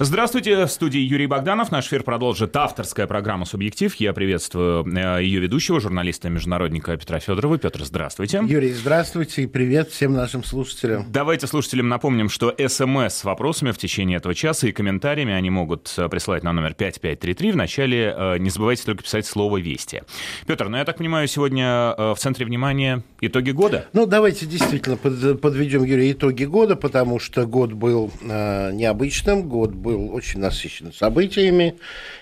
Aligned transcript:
Здравствуйте, 0.00 0.66
в 0.66 0.70
студии 0.72 0.98
Юрий 0.98 1.28
Богданов. 1.28 1.70
Наш 1.70 1.86
эфир 1.86 2.02
продолжит 2.02 2.56
авторская 2.56 3.06
программа 3.06 3.44
«Субъектив». 3.44 3.94
Я 3.94 4.12
приветствую 4.12 4.84
э, 4.84 5.22
ее 5.22 5.38
ведущего, 5.38 5.78
журналиста-международника 5.78 6.96
Петра 6.96 7.20
Федорова. 7.20 7.58
Петр, 7.58 7.84
здравствуйте. 7.84 8.42
Юрий, 8.44 8.72
здравствуйте 8.72 9.42
и 9.42 9.46
привет 9.46 9.90
всем 9.90 10.12
нашим 10.12 10.42
слушателям. 10.42 11.06
Давайте 11.12 11.46
слушателям 11.46 11.88
напомним, 11.88 12.28
что 12.28 12.52
СМС 12.58 13.14
с 13.14 13.22
вопросами 13.22 13.70
в 13.70 13.78
течение 13.78 14.16
этого 14.16 14.34
часа 14.34 14.66
и 14.66 14.72
комментариями 14.72 15.32
они 15.32 15.50
могут 15.50 15.94
э, 15.96 16.08
присылать 16.08 16.42
на 16.42 16.52
номер 16.52 16.74
5533. 16.74 17.52
Вначале 17.52 18.12
э, 18.18 18.38
не 18.38 18.50
забывайте 18.50 18.82
только 18.82 19.04
писать 19.04 19.26
слово 19.26 19.58
«Вести». 19.58 20.02
Петр, 20.48 20.70
ну 20.70 20.76
я 20.76 20.84
так 20.84 20.96
понимаю, 20.96 21.28
сегодня 21.28 21.94
в 21.96 22.16
центре 22.18 22.44
внимания 22.44 23.04
итоги 23.20 23.52
года? 23.52 23.86
Ну, 23.92 24.06
давайте 24.06 24.46
действительно 24.46 24.96
подведем, 24.96 25.84
Юрий, 25.84 26.10
итоги 26.10 26.46
года, 26.46 26.74
потому 26.74 27.20
что 27.20 27.46
год 27.46 27.72
был 27.72 28.10
необычным, 28.22 29.48
год 29.48 29.83
был 29.84 30.12
очень 30.14 30.40
насыщен 30.40 30.92
событиями. 30.92 31.76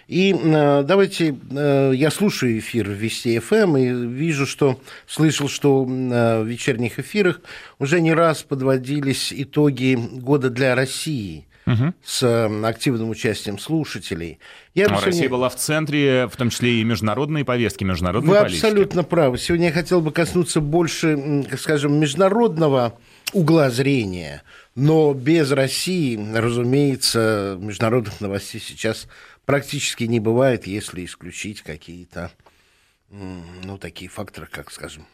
И 0.09 0.34
э, 0.34 0.83
давайте, 0.83 1.37
э, 1.51 1.93
я 1.95 2.11
слушаю 2.11 2.59
эфир 2.59 2.91
Вести 2.91 3.39
ФМ 3.39 3.77
и 3.77 3.87
вижу, 3.87 4.47
что, 4.47 4.80
слышал, 5.07 5.48
что 5.48 5.87
э, 5.89 6.43
в 6.43 6.47
вечерних 6.47 6.98
эфирах 6.98 7.41
уже 7.79 8.01
не 8.01 8.12
раз 8.12 8.43
подводились 8.43 9.33
итоги 9.34 9.95
года 9.95 10.51
для 10.51 10.75
России 10.75 11.47
угу. 11.67 11.95
с 12.05 12.51
активным 12.65 13.11
участием 13.11 13.59
слушателей. 13.59 14.39
Я 14.75 14.89
Но 14.89 14.97
сегодня... 14.97 15.06
Россия 15.06 15.29
была 15.29 15.48
в 15.48 15.56
центре, 15.56 16.27
в 16.27 16.37
том 16.37 16.51
числе 16.51 16.81
и 16.81 16.84
международные 16.84 17.45
повестки, 17.45 17.84
международной 17.84 18.29
Вы 18.29 18.41
политики. 18.41 18.65
абсолютно 18.65 19.05
правы. 19.05 19.39
Сегодня 19.39 19.69
я 19.69 19.73
хотел 19.73 20.01
бы 20.01 20.11
коснуться 20.11 20.61
больше, 20.61 21.47
скажем, 21.59 21.95
международного 21.95 22.98
угла 23.33 23.70
зрения. 23.70 24.42
Но 24.75 25.12
без 25.12 25.51
России, 25.53 26.17
разумеется, 26.35 27.59
международных 27.61 28.21
новостей 28.21 28.61
сейчас 28.61 29.07
практически 29.45 30.05
не 30.05 30.19
бывает, 30.19 30.67
если 30.67 31.05
исключить 31.05 31.62
какие-то, 31.62 32.31
ну, 33.11 33.77
такие 33.78 34.11
факторы, 34.11 34.47
как, 34.47 34.70
скажем, 34.70 35.06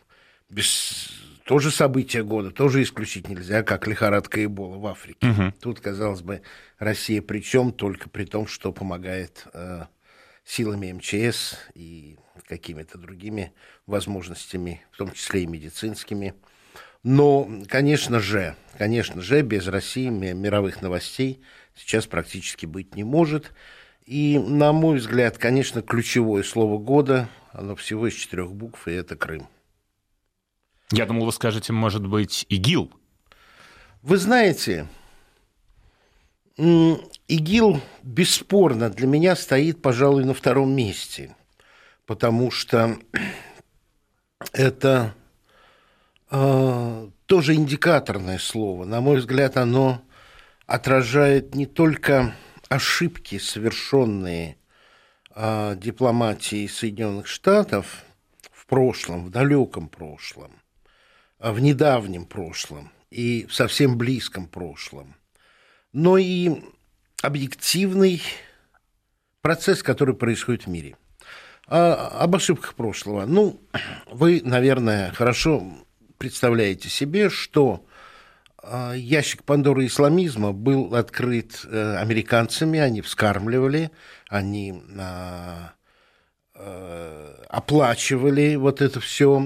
без... 0.48 1.11
тоже 1.45 1.73
события 1.73 2.23
года, 2.23 2.51
тоже 2.53 2.83
исключить 2.83 3.29
нельзя, 3.29 3.64
как 3.64 3.89
лихорадка 3.89 4.45
Эбола 4.45 4.79
в 4.79 4.86
Африке. 4.86 5.27
Угу. 5.27 5.53
Тут, 5.61 5.81
казалось 5.81 6.23
бы, 6.23 6.42
Россия 6.79 7.20
при 7.20 7.41
чем 7.41 7.73
только 7.73 8.09
при 8.09 8.25
том, 8.25 8.47
что 8.47 8.73
помогает 8.73 9.45
э, 9.53 9.86
силами 10.45 10.92
МЧС 10.92 11.56
и 11.75 12.17
какими-то 12.47 12.97
другими 12.97 13.53
возможностями, 13.86 14.83
в 14.92 14.97
том 14.97 15.12
числе 15.12 15.42
и 15.42 15.47
медицинскими. 15.47 16.34
Но, 17.11 17.48
конечно 17.69 18.20
же, 18.20 18.55
конечно 18.77 19.23
же, 19.23 19.41
без 19.41 19.67
России 19.67 20.11
мировых 20.11 20.83
новостей 20.83 21.41
сейчас 21.75 22.06
практически 22.06 22.67
быть 22.67 22.97
не 22.97 23.03
может. 23.03 23.55
И, 24.05 24.39
на 24.39 24.75
мой 24.75 24.98
взгляд, 24.98 25.39
конечно, 25.39 25.81
ключевое 25.81 26.42
слово 26.42 26.77
года, 26.77 27.31
оно 27.53 27.77
всего 27.77 28.09
из 28.09 28.12
четырех 28.12 28.53
букв, 28.53 28.86
и 28.86 28.91
это 28.91 29.17
Крым. 29.17 29.48
Я 30.92 31.06
думал, 31.06 31.25
вы 31.25 31.33
скажете, 31.33 31.73
может 31.73 32.06
быть, 32.06 32.45
ИГИЛ. 32.51 32.92
Вы 34.03 34.19
знаете, 34.19 34.86
ИГИЛ 36.59 37.81
бесспорно 38.03 38.91
для 38.91 39.06
меня 39.06 39.34
стоит, 39.34 39.81
пожалуй, 39.81 40.27
на 40.27 40.34
втором 40.34 40.73
месте, 40.73 41.34
потому 42.05 42.51
что 42.51 42.98
это 44.53 45.14
тоже 46.31 47.55
индикаторное 47.55 48.39
слово. 48.39 48.84
На 48.84 49.01
мой 49.01 49.19
взгляд, 49.19 49.57
оно 49.57 50.03
отражает 50.67 51.55
не 51.55 51.67
только 51.67 52.35
ошибки, 52.69 53.39
совершенные 53.39 54.57
э, 55.35 55.77
дипломатией 55.77 56.69
Соединенных 56.69 57.27
Штатов 57.27 58.05
в 58.53 58.67
прошлом, 58.67 59.25
в 59.25 59.31
далеком 59.31 59.89
прошлом, 59.89 60.53
а 61.39 61.52
в 61.52 61.61
недавнем 61.61 62.27
прошлом 62.27 62.91
и 63.11 63.47
в 63.47 63.55
совсем 63.55 63.97
близком 63.97 64.47
прошлом, 64.47 65.14
но 65.92 66.19
и 66.19 66.63
объективный 67.23 68.23
процесс, 69.41 69.83
который 69.83 70.14
происходит 70.14 70.64
в 70.64 70.69
мире. 70.69 70.97
А, 71.67 72.08
об 72.20 72.36
ошибках 72.36 72.75
прошлого. 72.75 73.25
Ну, 73.25 73.61
вы, 74.11 74.42
наверное, 74.45 75.13
хорошо 75.13 75.63
представляете 76.18 76.89
себе, 76.89 77.30
что 77.30 77.86
а, 78.62 78.92
ящик 78.92 79.45
Пандоры 79.45 79.86
исламизма 79.86 80.52
был 80.52 80.95
открыт 80.95 81.61
э, 81.64 81.96
американцами, 81.96 82.80
они 82.80 83.01
вскармливали, 83.01 83.90
они 84.28 84.83
а, 84.98 85.73
э, 86.55 87.34
оплачивали 87.48 88.57
вот 88.57 88.83
это 88.83 89.01
все 89.01 89.39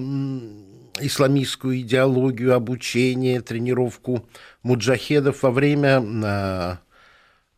исламистскую 0.99 1.81
идеологию, 1.81 2.55
обучение, 2.55 3.41
тренировку 3.41 4.29
муджахедов 4.63 5.43
во 5.43 5.51
время 5.51 6.03
а, 6.25 6.79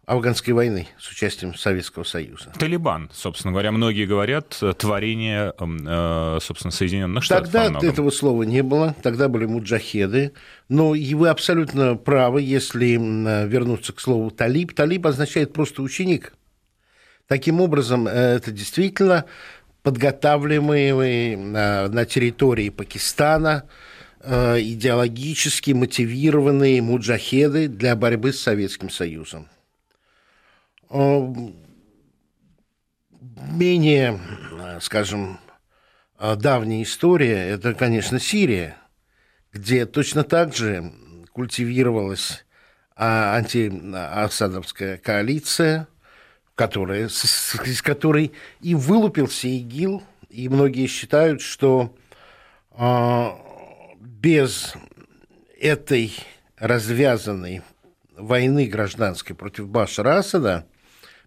афганской 0.06 0.52
войны 0.52 0.88
с 0.98 1.10
участием 1.10 1.54
Советского 1.54 2.04
Союза. 2.04 2.52
Талибан, 2.58 3.10
собственно 3.12 3.52
говоря, 3.52 3.72
многие 3.72 4.06
говорят, 4.06 4.60
творение, 4.78 5.52
э, 5.58 6.38
собственно, 6.40 6.70
Соединенных 6.70 7.24
Штатов. 7.24 7.50
Тогда 7.52 7.86
этого 7.86 8.10
слова 8.10 8.42
не 8.42 8.62
было, 8.62 8.94
тогда 9.02 9.28
были 9.28 9.46
муджахеды, 9.46 10.32
но 10.68 10.94
и 10.94 11.14
вы 11.14 11.28
абсолютно 11.28 11.96
правы, 11.96 12.42
если 12.42 12.94
вернуться 13.46 13.92
к 13.92 14.00
слову 14.00 14.30
талиб. 14.30 14.74
Талиб 14.74 15.06
означает 15.06 15.52
просто 15.52 15.82
ученик. 15.82 16.34
Таким 17.26 17.60
образом, 17.60 18.06
э, 18.06 18.10
это 18.10 18.50
действительно 18.50 19.24
подготавливаемые 19.82 21.36
на, 21.36 21.88
на 21.88 22.04
территории 22.04 22.70
Пакистана 22.70 23.64
э, 24.20 24.60
идеологически 24.60 25.72
мотивированные 25.72 26.82
муджахеды 26.82 27.68
для 27.68 27.96
борьбы 27.96 28.32
с 28.32 28.40
Советским 28.40 28.90
Союзом. 28.90 29.48
Менее, 33.50 34.20
скажем, 34.80 35.40
давняя 36.20 36.84
история– 36.84 37.48
это, 37.48 37.74
конечно, 37.74 38.20
Сирия, 38.20 38.76
где 39.52 39.86
точно 39.86 40.22
так 40.22 40.54
же 40.54 40.92
культивировалась 41.32 42.46
а, 42.94 43.34
антиасадовская 43.34 44.98
коалиция, 44.98 45.88
которая, 46.54 47.06
из 47.08 47.82
которой 47.82 48.30
и 48.60 48.76
вылупился 48.76 49.48
ИГИЛ, 49.48 50.00
и 50.28 50.48
многие 50.48 50.86
считают, 50.86 51.40
что 51.40 51.92
а, 52.70 53.36
без 53.98 54.74
этой 55.58 56.14
развязанной 56.56 57.62
войны 58.16 58.66
гражданской 58.66 59.34
против 59.34 59.66
Башара 59.68 60.18
Асада– 60.18 60.68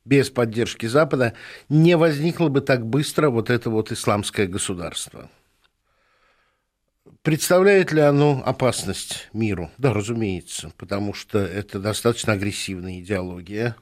без 0.07 0.29
поддержки 0.29 0.85
Запада 0.85 1.34
не 1.68 1.97
возникло 1.97 2.47
бы 2.47 2.62
так 2.62 2.85
быстро 2.85 3.29
вот 3.29 3.50
это 3.50 3.69
вот 3.69 3.91
исламское 3.91 4.47
государство. 4.47 5.29
Представляет 7.23 7.91
ли 7.91 8.00
оно 8.00 8.41
опасность 8.45 9.28
миру? 9.34 9.69
Да, 9.78 9.94
разумеется, 9.94 10.72
потому 10.78 11.13
что 11.13 11.40
это 11.40 11.79
достаточно 11.79 12.34
агрессивная 12.34 13.00
идеология, 13.00 13.75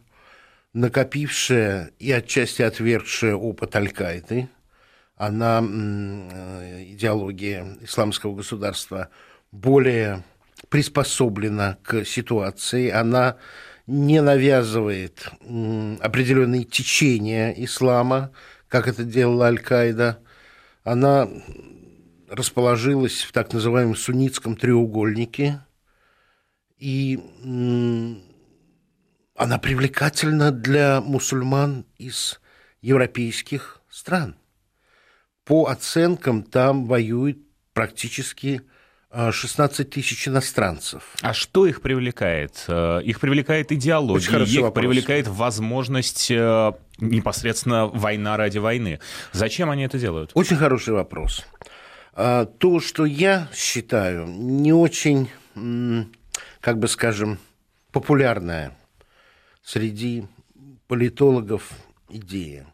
накопившая 0.74 1.92
и 2.00 2.12
отчасти 2.12 2.64
отвергшая 2.64 3.36
опыт 3.36 3.76
Аль-Каиды. 3.76 4.50
Она, 5.16 5.64
э, 5.64 6.86
идеология 6.88 7.78
исламского 7.82 8.36
государства, 8.36 9.10
более 9.52 10.24
приспособлена 10.70 11.78
к 11.84 12.04
ситуации, 12.04 12.90
она 12.90 13.38
не 13.88 14.22
навязывает 14.22 15.30
определенные 16.02 16.64
течения 16.64 17.52
ислама, 17.52 18.32
как 18.68 18.88
это 18.88 19.04
делала 19.04 19.48
Аль-Каида. 19.48 20.20
Она 20.84 21.30
расположилась 22.30 23.22
в 23.22 23.32
так 23.32 23.54
называемом 23.54 23.96
суннитском 23.96 24.56
треугольнике, 24.56 25.62
и 26.78 27.20
она 29.36 29.60
привлекательна 29.60 30.52
для 30.52 31.02
мусульман 31.02 31.86
из 31.98 32.40
европейских 32.82 33.82
стран. 33.90 34.36
По 35.44 35.68
оценкам, 35.68 36.44
там 36.44 36.86
воюет 36.86 37.38
практически 37.74 38.64
16 39.16 39.90
тысяч 39.90 40.28
иностранцев. 40.28 41.04
А 41.22 41.34
что 41.34 41.66
их 41.66 41.82
привлекает? 41.82 42.66
Э, 42.68 43.02
их 43.02 43.22
привлекает 43.22 43.72
идеология, 43.72 44.44
их 44.44 44.62
вопрос. 44.62 44.84
привлекает 44.84 45.28
возможность 45.28 46.30
э, 46.30 46.74
непосредственно 47.00 47.88
война 47.88 48.36
ради 48.36 48.58
войны. 48.58 49.00
Зачем 49.32 49.70
они 49.70 49.84
это 49.84 49.98
делают? 49.98 50.32
Очень 50.34 50.58
хороший 50.58 50.94
вопрос. 50.94 51.46
А, 52.14 52.46
то, 52.46 52.82
что 52.82 53.06
я 53.06 53.48
считаю 53.54 54.28
не 54.28 54.74
очень, 54.74 55.30
как 56.60 56.80
бы 56.80 56.88
скажем, 56.90 57.40
популярное 57.92 58.78
среди 59.64 60.26
политологов 60.88 61.70
идея. 62.10 62.68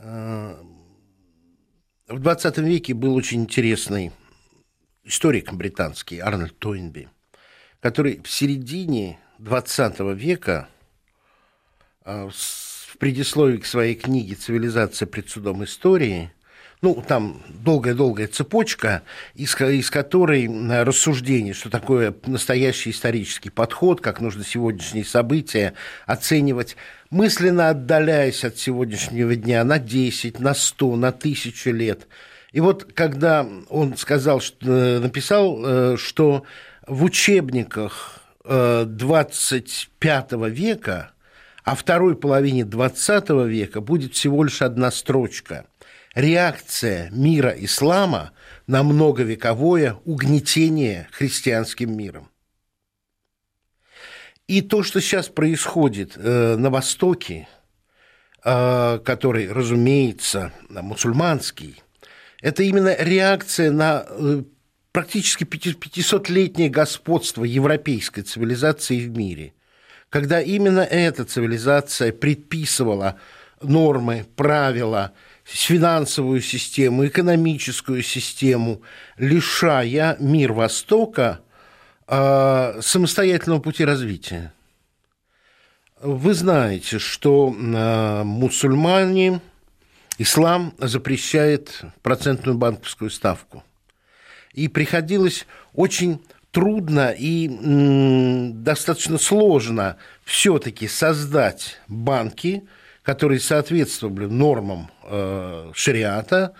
В 0.00 0.56
20 2.08 2.58
веке 2.58 2.94
был 2.94 3.14
очень 3.16 3.42
интересный 3.42 4.12
историк 5.08 5.52
британский 5.52 6.20
Арнольд 6.20 6.58
Тойнби, 6.58 7.08
который 7.80 8.20
в 8.22 8.30
середине 8.30 9.18
20 9.38 10.00
века 10.14 10.68
в 12.04 12.96
предисловии 12.98 13.56
к 13.56 13.66
своей 13.66 13.94
книге 13.94 14.34
«Цивилизация 14.34 15.06
пред 15.06 15.28
судом 15.30 15.64
истории» 15.64 16.30
ну, 16.80 17.02
там 17.06 17.42
долгая-долгая 17.48 18.28
цепочка, 18.28 19.02
из, 19.34 19.60
из 19.60 19.90
которой 19.90 20.48
рассуждение, 20.84 21.52
что 21.52 21.70
такое 21.70 22.14
настоящий 22.26 22.90
исторический 22.90 23.50
подход, 23.50 24.00
как 24.00 24.20
нужно 24.20 24.44
сегодняшние 24.44 25.04
события 25.04 25.74
оценивать, 26.06 26.76
мысленно 27.10 27.70
отдаляясь 27.70 28.44
от 28.44 28.58
сегодняшнего 28.58 29.34
дня 29.34 29.64
на 29.64 29.80
10, 29.80 30.38
на 30.38 30.54
100, 30.54 30.96
на 30.96 31.08
1000 31.08 31.70
лет. 31.72 32.06
И 32.52 32.60
вот 32.60 32.92
когда 32.94 33.46
он 33.68 33.96
сказал, 33.96 34.40
что, 34.40 34.66
э, 34.66 34.98
написал, 35.00 35.62
э, 35.64 35.96
что 35.96 36.44
в 36.86 37.04
учебниках 37.04 38.20
25 38.44 40.32
э, 40.32 40.48
века, 40.48 41.12
а 41.64 41.74
второй 41.74 42.16
половине 42.16 42.64
20 42.64 43.44
века 43.46 43.82
будет 43.82 44.14
всего 44.14 44.42
лишь 44.44 44.62
одна 44.62 44.90
строчка– 44.90 45.66
реакция 46.14 47.10
мира 47.10 47.50
ислама 47.50 48.32
на 48.66 48.82
многовековое 48.82 49.96
угнетение 50.06 51.08
христианским 51.12 51.94
миром. 51.94 52.30
И 54.46 54.62
то, 54.62 54.82
что 54.82 55.00
сейчас 55.02 55.28
происходит 55.28 56.16
на 56.16 56.70
Востоке, 56.70 57.46
который, 58.42 59.52
разумеется, 59.52 60.52
мусульманский, 60.70 61.82
это 62.40 62.62
именно 62.62 62.94
реакция 62.98 63.70
на 63.70 64.06
э, 64.08 64.42
практически 64.92 65.44
500-летнее 65.44 66.70
господство 66.70 67.44
европейской 67.44 68.22
цивилизации 68.22 69.00
в 69.00 69.16
мире, 69.16 69.52
когда 70.10 70.40
именно 70.40 70.80
эта 70.80 71.24
цивилизация 71.24 72.12
предписывала 72.12 73.18
нормы, 73.60 74.26
правила– 74.36 75.12
финансовую 75.48 76.42
систему, 76.42 77.06
экономическую 77.06 78.02
систему, 78.02 78.82
лишая 79.16 80.16
мир 80.20 80.52
Востока 80.52 81.40
э, 82.06 82.80
самостоятельного 82.82 83.60
пути 83.60 83.84
развития. 83.84 84.52
Вы 86.00 86.34
знаете, 86.34 86.98
что 86.98 87.52
э, 87.52 88.22
мусульмане, 88.24 89.40
ислам 90.18 90.74
запрещает 90.78 91.82
процентную 92.02 92.58
банковскую 92.58 93.10
ставку. 93.10 93.62
И 94.52 94.68
приходилось 94.68 95.46
очень 95.72 96.20
трудно 96.50 97.14
и 97.16 97.48
достаточно 98.52 99.18
сложно 99.18 99.96
все-таки 100.24 100.88
создать 100.88 101.80
банки, 101.86 102.64
которые 103.02 103.40
соответствовали 103.40 104.26
нормам 104.26 104.90
э, 105.04 105.70
шариата, 105.74 106.54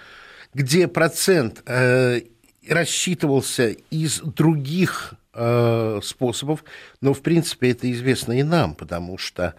где 0.55 0.89
процент 0.89 1.63
э, 1.67 2.23
рассчитывался 2.69 3.71
из 3.91 4.21
других 4.21 5.15
э, 5.35 6.01
способов, 6.03 6.65
но 7.01 7.13
в 7.13 7.23
принципе 7.23 7.71
это 7.71 7.91
известно 7.93 8.39
и 8.39 8.43
нам, 8.43 8.75
потому 8.75 9.19
что 9.19 9.55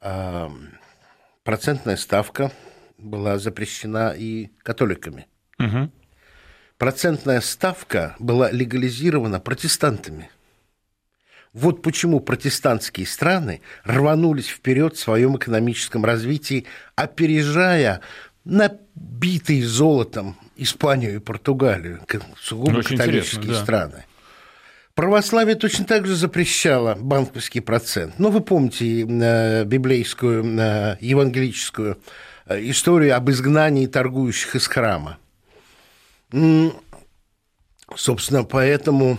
э, 0.00 0.48
процентная 1.44 1.96
ставка 1.96 2.52
была 2.98 3.38
запрещена 3.38 4.14
и 4.16 4.50
католиками. 4.62 5.26
Угу. 5.58 5.90
Процентная 6.76 7.40
ставка 7.40 8.14
была 8.18 8.50
легализирована 8.50 9.40
протестантами– 9.40 10.30
вот 11.52 11.82
почему 11.82 12.20
протестантские 12.20 13.06
страны 13.06 13.62
рванулись 13.84 14.48
вперед 14.48 14.96
в 14.96 15.00
своем 15.00 15.36
экономическом 15.36 16.04
развитии, 16.04 16.66
опережая 16.94 18.00
набитые 18.44 19.66
золотом 19.66 20.36
Испанию 20.56 21.16
и 21.16 21.18
Португалию, 21.18 22.00
сугубо 22.40 22.78
Очень 22.78 22.96
католические 22.96 23.54
да. 23.54 23.62
страны. 23.62 24.04
Православие 24.94 25.54
точно 25.54 25.84
так 25.84 26.06
же 26.06 26.16
запрещало 26.16 26.96
банковский 26.96 27.60
процент. 27.60 28.18
Ну, 28.18 28.30
вы 28.30 28.40
помните 28.40 29.02
э, 29.02 29.64
библейскую, 29.64 30.44
э, 30.44 30.96
евангелическую 31.00 31.98
историю 32.50 33.16
об 33.16 33.30
изгнании 33.30 33.86
торгующих 33.86 34.56
из 34.56 34.66
храма. 34.66 35.18
Собственно, 37.94 38.44
поэтому 38.44 39.18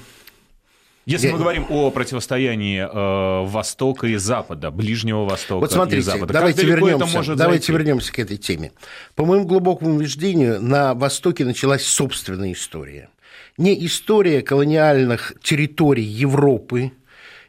если 1.09 1.25
Я... 1.25 1.33
мы 1.33 1.39
говорим 1.39 1.65
о 1.69 1.89
противостоянии 1.89 2.81
э, 2.81 3.45
Востока 3.47 4.05
и 4.05 4.17
Запада, 4.17 4.69
Ближнего 4.69 5.25
Востока 5.25 5.61
вот 5.61 5.71
смотрите, 5.71 6.01
и 6.01 6.01
Запада, 6.03 6.33
давайте 6.33 6.63
вернемся, 6.63 7.35
давайте 7.35 7.73
вернемся 7.73 8.13
к 8.13 8.19
этой 8.19 8.37
теме. 8.37 8.73
По 9.15 9.25
моему 9.25 9.45
глубокому 9.45 9.95
убеждению, 9.95 10.61
на 10.61 10.93
Востоке 10.93 11.45
началась 11.45 11.83
собственная 11.83 12.53
история. 12.53 13.09
Не 13.57 13.83
история 13.87 14.43
колониальных 14.43 15.33
территорий 15.41 16.03
Европы, 16.03 16.91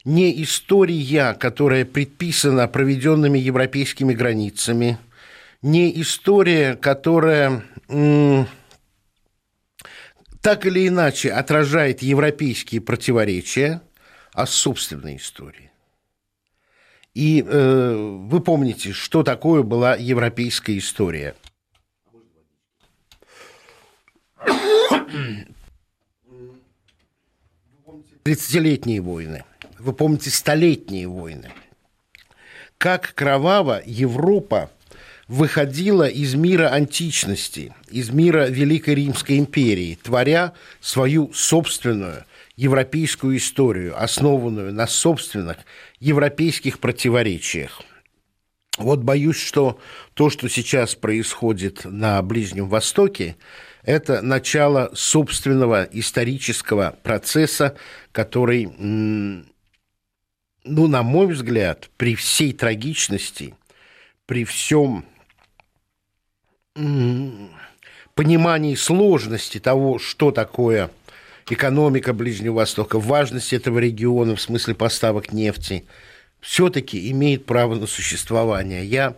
не 0.06 0.43
история, 0.43 1.35
которая 1.35 1.85
предписана 1.85 2.67
проведенными 2.67 3.38
европейскими 3.38 4.15
границами, 4.15 4.99
не 5.62 6.01
история, 6.01 6.77
которая 6.77 7.65
так 10.41 10.67
или 10.67 10.89
иначе 10.89 11.33
отражает 11.33 12.03
европейские 12.03 12.81
противоречия, 12.81 13.83
а 14.33 14.47
собственной 14.47 15.17
истории. 15.17 15.71
И 17.15 17.45
э, 17.47 17.95
вы 17.95 18.41
помните, 18.41 18.93
что 18.93 19.23
такое 19.23 19.62
была 19.62 19.97
европейская 19.97 20.79
история. 20.79 21.35
Тридцатилетние 28.23 29.01
войны, 29.01 29.45
вы 29.79 29.93
помните 29.93 30.31
столетние 30.31 31.09
войны. 31.09 31.51
Как 32.79 33.12
кроваво 33.15 33.83
Европа 33.85 34.71
выходила 35.31 36.09
из 36.09 36.35
мира 36.35 36.71
античности, 36.71 37.73
из 37.88 38.11
мира 38.11 38.49
Великой 38.49 38.97
Римской 38.97 39.38
империи, 39.38 39.97
творя 40.02 40.54
свою 40.81 41.33
собственную 41.33 42.25
европейскую 42.57 43.37
историю, 43.37 43.95
основанную 44.02 44.75
на 44.75 44.88
собственных 44.88 45.59
европейских 46.00 46.81
противоречиях. 46.81 47.81
Вот 48.76 49.04
боюсь, 49.04 49.37
что 49.37 49.78
то, 50.14 50.31
что 50.31 50.49
сейчас 50.49 50.97
происходит 50.97 51.85
на 51.85 52.21
Ближнем 52.23 52.69
Востоке, 52.69 53.37
это 53.85 54.23
начало 54.23 54.90
собственного 54.95 55.85
исторического 55.93 56.99
процесса, 57.04 57.76
который, 58.11 58.64
ну, 58.66 59.45
на 60.64 61.04
мой 61.04 61.28
взгляд, 61.28 61.88
при 61.97 62.16
всей 62.16 62.52
трагичности, 62.52 63.54
при 64.26 64.45
всем 64.45 65.04
понимании 68.15 68.75
сложности 68.75 69.59
того, 69.59 69.99
что 69.99 70.31
такое 70.31 70.91
экономика 71.49 72.12
Ближнего 72.12 72.57
Востока, 72.57 72.99
важность 72.99 73.53
этого 73.53 73.79
региона 73.79 74.37
в 74.37 74.41
смысле 74.41 74.75
поставок 74.75 75.33
нефти, 75.33 75.85
все-таки 76.41 77.11
имеет 77.11 77.45
право 77.45 77.75
на 77.75 77.87
существование. 77.87 78.85
Я, 78.85 79.17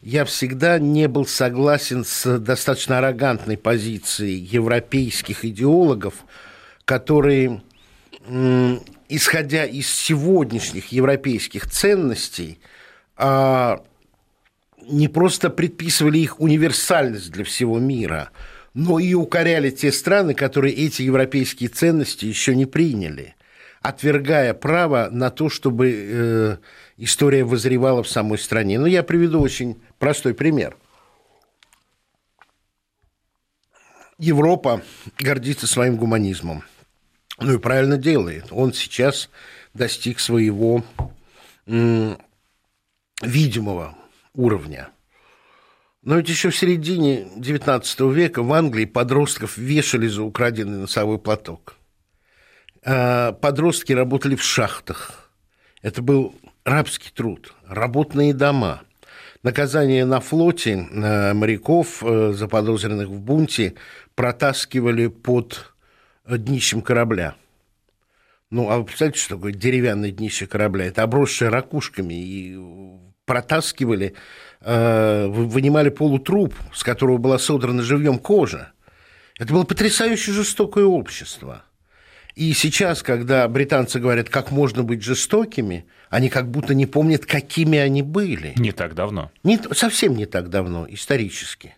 я 0.00 0.24
всегда 0.24 0.78
не 0.78 1.08
был 1.08 1.26
согласен 1.26 2.04
с 2.04 2.38
достаточно 2.38 2.98
аррогантной 2.98 3.58
позицией 3.58 4.36
европейских 4.36 5.44
идеологов, 5.44 6.14
которые, 6.84 7.62
исходя 9.08 9.66
из 9.66 9.92
сегодняшних 9.92 10.92
европейских 10.92 11.70
ценностей, 11.70 12.58
а, 13.16 13.82
не 14.88 15.08
просто 15.08 15.50
предписывали 15.50 16.18
их 16.18 16.40
универсальность 16.40 17.30
для 17.30 17.44
всего 17.44 17.78
мира, 17.78 18.30
но 18.74 18.98
и 18.98 19.14
укоряли 19.14 19.70
те 19.70 19.92
страны, 19.92 20.34
которые 20.34 20.74
эти 20.74 21.02
европейские 21.02 21.68
ценности 21.68 22.24
еще 22.24 22.54
не 22.54 22.66
приняли, 22.66 23.34
отвергая 23.80 24.54
право 24.54 25.08
на 25.10 25.30
то, 25.30 25.48
чтобы 25.48 25.92
э, 25.94 26.56
история 26.96 27.44
возревала 27.44 28.02
в 28.02 28.08
самой 28.08 28.38
стране. 28.38 28.78
Но 28.78 28.86
я 28.86 29.02
приведу 29.02 29.40
очень 29.40 29.80
простой 29.98 30.34
пример. 30.34 30.76
Европа 34.18 34.82
гордится 35.18 35.66
своим 35.66 35.96
гуманизмом. 35.96 36.62
Ну 37.38 37.54
и 37.54 37.58
правильно 37.58 37.96
делает. 37.96 38.46
Он 38.50 38.72
сейчас 38.72 39.30
достиг 39.74 40.20
своего 40.20 40.84
видимого 43.22 43.96
уровня. 44.34 44.90
Но 46.02 46.16
ведь 46.16 46.28
еще 46.28 46.50
в 46.50 46.56
середине 46.56 47.28
XIX 47.36 48.12
века 48.12 48.42
в 48.42 48.52
Англии 48.52 48.86
подростков 48.86 49.56
вешали 49.56 50.08
за 50.08 50.22
украденный 50.24 50.78
носовой 50.78 51.18
платок. 51.18 51.76
А 52.84 53.32
подростки 53.32 53.92
работали 53.92 54.34
в 54.34 54.42
шахтах. 54.42 55.30
Это 55.80 56.02
был 56.02 56.34
рабский 56.64 57.12
труд, 57.14 57.54
работные 57.66 58.34
дома. 58.34 58.82
Наказание 59.44 60.04
на 60.04 60.20
флоте 60.20 60.76
моряков, 60.76 62.02
э, 62.02 62.32
заподозренных 62.32 63.08
в 63.08 63.20
бунте, 63.20 63.74
протаскивали 64.14 65.08
под 65.08 65.72
днищем 66.26 66.80
корабля. 66.80 67.34
Ну, 68.50 68.70
а 68.70 68.78
вы 68.78 68.84
представляете, 68.84 69.20
что 69.20 69.36
такое 69.36 69.52
деревянное 69.52 70.10
днище 70.10 70.46
корабля? 70.46 70.86
Это 70.86 71.02
обросшее 71.02 71.48
ракушками, 71.48 72.14
и 72.14 72.58
протаскивали, 73.26 74.14
э, 74.60 75.26
вынимали 75.28 75.88
полутруп, 75.88 76.54
с 76.74 76.82
которого 76.82 77.18
была 77.18 77.38
содрана 77.38 77.82
живьем 77.82 78.18
кожа. 78.18 78.72
Это 79.38 79.52
было 79.52 79.64
потрясающе 79.64 80.32
жестокое 80.32 80.84
общество. 80.84 81.64
И 82.34 82.52
сейчас, 82.54 83.02
когда 83.02 83.46
британцы 83.48 84.00
говорят, 84.00 84.30
как 84.30 84.50
можно 84.50 84.82
быть 84.82 85.02
жестокими, 85.02 85.84
они 86.08 86.30
как 86.30 86.50
будто 86.50 86.74
не 86.74 86.86
помнят, 86.86 87.26
какими 87.26 87.78
они 87.78 88.02
были. 88.02 88.54
Не 88.56 88.72
так 88.72 88.94
давно. 88.94 89.30
Не, 89.44 89.58
совсем 89.72 90.16
не 90.16 90.26
так 90.26 90.48
давно, 90.48 90.86
исторически. 90.88 91.74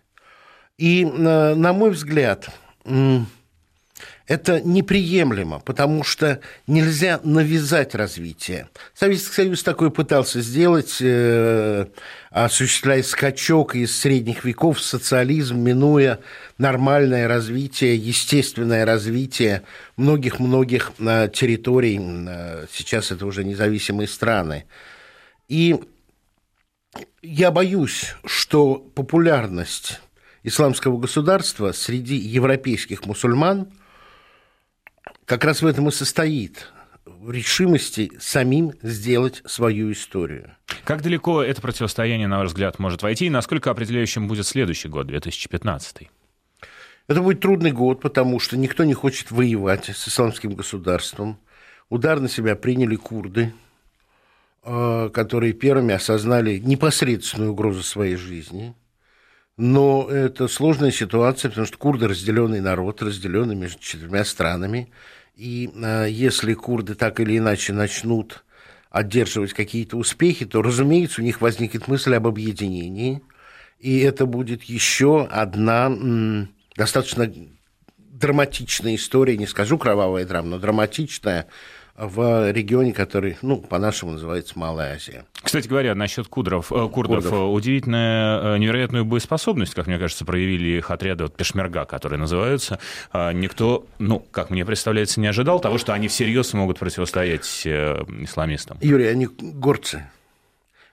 И, 0.78 1.04
э, 1.04 1.54
на 1.54 1.72
мой 1.72 1.90
взгляд, 1.90 2.50
это 4.26 4.60
неприемлемо, 4.62 5.60
потому 5.60 6.02
что 6.02 6.40
нельзя 6.66 7.20
навязать 7.24 7.94
развитие. 7.94 8.68
Советский 8.94 9.34
Союз 9.34 9.62
такое 9.62 9.90
пытался 9.90 10.40
сделать, 10.40 10.96
э, 11.00 11.86
осуществляя 12.30 13.02
скачок 13.02 13.76
из 13.76 13.94
средних 13.98 14.44
веков 14.44 14.78
в 14.78 14.82
социализм, 14.82 15.58
минуя 15.58 16.20
нормальное 16.56 17.28
развитие, 17.28 17.96
естественное 17.96 18.86
развитие 18.86 19.62
многих-многих 19.98 20.92
э, 20.98 21.28
территорий. 21.30 22.00
Э, 22.00 22.66
сейчас 22.72 23.12
это 23.12 23.26
уже 23.26 23.44
независимые 23.44 24.08
страны. 24.08 24.64
И 25.48 25.78
я 27.20 27.50
боюсь, 27.50 28.14
что 28.24 28.76
популярность 28.76 30.00
исламского 30.44 30.96
государства 30.96 31.72
среди 31.72 32.16
европейских 32.16 33.04
мусульман– 33.04 33.68
как 35.24 35.44
раз 35.44 35.62
в 35.62 35.66
этом 35.66 35.88
и 35.88 35.90
состоит 35.90 36.72
решимости 37.28 38.10
самим 38.18 38.72
сделать 38.82 39.42
свою 39.46 39.92
историю. 39.92 40.56
Как 40.84 41.02
далеко 41.02 41.42
это 41.42 41.60
противостояние, 41.60 42.28
на 42.28 42.38
ваш 42.38 42.48
взгляд, 42.48 42.78
может 42.78 43.02
войти, 43.02 43.26
и 43.26 43.30
насколько 43.30 43.70
определяющим 43.70 44.28
будет 44.28 44.46
следующий 44.46 44.88
год, 44.88 45.06
2015? 45.06 46.10
Это 47.06 47.20
будет 47.20 47.40
трудный 47.40 47.72
год, 47.72 48.00
потому 48.00 48.40
что 48.40 48.56
никто 48.56 48.84
не 48.84 48.94
хочет 48.94 49.30
воевать 49.30 49.90
с 49.90 50.08
исламским 50.08 50.54
государством. 50.54 51.38
Удар 51.90 52.20
на 52.20 52.28
себя 52.28 52.56
приняли 52.56 52.96
курды, 52.96 53.52
э, 54.62 55.10
которые 55.12 55.52
первыми 55.52 55.94
осознали 55.94 56.58
непосредственную 56.58 57.52
угрозу 57.52 57.82
своей 57.82 58.16
жизни. 58.16 58.74
Но 59.56 60.08
это 60.10 60.48
сложная 60.48 60.90
ситуация, 60.90 61.48
потому 61.48 61.66
что 61.66 61.78
курды 61.78 62.08
разделенный 62.08 62.60
народ, 62.60 63.02
разделенный 63.02 63.54
между 63.54 63.80
четырьмя 63.80 64.24
странами. 64.24 64.90
И 65.36 65.70
э, 65.74 66.06
если 66.10 66.54
курды 66.54 66.94
так 66.94 67.20
или 67.20 67.38
иначе 67.38 67.72
начнут 67.72 68.44
одерживать 68.90 69.52
какие-то 69.52 69.96
успехи, 69.96 70.44
то, 70.44 70.62
разумеется, 70.62 71.20
у 71.20 71.24
них 71.24 71.40
возникнет 71.40 71.88
мысль 71.88 72.14
об 72.14 72.26
объединении. 72.26 73.22
И 73.78 74.00
это 74.00 74.26
будет 74.26 74.64
еще 74.64 75.26
одна 75.26 75.92
достаточно 76.76 77.32
драматичная 77.96 78.94
история, 78.94 79.36
не 79.36 79.46
скажу 79.46 79.78
кровавая 79.78 80.24
драма, 80.24 80.50
но 80.50 80.58
драматичная 80.58 81.46
в 81.96 82.50
регионе, 82.50 82.92
который, 82.92 83.36
ну, 83.42 83.58
по-нашему 83.58 84.12
называется 84.12 84.58
Малая 84.58 84.96
Азия. 84.96 85.26
Кстати 85.42 85.68
говоря, 85.68 85.94
насчет 85.94 86.26
кудров, 86.26 86.72
э, 86.72 86.88
курдов, 86.88 87.22
курдов. 87.24 87.32
Э, 87.32 87.36
удивительная, 87.36 88.56
э, 88.56 88.58
невероятную 88.58 89.04
боеспособность, 89.04 89.74
как 89.74 89.86
мне 89.86 89.98
кажется, 89.98 90.24
проявили 90.24 90.78
их 90.78 90.90
отряды 90.90 91.24
вот, 91.24 91.36
пешмерга, 91.36 91.84
которые 91.84 92.18
называются. 92.18 92.80
А, 93.12 93.32
никто, 93.32 93.86
ну, 93.98 94.26
как 94.32 94.50
мне 94.50 94.64
представляется, 94.64 95.20
не 95.20 95.28
ожидал 95.28 95.60
того, 95.60 95.78
что 95.78 95.92
они 95.92 96.08
всерьез 96.08 96.48
смогут 96.48 96.80
противостоять 96.80 97.44
исламистам. 97.44 98.78
Юрий, 98.80 99.06
они 99.06 99.26
горцы. 99.26 100.08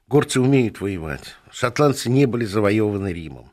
Горцы 0.08 0.40
умеют 0.40 0.82
воевать. 0.82 1.36
Шотландцы 1.52 2.10
не 2.10 2.26
были 2.28 2.46
завоеваны 2.46 3.12
Римом. 3.12 3.52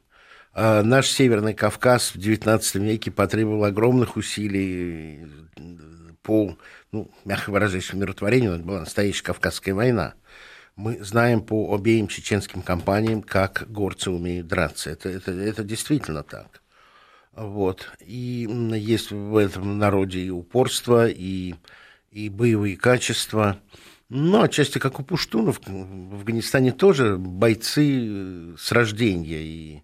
А 0.53 0.83
наш 0.83 1.09
Северный 1.09 1.55
Кавказ 1.55 2.15
в 2.15 2.17
XIX 2.17 2.61
веке 2.81 3.11
потребовал 3.11 3.65
огромных 3.65 4.17
усилий 4.17 5.29
по 6.23 6.59
ну, 6.93 7.11
мягко 7.25 7.51
выражаясь, 7.51 7.93
умиротворению, 7.93 8.55
это 8.55 8.65
была 8.65 8.81
настоящая 8.81 9.25
Кавказская 9.25 9.75
война. 9.75 10.15
Мы 10.77 11.03
знаем 11.03 11.41
по 11.43 11.75
обеим 11.75 12.07
чеченским 12.09 12.63
компаниям, 12.63 13.23
как 13.23 13.71
горцы 13.71 14.11
умеют 14.11 14.47
драться. 14.47 14.91
Это, 14.91 15.09
это, 15.09 15.33
это 15.33 15.65
действительно 15.65 16.23
так. 16.23 16.63
Вот. 17.33 17.91
И 18.01 18.49
есть 18.75 19.11
в 19.11 19.37
этом 19.37 19.79
народе 19.79 20.21
и 20.21 20.31
упорство, 20.31 21.09
и, 21.09 21.55
и 22.11 22.29
боевые 22.29 22.77
качества. 22.77 23.61
Ну, 24.09 24.41
отчасти, 24.41 24.79
как 24.79 25.01
у 25.01 25.03
пуштунов, 25.03 25.61
в 25.67 26.15
Афганистане 26.15 26.73
тоже 26.73 27.17
бойцы 27.19 28.01
э, 28.01 28.55
с 28.59 28.73
рождения. 28.73 29.43
И 29.43 29.83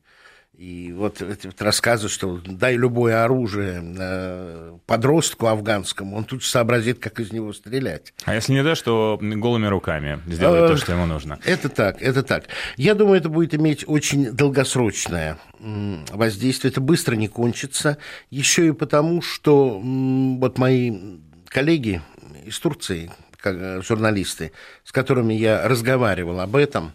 и 0.64 0.92
вот 0.92 1.21
вот 1.21 1.61
рассказы, 1.61 2.09
что 2.09 2.40
дай 2.42 2.76
любое 2.76 3.23
оружие 3.23 3.83
э, 3.85 4.78
подростку 4.87 5.49
афганскому, 5.49 6.16
он 6.16 6.25
тут 6.25 6.42
же 6.42 6.49
сообразит, 6.49 7.00
как 7.00 7.21
из 7.21 7.33
него 7.33 7.52
стрелять. 7.52 8.14
А 8.25 8.35
если 8.35 8.54
не 8.54 8.62
дашь, 8.62 8.80
то 8.80 9.18
голыми 9.21 9.66
руками 9.66 10.21
сделает 10.26 10.71
то, 10.71 10.76
что 10.78 10.92
ему 10.92 11.04
нужно. 11.04 11.38
Это 11.44 11.68
так, 11.68 12.00
это 12.00 12.23
так. 12.23 12.44
Я 12.78 12.94
думаю, 12.94 13.18
это 13.18 13.28
будет 13.28 13.54
иметь 13.54 13.85
очень 13.87 14.33
долгосрочное 14.33 15.37
воздействие. 15.59 16.71
Это 16.71 16.80
быстро 16.80 17.14
не 17.14 17.28
кончится. 17.28 17.99
Еще 18.30 18.68
и 18.68 18.73
потому, 18.73 19.21
что 19.21 19.78
вот 19.83 20.56
мои 20.56 21.18
коллеги 21.47 22.00
из 22.47 22.59
Турции, 22.59 23.11
как 23.38 23.54
э, 23.54 23.83
журналисты, 23.83 24.52
с 24.83 24.92
которыми 24.92 25.35
я 25.35 25.68
разговаривал 25.68 26.40
об 26.40 26.56
этом, 26.56 26.92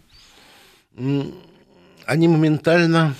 они 0.96 2.26
моментально 2.26 3.14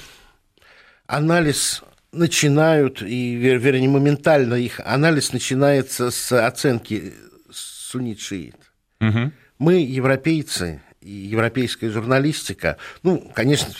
анализ 1.10 1.82
начинают, 2.12 3.02
и, 3.02 3.34
вернее, 3.34 3.88
моментально 3.88 4.54
их 4.54 4.80
анализ 4.84 5.32
начинается 5.32 6.10
с 6.10 6.32
оценки 6.32 7.14
суннит-шиит. 7.50 8.56
Угу. 9.00 9.32
Мы, 9.58 9.74
европейцы, 9.80 10.80
и 11.00 11.10
европейская 11.10 11.90
журналистика, 11.90 12.76
ну, 13.02 13.30
конечно, 13.34 13.72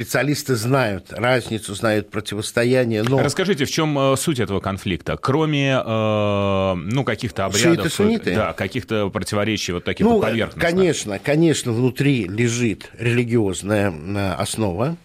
специалисты 0.00 0.54
знают 0.54 1.12
разницу, 1.12 1.74
знают 1.74 2.10
противостояние. 2.10 3.02
Но... 3.02 3.22
Расскажите, 3.22 3.66
в 3.66 3.70
чем 3.70 3.98
э, 3.98 4.16
суть 4.16 4.40
этого 4.40 4.60
конфликта? 4.60 5.18
Кроме 5.18 5.72
э, 5.84 6.74
ну, 6.74 7.04
каких-то 7.04 7.44
обрядов, 7.44 7.92
Шииты, 7.92 8.34
да, 8.34 8.52
каких-то 8.54 9.10
противоречий 9.10 9.72
вот 9.72 9.84
таких 9.84 10.06
ну, 10.06 10.14
вот 10.14 10.22
поверхностных? 10.22 10.70
Конечно, 10.70 11.18
конечно, 11.18 11.72
внутри 11.72 12.24
лежит 12.26 12.90
религиозная 12.98 13.90
э, 13.92 14.32
основа 14.34 14.96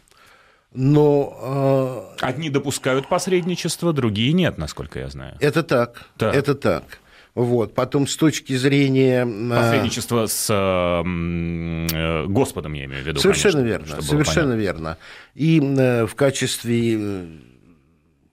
но... 0.75 2.15
Э, 2.19 2.25
Одни 2.25 2.49
допускают 2.49 3.07
посредничество, 3.07 3.93
другие 3.93 4.33
нет, 4.33 4.57
насколько 4.57 4.99
я 4.99 5.09
знаю. 5.09 5.37
Это 5.39 5.63
так, 5.63 6.05
так. 6.17 6.35
это 6.35 6.55
так. 6.55 6.99
Вот. 7.33 7.73
Потом 7.73 8.07
с 8.07 8.15
точки 8.15 8.55
зрения... 8.55 9.25
Э, 9.25 9.55
Посредничество 9.55 10.25
с 10.27 10.47
э, 10.49 12.25
Господом, 12.27 12.73
я 12.73 12.85
имею 12.85 13.03
в 13.03 13.07
виду. 13.07 13.19
Совершенно 13.19 13.61
конечно, 13.61 13.85
верно, 13.87 14.01
совершенно 14.01 14.53
верно. 14.53 14.97
И 15.33 15.59
э, 15.59 16.05
в 16.05 16.15
качестве 16.15 16.95
э, 16.97 17.27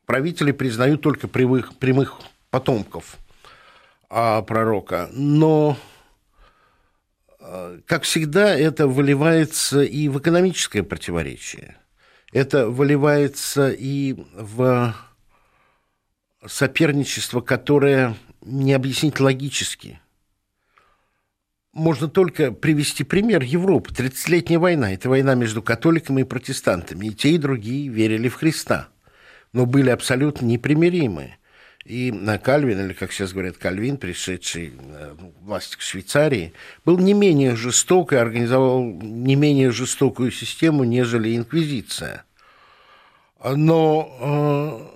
правителей 0.06 0.52
признают 0.52 1.00
только 1.00 1.28
прямых, 1.28 1.75
прямых 1.76 2.20
потомков 2.50 3.16
а, 4.08 4.42
пророка. 4.42 5.08
Но, 5.12 5.76
э, 7.40 7.80
как 7.87 8.02
всегда, 8.04 8.54
это 8.54 8.87
выливается 8.87 9.82
и 9.82 10.08
в 10.08 10.18
экономическое 10.18 10.82
противоречие 10.82 11.76
это 12.32 12.68
выливается 12.68 13.70
и 13.70 14.14
в 14.34 14.94
соперничество, 16.46 17.40
которое 17.40 18.16
не 18.40 18.72
объяснить 18.72 19.20
логически. 19.20 20.00
Можно 21.72 22.08
только 22.08 22.52
привести 22.52 23.04
пример 23.04 23.42
Европы. 23.42 23.92
30-летняя 23.92 24.58
война– 24.58 24.92
это 24.94 25.08
война 25.08 25.34
между 25.34 25.62
католиками 25.62 26.22
и 26.22 26.24
протестантами. 26.24 27.06
И 27.06 27.14
те, 27.14 27.30
и 27.30 27.38
другие 27.38 27.88
верили 27.88 28.28
в 28.28 28.34
Христа, 28.34 28.88
но 29.52 29.64
были 29.64 29.90
абсолютно 29.90 30.44
непримиримы. 30.46 31.36
И 31.84 32.12
Кальвин, 32.42 32.80
или, 32.80 32.92
как 32.92 33.12
сейчас 33.12 33.32
говорят, 33.32 33.56
Кальвин, 33.56 33.96
пришедший 33.96 34.72
ну, 35.18 35.34
власть 35.40 35.76
к 35.76 35.80
Швейцарии, 35.80 36.52
был 36.84 36.98
не 36.98 37.12
менее 37.12 37.56
жесток 37.56 38.12
и 38.12 38.16
организовал 38.16 38.84
не 38.84 39.34
менее 39.34 39.72
жестокую 39.72 40.30
систему, 40.30 40.84
нежели 40.84 41.36
инквизиция. 41.36 42.24
Но 43.44 44.88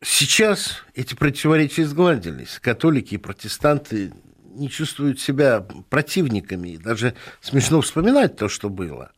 э, 0.00 0.04
сейчас 0.04 0.82
эти 0.94 1.14
противоречия 1.14 1.86
сгладились. 1.86 2.60
Католики 2.60 3.14
и 3.14 3.18
протестанты 3.18 4.12
не 4.44 4.70
чувствуют 4.70 5.20
себя 5.20 5.66
противниками. 5.90 6.76
Даже 6.76 7.14
смешно 7.40 7.80
вспоминать 7.80 8.36
то, 8.36 8.48
что 8.48 8.70
было. 8.70 9.10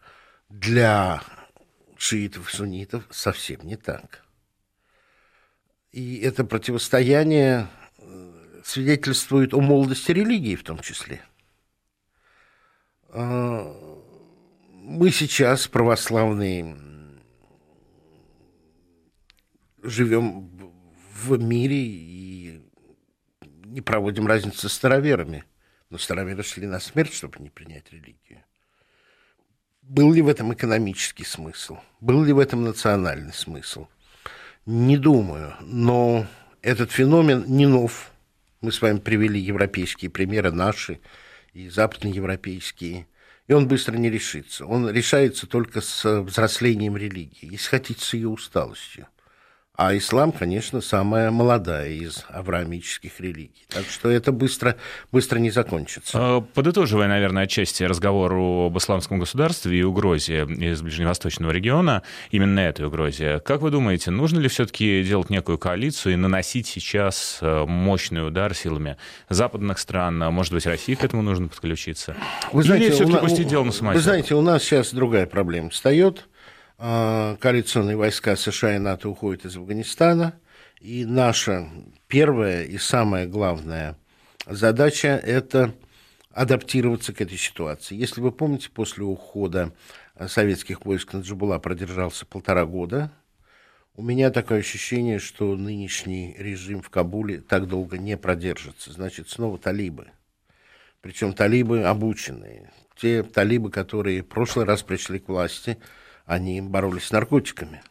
Для 0.48 1.22
шиитов 1.98 2.52
и 2.52 2.56
суннитов 2.56 3.04
совсем 3.10 3.60
не 3.62 3.76
так. 3.76 4.25
И 5.93 6.19
это 6.19 6.45
противостояние 6.45 7.69
э, 7.99 8.61
свидетельствует 8.64 9.55
о 9.55 9.61
молодости 9.61 10.12
религии 10.12 10.57
в 10.57 10.62
том 10.62 10.81
числе. 10.81 11.23
А, 13.09 13.73
мы 14.71 15.11
сейчас, 15.11 15.66
православные, 15.69 16.76
живем 19.83 20.50
в 21.14 21.38
мире 21.38 21.76
и 21.76 22.71
не 23.64 23.81
проводим 23.81 24.26
разницы 24.26 24.69
с 24.69 24.73
староверами. 24.73 25.45
Но 25.88 25.99
староверы 25.99 26.43
шли 26.43 26.66
на 26.66 26.81
смерть, 26.81 27.14
чтобы 27.14 27.38
не 27.38 27.50
принять 27.50 27.90
религию. 27.93 28.45
Был 29.83 30.12
ли 30.12 30.21
в 30.21 30.28
этом 30.28 30.52
экономический 30.52 31.25
смысл? 31.25 31.78
Был 32.00 32.25
ли 32.25 32.33
в 32.33 32.38
этом 32.38 32.64
национальный 32.64 33.33
смысл? 33.33 33.87
Не 34.66 34.96
думаю, 34.96 35.54
но 35.61 36.26
этот 36.61 36.90
феномен 36.90 37.44
не 37.46 37.66
нов. 37.66 38.11
Мы 38.61 38.73
с 38.73 38.82
вами 38.82 38.99
привели 38.99 39.38
европейские 39.38 40.11
примеры, 40.11 40.50
наши 40.50 40.99
и 41.52 41.68
западноевропейские. 41.68 43.06
И 43.46 43.52
он 43.52 43.68
быстро 43.68 43.96
не 43.96 44.11
решится. 44.11 44.66
Он 44.66 44.90
решается 44.90 45.46
только 45.46 45.80
с 45.80 46.20
взрослением 46.23 46.96
религии, 46.96 47.49
если 47.52 47.68
хотите, 47.68 48.04
с 48.04 48.12
ее 48.12 48.28
усталостью. 48.28 49.06
А 49.76 49.95
ислам, 49.95 50.33
конечно, 50.33 50.80
самая 50.80 51.30
молодая 51.30 51.90
из 51.90 52.25
авраамических 52.30 53.21
религий. 53.21 53.66
Так 53.68 53.85
что 53.85 54.11
это 54.11 54.33
быстро, 54.33 54.76
быстро 55.12 55.38
не 55.38 55.50
закончится. 55.50 56.12
А, 56.14 56.40
подытоживая, 56.40 57.09
наверное, 57.09 57.42
отчасти 57.42 57.83
разговор 57.83 58.33
об 58.33 58.78
исламском 58.78 59.18
государстве 59.18 59.78
и 59.78 59.83
угрозе 59.83 60.45
из 60.45 60.80
ближневосточного 60.80 61.50
региона, 61.50 62.02
именно 62.30 62.61
этой 62.61 62.87
угрозе, 62.87 63.40
как 63.45 63.61
вы 63.61 63.71
думаете, 63.71 64.11
нужно 64.11 64.38
ли 64.38 64.49
все-таки 64.49 65.02
делать 65.02 65.28
некую 65.28 65.59
коалицию 65.59 66.14
и 66.14 66.16
наносить 66.16 66.66
сейчас 66.66 67.38
э, 67.42 67.66
мощный 67.66 68.26
удар 68.26 68.54
силами 68.54 68.97
западных 69.28 69.78
стран? 69.78 70.18
Может 70.33 70.54
быть, 70.54 70.64
России 70.64 70.95
к 70.95 71.04
этому 71.04 71.21
нужно 71.21 71.49
подключиться? 71.49 72.16
Вы 72.50 72.62
знаете, 72.62 72.87
Или 72.87 72.95
все-таки 72.95 73.18
пустить 73.18 73.49
дело 73.49 73.64
на 73.64 73.73
самотек? 73.73 73.97
Вы 73.97 74.02
знаете, 74.02 74.35
у 74.37 74.40
нас 74.40 74.62
сейчас 74.62 74.95
другая 74.95 75.26
проблема 75.26 75.68
встает– 75.68 76.28
коалиционные 76.78 77.97
войска 77.97 78.37
США 78.37 78.76
и 78.76 78.78
НАТО 78.78 79.09
уходят 79.09 79.45
из 79.45 79.56
Афганистана, 79.56 80.38
и 80.80 81.04
наша 81.04 81.68
первая 82.06 82.64
и 82.64 82.76
самая 82.76 83.26
главная 83.26 83.97
задача– 84.47 85.09
это 85.25 85.75
адаптироваться 86.33 87.14
к 87.14 87.23
этой 87.23 87.38
ситуации. 87.38 87.97
Если 87.97 88.21
вы 88.21 88.30
помните, 88.30 88.68
после 88.68 89.04
ухода 89.04 89.73
советских 90.26 90.85
войск 90.85 91.14
на 91.14 91.21
Джабула 91.21 91.59
продержался 91.59 92.26
полтора 92.26 92.66
года, 92.66 93.11
у 93.95 94.02
меня 94.02 94.30
такое 94.30 94.59
ощущение, 94.59 95.18
что 95.18 95.56
нынешний 95.56 96.37
режим 96.38 96.83
в 96.83 96.90
Кабуле 96.90 97.40
так 97.40 97.66
долго 97.66 97.97
не 97.97 98.18
продержится. 98.18 98.92
Значит, 98.92 99.30
снова 99.30 99.56
талибы. 99.56 100.09
Причем 101.00 101.33
талибы 101.33 101.85
обученные. 101.85 102.71
Те 102.97 103.23
талибы, 103.23 103.71
которые 103.71 104.23
в 104.23 104.26
прошлый 104.26 104.66
раз 104.66 104.83
пришли 104.83 105.18
к 105.18 105.28
власти– 105.28 105.78
они 106.26 106.61
боролись 106.61 107.04
с 107.04 107.12
наркотиками. 107.12 107.83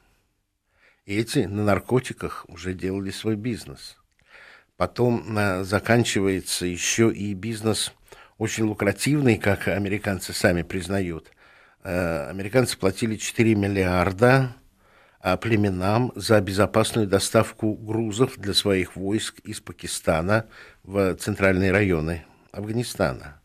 И 1.05 1.18
эти 1.18 1.40
на 1.40 1.64
наркотиках 1.64 2.46
уже 2.48 2.74
делали 2.74 3.09
свой 3.09 3.36
бизнес. 3.36 3.98
Потом 4.77 5.24
а, 5.38 5.64
заканчивается 5.64 6.66
еще 6.66 7.12
и 7.12 7.33
бизнес 7.33 7.94
очень 8.38 8.66
лукративный, 8.66 9.38
как 9.38 9.70
американцы 9.70 10.33
сами 10.33 10.64
признают. 10.64 11.31
А, 11.81 12.27
американцы 12.29 12.77
платили 12.77 13.16
4 13.16 13.55
миллиарда 13.55 14.55
а, 15.22 15.38
племенам 15.38 16.12
за 16.16 16.42
безопасную 16.42 17.07
доставку 17.07 17.74
грузов 17.74 18.38
для 18.38 18.53
своих 18.53 18.98
войск 18.98 19.40
из 19.42 19.62
Пакистана 19.62 20.48
в 20.83 21.16
центральные 21.16 21.72
районы 21.72 22.25
Афганистана 22.51 23.40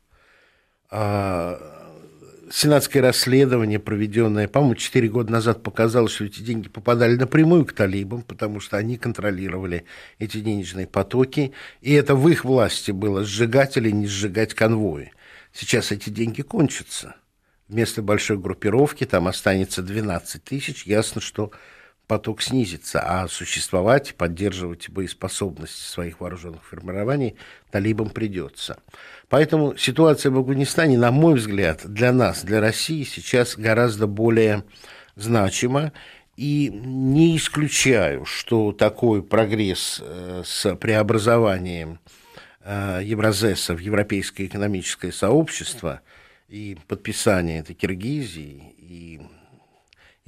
сенатское 2.51 3.03
расследование, 3.03 3.79
проведенное, 3.79 4.49
по-моему, 4.49 4.75
4 4.75 5.09
года 5.09 5.33
назад, 5.33 5.63
показало, 5.63 6.09
что 6.09 6.25
эти 6.25 6.41
деньги 6.41 6.69
попадали 6.69 7.17
напрямую 7.17 7.65
к 7.65 7.73
талибам, 7.73 8.23
потому 8.23 8.61
что 8.61 8.77
они 8.77 8.99
контролировали 8.99 9.85
эти 10.19 10.41
денежные 10.41 10.87
потоки, 10.87 11.53
и 11.81 11.93
это 11.93 12.15
в 12.15 12.29
их 12.29 12.45
власти 12.45 12.91
было 12.91 13.25
сжигать 13.25 13.77
или 13.77 13.91
не 13.91 14.07
сжигать 14.07 14.55
конвои. 14.55 15.13
Сейчас 15.53 15.93
эти 15.93 16.11
деньги 16.11 16.43
кончатся. 16.43 17.17
Вместо 17.69 18.03
большой 18.03 18.37
группировки 18.37 19.07
там 19.07 19.29
останется 19.29 19.83
12 19.83 20.43
тысяч. 20.43 20.85
Ясно, 20.87 21.21
что 21.21 21.53
поток 22.09 22.43
снизится, 22.43 23.01
а 23.05 23.29
существовать, 23.29 24.17
поддерживать 24.17 24.91
боеспособность 24.91 25.77
своих 25.77 26.21
вооруженных 26.21 26.65
формирований 26.65 27.37
талибам 27.71 28.11
придется. 28.11 28.79
Поэтому 29.31 29.77
ситуация 29.77 30.33
в 30.33 30.39
Афганистане, 30.39 30.99
на 30.99 31.13
мой 31.13 31.35
взгляд, 31.35 31.83
для 31.87 32.13
нас, 32.13 32.43
для 32.43 32.61
России 32.61 33.05
сейчас 33.05 33.57
гораздо 33.57 34.09
более 34.09 34.65
значима. 35.15 35.93
И 36.37 36.69
не 36.69 37.37
исключаю, 37.37 38.25
что 38.25 38.73
такой 38.73 39.23
прогресс 39.23 40.01
э, 40.03 40.43
с 40.45 40.75
преобразованием 40.75 42.01
э, 42.63 43.03
Евразеса 43.05 43.75
в 43.75 43.79
Европейское 43.79 44.47
экономическое 44.49 45.13
сообщество 45.13 46.01
и 46.49 46.77
подписание 46.89 47.61
этой 47.61 47.75
Киргизии 47.75 48.75
и 48.79 49.21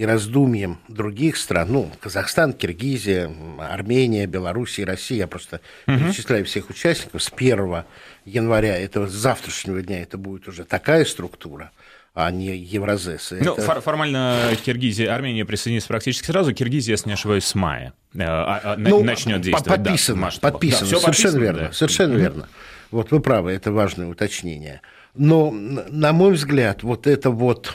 и 0.03 0.05
раздумьем 0.05 0.79
других 0.89 1.37
стран, 1.37 1.69
ну, 1.71 1.91
Казахстан, 2.01 2.55
Киргизия, 2.55 3.31
Армения, 3.61 4.27
Белоруссия, 4.27 4.85
Россия, 4.85 5.19
я 5.19 5.27
просто 5.29 5.61
угу. 5.87 5.97
перечисляю 5.97 6.45
всех 6.45 6.71
участников, 6.71 7.23
с 7.23 7.33
1 7.33 7.85
января, 8.25 8.77
этого 8.77 9.07
завтрашнего 9.07 9.81
дня, 9.81 10.03
это 10.03 10.19
будет 10.19 10.49
уже 10.49 10.65
такая 10.65 11.05
структура, 11.05 11.71
а 12.15 12.33
не 12.33 12.57
Евразес. 12.57 13.31
Ну, 13.31 13.55
это... 13.55 13.81
формально 13.81 14.49
Киргизия, 14.65 15.15
Армения 15.15 15.45
присоединится 15.45 15.87
практически 15.87 16.27
сразу, 16.27 16.53
Киргизия, 16.53 16.95
если 16.95 17.09
не 17.09 17.15
ошибаюсь, 17.15 17.45
с 17.45 17.55
мая 17.55 17.93
э, 18.13 18.23
а, 18.23 18.61
а, 18.65 18.77
ну, 18.77 19.05
начнет 19.05 19.41
действовать. 19.41 19.85
Подписано, 19.85 20.31
да, 20.33 20.51
подписано, 20.51 20.91
да, 20.91 20.99
совершенно 20.99 21.39
верно, 21.39 21.61
да. 21.61 21.73
совершенно 21.73 22.15
mm 22.15 22.19
верно. 22.19 22.49
Вот 22.91 23.13
вы 23.13 23.21
правы, 23.21 23.53
это 23.53 23.71
важное 23.71 24.09
уточнение. 24.09 24.81
Но, 25.15 25.53
на 25.53 26.13
мой 26.13 26.33
взгляд, 26.33 26.83
вот 26.83 27.07
это 27.07 27.31
вот 27.31 27.75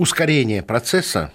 ускорение 0.00 0.62
процесса 0.62 1.30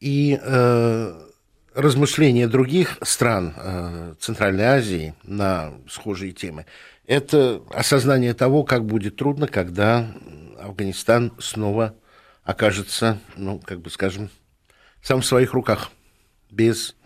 и 0.00 0.36
э, 0.42 1.28
размышления 1.74 2.48
других 2.48 2.98
стран 3.02 3.54
э, 3.56 4.14
Центральной 4.18 4.64
Азии 4.64 5.14
на 5.22 5.74
схожие 5.88 6.32
темы, 6.32 6.66
это 7.06 7.62
осознание 7.70 8.34
того, 8.34 8.64
как 8.64 8.84
будет 8.84 9.14
трудно, 9.14 9.46
когда 9.46 10.12
Афганистан 10.58 11.32
снова 11.38 11.94
окажется, 12.42 13.20
ну, 13.36 13.60
как 13.60 13.80
бы 13.80 13.90
скажем, 13.90 14.28
сам 15.00 15.20
в 15.20 15.26
своих 15.26 15.52
руках, 15.52 15.92
без 16.50 16.96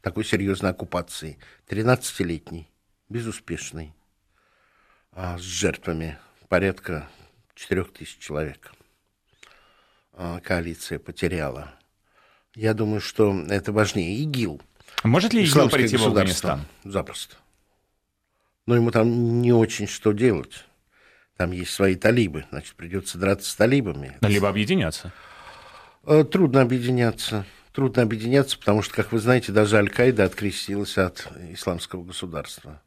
такой 0.00 0.24
серьезной 0.24 0.70
оккупации. 0.70 1.36
13-летний, 1.68 2.70
безуспешный, 3.10 3.92
а 5.12 5.36
с 5.36 5.42
жертвами 5.42 6.16
порядка 6.48 7.06
4 7.54 7.84
тысяч 7.84 8.16
человек. 8.16 8.72
А, 10.24 10.38
коалиция 10.38 11.00
потеряла. 11.00 11.74
Я 12.54 12.74
думаю, 12.74 13.00
что 13.00 13.36
это 13.48 13.72
важнее. 13.72 14.22
ИГИЛ. 14.22 14.62
Может 15.02 15.32
ли 15.32 15.42
ИГИЛ 15.42 15.68
прийти 15.68 15.96
в 15.96 16.04
Афганистан? 16.04 16.64
Запросто. 16.84 17.34
Но 18.66 18.76
ему 18.76 18.92
там 18.92 19.40
не 19.42 19.52
очень 19.52 19.88
что 19.88 20.12
делать. 20.12 20.64
Там 21.36 21.50
есть 21.50 21.72
свои 21.72 21.96
талибы, 21.96 22.44
значит, 22.50 22.76
придется 22.76 23.18
драться 23.18 23.50
с 23.50 23.56
талибами. 23.56 24.16
Либо 24.20 24.48
объединяться. 24.48 25.12
Э, 26.04 26.22
трудно 26.22 26.60
объединяться. 26.60 27.44
Трудно 27.72 28.02
объединяться, 28.02 28.56
потому 28.56 28.82
что, 28.82 28.94
как 28.94 29.10
вы 29.10 29.18
знаете, 29.18 29.50
даже 29.50 29.76
Аль-Каида 29.76 30.22
открестилась 30.22 30.98
от 30.98 31.26
исламского 31.50 32.04
государства. 32.04 32.80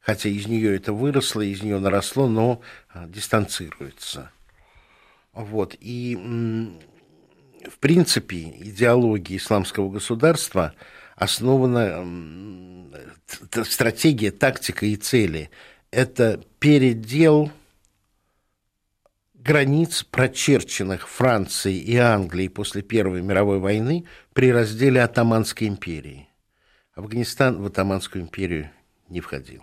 Хотя 0.00 0.28
из 0.28 0.46
нее 0.46 0.76
это 0.76 0.92
выросло, 0.92 1.40
из 1.40 1.62
нее 1.62 1.78
наросло, 1.78 2.28
но 2.28 2.60
а, 2.90 3.06
дистанцируется. 3.06 4.30
Вот. 5.36 5.76
И, 5.80 6.16
в 7.70 7.78
принципе, 7.78 8.54
идеология 8.58 9.36
исламского 9.36 9.90
государства, 9.90 10.72
основана 11.14 12.88
стратегия, 13.64 14.30
тактика 14.30 14.86
и 14.86 14.96
цели. 14.96 15.50
Это 15.90 16.42
передел 16.58 17.52
границ, 19.34 20.04
прочерченных 20.04 21.06
Францией 21.06 21.80
и 21.80 21.96
Англией 21.96 22.48
после 22.48 22.80
Первой 22.80 23.20
мировой 23.20 23.58
войны 23.58 24.06
при 24.32 24.50
разделе 24.50 25.02
Атаманской 25.02 25.68
империи. 25.68 26.28
Афганистан 26.94 27.60
в 27.60 27.66
Атаманскую 27.66 28.22
империю 28.22 28.70
не 29.10 29.20
входил. 29.20 29.62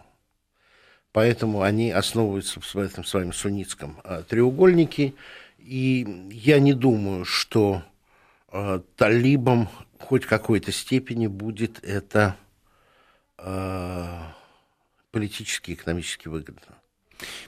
Поэтому 1.13 1.61
они 1.61 1.91
основываются 1.91 2.59
в 2.59 2.75
этом 2.75 3.03
своем 3.03 3.33
суннитском 3.33 3.99
а, 4.03 4.23
треугольнике. 4.23 5.13
И 5.63 6.27
я 6.31 6.59
не 6.59 6.73
думаю, 6.73 7.23
что 7.23 7.83
а, 8.49 8.83
талибам 8.97 9.69
хоть 9.97 10.25
какой-то 10.25 10.73
степени 10.73 11.27
будет 11.27 11.81
это 11.83 12.35
а, 13.37 14.35
политически 15.11 15.71
и 15.71 15.73
экономически 15.75 16.27
выгодно. 16.27 16.75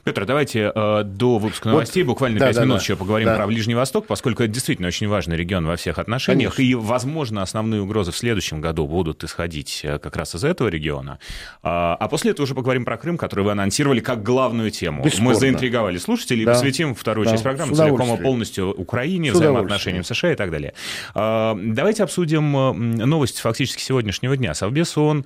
Петр, 0.04 0.24
давайте 0.24 0.72
э, 0.74 1.02
до 1.04 1.38
выпуска 1.38 1.68
новостей 1.68 2.02
вот, 2.02 2.12
буквально 2.12 2.38
да, 2.38 2.46
5 2.46 2.54
да, 2.54 2.62
минут 2.62 2.76
да, 2.76 2.82
еще 2.82 2.96
поговорим 2.96 3.28
да. 3.28 3.36
про 3.36 3.46
Ближний 3.46 3.74
Восток, 3.74 4.06
поскольку 4.06 4.42
это 4.42 4.52
действительно 4.52 4.88
очень 4.88 5.08
важный 5.08 5.36
регион 5.36 5.66
во 5.66 5.76
всех 5.76 5.98
отношениях. 5.98 6.54
Конечно. 6.56 6.70
И, 6.70 6.74
возможно, 6.74 7.42
основные 7.42 7.82
угрозы 7.82 8.12
в 8.12 8.16
следующем 8.16 8.60
году 8.60 8.86
будут 8.86 9.24
исходить 9.24 9.80
э, 9.84 9.98
как 9.98 10.16
раз 10.16 10.34
из 10.34 10.44
этого 10.44 10.68
региона. 10.68 11.18
А, 11.62 11.96
а 11.98 12.08
после 12.08 12.32
этого 12.32 12.44
уже 12.44 12.54
поговорим 12.54 12.84
про 12.84 12.96
Крым, 12.96 13.18
который 13.18 13.44
вы 13.44 13.52
анонсировали 13.52 14.00
как 14.00 14.22
главную 14.22 14.70
тему. 14.70 15.04
Бесспорно. 15.04 15.30
Мы 15.30 15.34
заинтриговали 15.34 15.98
слушателей, 15.98 16.44
да. 16.44 16.52
посвятим 16.52 16.94
вторую 16.94 17.24
да. 17.24 17.32
часть 17.32 17.42
программы 17.42 17.74
целиком 17.74 18.14
и 18.14 18.22
полностью 18.22 18.70
Украине, 18.72 19.32
взаимоотношениям 19.32 20.04
США 20.04 20.32
и 20.32 20.36
так 20.36 20.50
далее. 20.50 20.74
А, 21.14 21.56
давайте 21.60 22.02
обсудим 22.02 22.52
новость 22.96 23.40
фактически 23.40 23.82
сегодняшнего 23.82 24.36
дня. 24.36 24.54
Совбез 24.54 24.96
ООН 24.96 25.24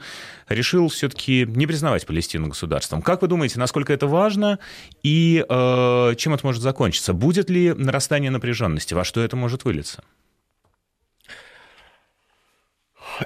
решил 0.50 0.88
все-таки 0.88 1.46
не 1.46 1.66
признавать 1.66 2.06
Палестину 2.06 2.48
государством. 2.48 3.02
Как 3.02 3.22
вы 3.22 3.28
думаете, 3.28 3.58
насколько 3.58 3.92
это 3.92 4.06
важно 4.06 4.58
и 5.02 5.44
э, 5.48 6.14
чем 6.16 6.34
это 6.34 6.44
может 6.44 6.60
закончиться? 6.60 7.14
Будет 7.14 7.48
ли 7.48 7.72
нарастание 7.72 8.30
напряженности? 8.30 8.94
Во 8.94 9.04
что 9.04 9.20
это 9.20 9.36
может 9.36 9.64
вылиться? 9.64 10.02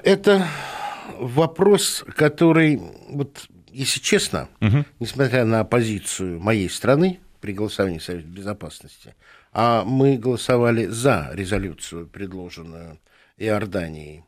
Это 0.03 0.47
вопрос, 1.17 2.03
который, 2.15 2.79
вот, 3.09 3.47
если 3.71 3.99
честно, 3.99 4.49
угу. 4.61 4.85
несмотря 4.99 5.45
на 5.45 5.63
позицию 5.63 6.39
моей 6.39 6.69
страны 6.69 7.19
при 7.41 7.53
голосовании 7.53 7.99
Совета 7.99 8.27
Безопасности, 8.27 9.15
а 9.51 9.83
мы 9.85 10.17
голосовали 10.17 10.85
за 10.85 11.29
резолюцию, 11.33 12.07
предложенную 12.07 12.99
Иорданией, 13.37 14.24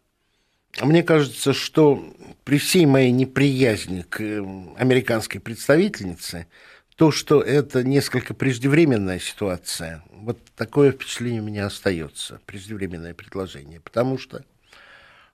мне 0.86 1.04
кажется, 1.04 1.54
что 1.54 2.14
при 2.44 2.58
всей 2.58 2.86
моей 2.86 3.12
неприязни 3.12 4.02
к 4.02 4.22
эм, 4.22 4.76
американской 4.78 5.42
представительнице, 5.42 6.48
то, 6.96 7.12
что 7.12 7.42
это 7.42 7.84
несколько 7.84 8.34
преждевременная 8.34 9.20
ситуация, 9.20 10.04
вот 10.10 10.40
такое 10.56 10.92
впечатление 10.92 11.42
у 11.42 11.46
меня 11.46 11.66
остается, 11.66 12.40
преждевременное 12.46 13.14
предложение, 13.14 13.80
потому 13.80 14.18
что 14.18 14.44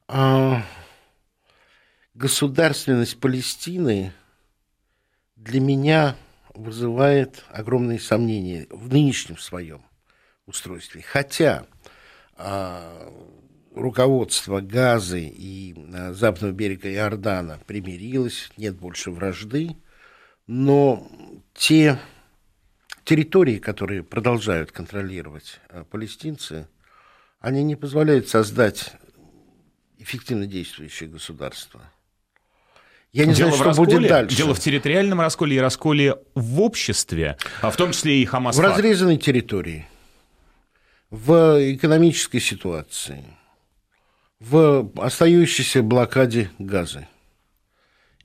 а, 0.08 0.64
государственность 2.14 3.20
Палестины 3.20 4.14
для 5.36 5.60
меня 5.60 6.16
вызывает 6.54 7.44
огромные 7.50 8.00
сомнения 8.00 8.68
в 8.70 8.92
нынешнем 8.92 9.38
своем 9.38 9.82
устройстве. 10.46 11.02
Хотя 11.02 11.66
а, 12.36 13.12
руководство 13.76 14.62
Газы 14.62 15.22
и 15.22 15.76
э, 15.76 16.14
западного 16.14 16.54
берега 16.54 16.92
Иордана 16.92 17.60
примирилось, 17.66 18.52
нет 18.58 18.76
больше 18.76 19.12
вражды, 19.12 19.76
но 20.48 21.08
те 21.54 22.00
территории, 23.04 23.58
которые 23.58 24.04
продолжают 24.04 24.72
контролировать 24.72 25.60
э, 25.70 25.84
палестинцы, 25.90 26.68
они 27.40 27.64
не 27.64 27.76
позволяют 27.76 28.30
создать 28.30 28.94
эффективно 29.98 30.46
действующее 30.46 31.10
государство. 31.10 31.82
Я 33.12 33.26
не 33.26 33.34
дело 33.36 33.52
знаю, 33.52 33.56
что 33.56 33.66
расколе, 33.66 33.98
будет 33.98 34.10
дальше. 34.10 34.36
Дело 34.36 34.56
в 34.56 34.60
территориальном 34.60 35.22
расколе 35.22 35.58
и 35.58 35.60
расколе 35.60 36.16
в 36.34 36.62
обществе, 36.62 37.38
а 37.62 37.70
в 37.70 37.76
том 37.76 37.92
числе 37.92 38.22
и 38.22 38.26
Хамас. 38.26 38.56
В 38.56 38.60
разрезанной 38.60 39.18
территории, 39.18 39.88
в 41.10 41.74
экономической 41.76 42.40
ситуации– 42.40 43.24
в 44.50 44.92
остающейся 44.98 45.82
блокаде 45.82 46.50
газа. 46.60 47.08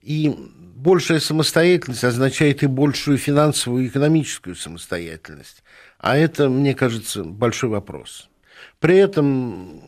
И 0.02 0.34
большая 0.74 1.20
самостоятельность 1.20 2.04
означает 2.04 2.62
и 2.62 2.66
большую 2.66 3.18
финансовую 3.18 3.84
и 3.84 3.88
экономическую 3.88 4.56
самостоятельность. 4.56 5.62
А 5.98 6.16
это, 6.16 6.48
мне 6.48 6.74
кажется, 6.74 7.22
большой 7.22 7.70
вопрос. 7.70 8.28
При 8.80 8.96
этом 8.96 9.80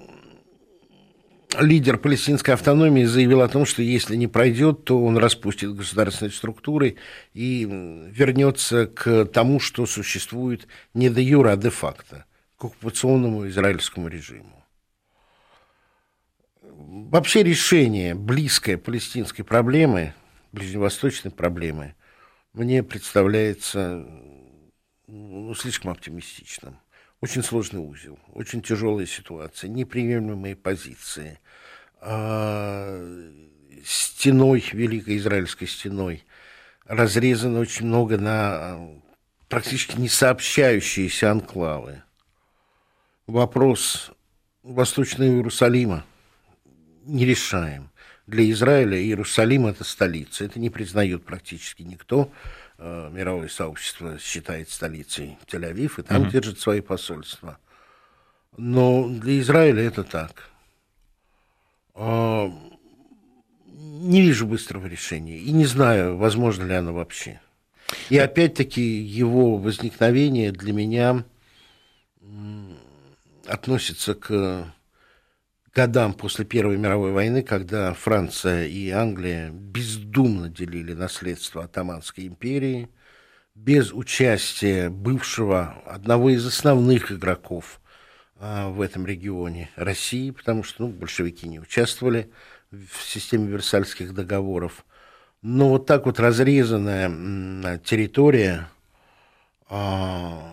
лидер 1.58 1.96
палестинской 1.98 2.54
автономии 2.54 3.04
заявил 3.04 3.40
о 3.40 3.48
том, 3.48 3.66
что 3.66 3.82
если 3.82 4.14
не 4.14 4.28
пройдет, 4.28 4.84
то 4.84 5.02
он 5.02 5.16
распустит 5.16 5.74
государственные 5.74 6.32
структуры 6.32 6.96
и 7.34 7.64
вернется 8.12 8.86
к 8.86 9.24
тому, 9.26 9.58
что 9.58 9.84
существует 9.86 10.68
не 10.94 11.08
де 11.08 11.22
юра, 11.22 11.52
а 11.52 11.56
де 11.56 11.70
факто, 11.70 12.24
к 12.56 12.66
оккупационному 12.66 13.48
израильскому 13.48 14.06
режиму 14.06 14.59
вообще 16.90 17.42
решение 17.42 18.14
близкой 18.14 18.76
палестинской 18.76 19.44
проблемы, 19.44 20.14
ближневосточной 20.52 21.30
проблемы, 21.30 21.94
мне 22.52 22.82
представляется 22.82 24.04
ну, 25.06 25.54
слишком 25.54 25.92
оптимистичным. 25.92 26.78
Очень 27.20 27.44
сложный 27.44 27.80
узел, 27.80 28.18
очень 28.32 28.62
тяжелая 28.62 29.06
ситуация, 29.06 29.68
неприемлемые 29.68 30.56
позиции. 30.56 31.38
А, 32.00 32.98
стеной, 33.84 34.64
Великой 34.72 35.18
Израильской 35.18 35.68
стеной, 35.68 36.24
разрезано 36.86 37.60
очень 37.60 37.86
много 37.86 38.18
на 38.18 38.80
практически 39.48 40.00
не 40.00 40.08
сообщающиеся 40.08 41.30
анклавы. 41.30 42.02
Вопрос 43.26 44.10
Восточного 44.62 45.28
Иерусалима– 45.28 46.04
не 47.04 47.24
решаем. 47.24 47.90
Для 48.26 48.48
Израиля 48.50 49.00
Иерусалим– 49.00 49.66
это 49.68 49.84
столица. 49.84 50.44
Это 50.44 50.60
не 50.60 50.70
признает 50.70 51.24
практически 51.24 51.82
никто. 51.82 52.30
Э, 52.78 53.10
мировое 53.12 53.48
сообщество 53.48 54.18
считает 54.18 54.70
столицей 54.70 55.36
Тель-Авив, 55.46 56.00
и 56.00 56.02
там 56.02 56.22
mm-hmm. 56.22 56.30
держит 56.30 56.60
свои 56.60 56.80
посольства. 56.80 57.58
Но 58.56 59.08
для 59.08 59.40
Израиля 59.40 59.82
это 59.82 60.04
так. 60.04 60.50
А, 61.94 62.52
не 63.66 64.22
вижу 64.22 64.46
быстрого 64.46 64.86
решения. 64.86 65.38
И 65.38 65.50
не 65.52 65.66
знаю, 65.66 66.16
возможно 66.16 66.64
ли 66.64 66.74
оно 66.74 66.94
вообще. 66.94 67.40
И 68.08 68.18
опять-таки 68.18 68.80
его 68.80 69.56
возникновение 69.56 70.52
для 70.52 70.72
меня 70.72 71.24
относится 73.46 74.14
к 74.14 74.72
годам 75.74 76.14
после 76.14 76.44
Первой 76.44 76.76
мировой 76.76 77.12
войны, 77.12 77.42
когда 77.42 77.92
Франция 77.94 78.66
и 78.66 78.90
Англия 78.90 79.50
бездумно 79.50 80.48
делили 80.48 80.92
наследство 80.92 81.64
Отtomанской 81.64 82.26
империи, 82.26 82.88
без 83.54 83.92
участия 83.92 84.88
бывшего 84.88 85.82
одного 85.86 86.30
из 86.30 86.46
основных 86.46 87.12
игроков 87.12 87.80
а, 88.38 88.70
в 88.70 88.80
этом 88.80 89.06
регионе 89.06 89.70
России, 89.76 90.30
потому 90.30 90.62
что 90.62 90.84
ну, 90.84 90.88
большевики 90.88 91.46
не 91.46 91.60
участвовали 91.60 92.30
в 92.70 93.02
системе 93.02 93.48
Версальских 93.48 94.14
договоров. 94.14 94.84
Но 95.42 95.70
вот 95.70 95.86
так 95.86 96.06
вот 96.06 96.20
разрезанная 96.20 97.78
территория 97.78 98.68
а, 99.68 100.52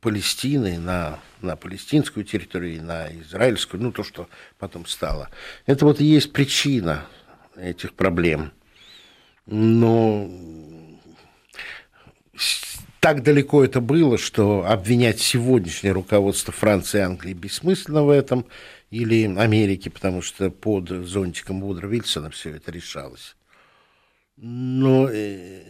Палестины 0.00 0.78
на 0.78 1.18
на 1.46 1.56
палестинскую 1.56 2.24
территорию, 2.24 2.82
на 2.82 3.08
израильскую, 3.20 3.82
ну, 3.82 3.92
то, 3.92 4.02
что 4.04 4.28
потом 4.58 4.86
стало. 4.86 5.30
Это 5.64 5.84
вот 5.84 6.00
и 6.00 6.04
есть 6.04 6.32
причина 6.32 7.06
этих 7.56 7.94
проблем. 7.94 8.52
Но 9.46 10.28
так 13.06 13.22
далеко 13.22 13.64
это 13.64 13.80
было, 13.80 14.18
что 14.18 14.66
обвинять 14.66 15.20
сегодняшнее 15.20 15.92
руководство 15.92 16.52
Франции 16.52 16.98
и 16.98 17.02
Англии 17.02 17.34
бессмысленно 17.34 18.02
в 18.02 18.10
этом, 18.10 18.46
или 18.90 19.32
Америки, 19.38 19.88
потому 19.88 20.22
что 20.22 20.50
под 20.50 20.88
зонтиком 20.88 21.60
Вудро 21.60 21.86
Вильсона 21.86 22.30
все 22.30 22.50
это 22.50 22.72
решалось. 22.72 23.36
Но 24.38 25.08
э, 25.10 25.62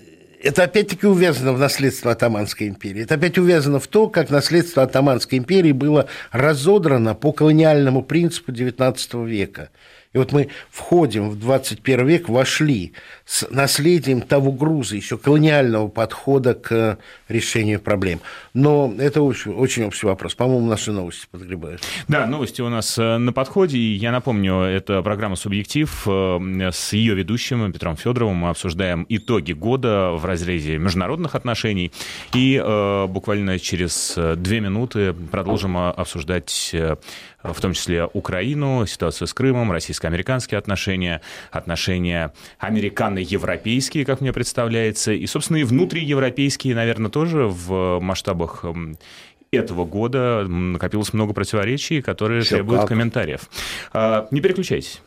это 0.42 0.64
опять-таки 0.64 1.06
увязано 1.06 1.52
в 1.52 1.58
наследство 1.58 2.12
Атаманской 2.12 2.66
империи. 2.66 3.02
Это 3.02 3.14
опять 3.14 3.38
увязано 3.38 3.78
в 3.78 3.86
то, 3.86 4.08
как 4.08 4.28
наследство 4.30 4.82
Атаманской 4.82 5.38
империи 5.38 5.72
было 5.72 6.08
разодрано 6.32 7.14
по 7.14 7.32
колониальному 7.32 8.02
принципу 8.02 8.50
XIX 8.50 9.26
века. 9.26 9.70
И 10.16 10.18
вот 10.18 10.32
мы 10.32 10.48
входим 10.70 11.28
в 11.28 11.38
21 11.38 12.06
век, 12.06 12.30
вошли 12.30 12.94
с 13.26 13.46
наследием 13.50 14.22
того 14.22 14.50
груза, 14.50 14.96
еще 14.96 15.18
колониального 15.18 15.88
подхода 15.88 16.54
к 16.54 16.96
решению 17.28 17.80
проблем. 17.80 18.20
Но 18.54 18.94
это 18.98 19.20
очень, 19.20 19.52
очень 19.52 19.84
общий 19.84 20.06
вопрос. 20.06 20.34
По-моему, 20.34 20.66
наши 20.66 20.90
новости 20.90 21.26
подгребают. 21.30 21.82
Да, 22.08 22.26
новости 22.26 22.62
у 22.62 22.70
нас 22.70 22.96
э, 22.98 23.18
на 23.18 23.34
подходе. 23.34 23.76
И 23.76 23.96
я 23.96 24.10
напомню, 24.10 24.60
это 24.60 25.02
программа 25.02 25.36
«Субъектив». 25.36 26.04
Э, 26.06 26.70
с 26.72 26.94
ее 26.94 27.14
ведущим 27.14 27.70
Петром 27.70 27.98
Федоровым 27.98 28.36
мы 28.36 28.48
обсуждаем 28.48 29.04
итоги 29.10 29.52
года 29.52 30.12
в 30.12 30.24
разрезе 30.24 30.78
международных 30.78 31.34
отношений. 31.34 31.92
И 32.32 32.58
э, 32.64 33.06
буквально 33.06 33.58
через 33.58 34.16
две 34.16 34.60
минуты 34.60 35.12
продолжим 35.12 35.76
обсуждать 35.76 36.74
в 37.52 37.60
том 37.60 37.72
числе 37.72 38.08
Украину, 38.12 38.86
ситуацию 38.86 39.28
с 39.28 39.34
Крымом, 39.34 39.72
российско-американские 39.72 40.58
отношения, 40.58 41.20
отношения 41.50 42.32
американо-европейские, 42.58 44.04
как 44.04 44.20
мне 44.20 44.32
представляется, 44.32 45.12
и, 45.12 45.26
собственно, 45.26 45.58
и 45.58 45.64
внутриевропейские, 45.64 46.74
наверное, 46.74 47.10
тоже 47.10 47.46
в 47.46 48.00
масштабах 48.00 48.64
этого 49.50 49.84
года 49.84 50.44
накопилось 50.46 51.12
много 51.12 51.32
противоречий, 51.32 52.02
которые 52.02 52.42
Все 52.42 52.56
требуют 52.56 52.82
как? 52.82 52.88
комментариев. 52.88 53.42
А, 53.92 54.28
не 54.30 54.40
переключайтесь. 54.40 55.00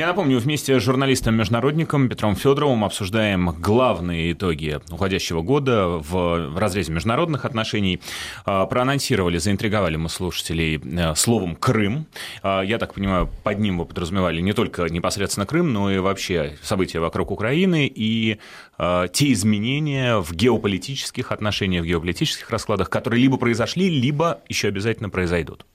Я 0.00 0.06
напомню, 0.06 0.38
вместе 0.38 0.78
с 0.78 0.82
журналистом-международником 0.84 2.08
Петром 2.08 2.36
Федоровым 2.36 2.84
обсуждаем 2.84 3.50
главные 3.58 4.30
итоги 4.30 4.78
уходящего 4.92 5.42
года 5.42 5.88
в 5.88 6.56
разрезе 6.56 6.92
международных 6.92 7.44
отношений. 7.44 8.00
А, 8.44 8.64
проанонсировали, 8.66 9.38
заинтриговали 9.38 9.96
мы 9.96 10.08
слушателей 10.08 10.80
э, 10.80 11.16
словом 11.16 11.56
«Крым». 11.56 12.06
А, 12.44 12.62
я 12.62 12.78
так 12.78 12.94
понимаю, 12.94 13.28
под 13.42 13.58
ним 13.58 13.78
вы 13.78 13.86
подразумевали 13.86 14.40
не 14.40 14.52
только 14.52 14.84
непосредственно 14.84 15.46
Крым, 15.46 15.72
но 15.72 15.90
и 15.90 15.98
вообще 15.98 16.56
события 16.62 17.00
вокруг 17.00 17.32
Украины 17.32 17.90
и 17.92 18.38
а, 18.78 19.08
те 19.08 19.32
изменения 19.32 20.18
в 20.18 20.32
геополитических 20.32 21.32
отношениях, 21.32 21.82
в 21.82 21.88
геополитических 21.88 22.48
раскладах, 22.50 22.88
которые 22.88 23.20
либо 23.20 23.36
произошли, 23.36 23.90
либо 23.90 24.42
еще 24.48 24.68
обязательно 24.68 25.10
произойдут. 25.10 25.66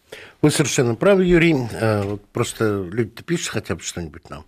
Вы 0.42 0.52
совершенно 0.52 0.96
правы, 0.96 1.26
Юрий. 1.26 1.56
Э, 1.72 2.18
просто 2.32 2.86
люди-то 2.92 3.24
пишут 3.24 3.50
хотя 3.50 3.76
бы 3.76 3.82
что-нибудь 3.82 4.30
нам. 4.30 4.46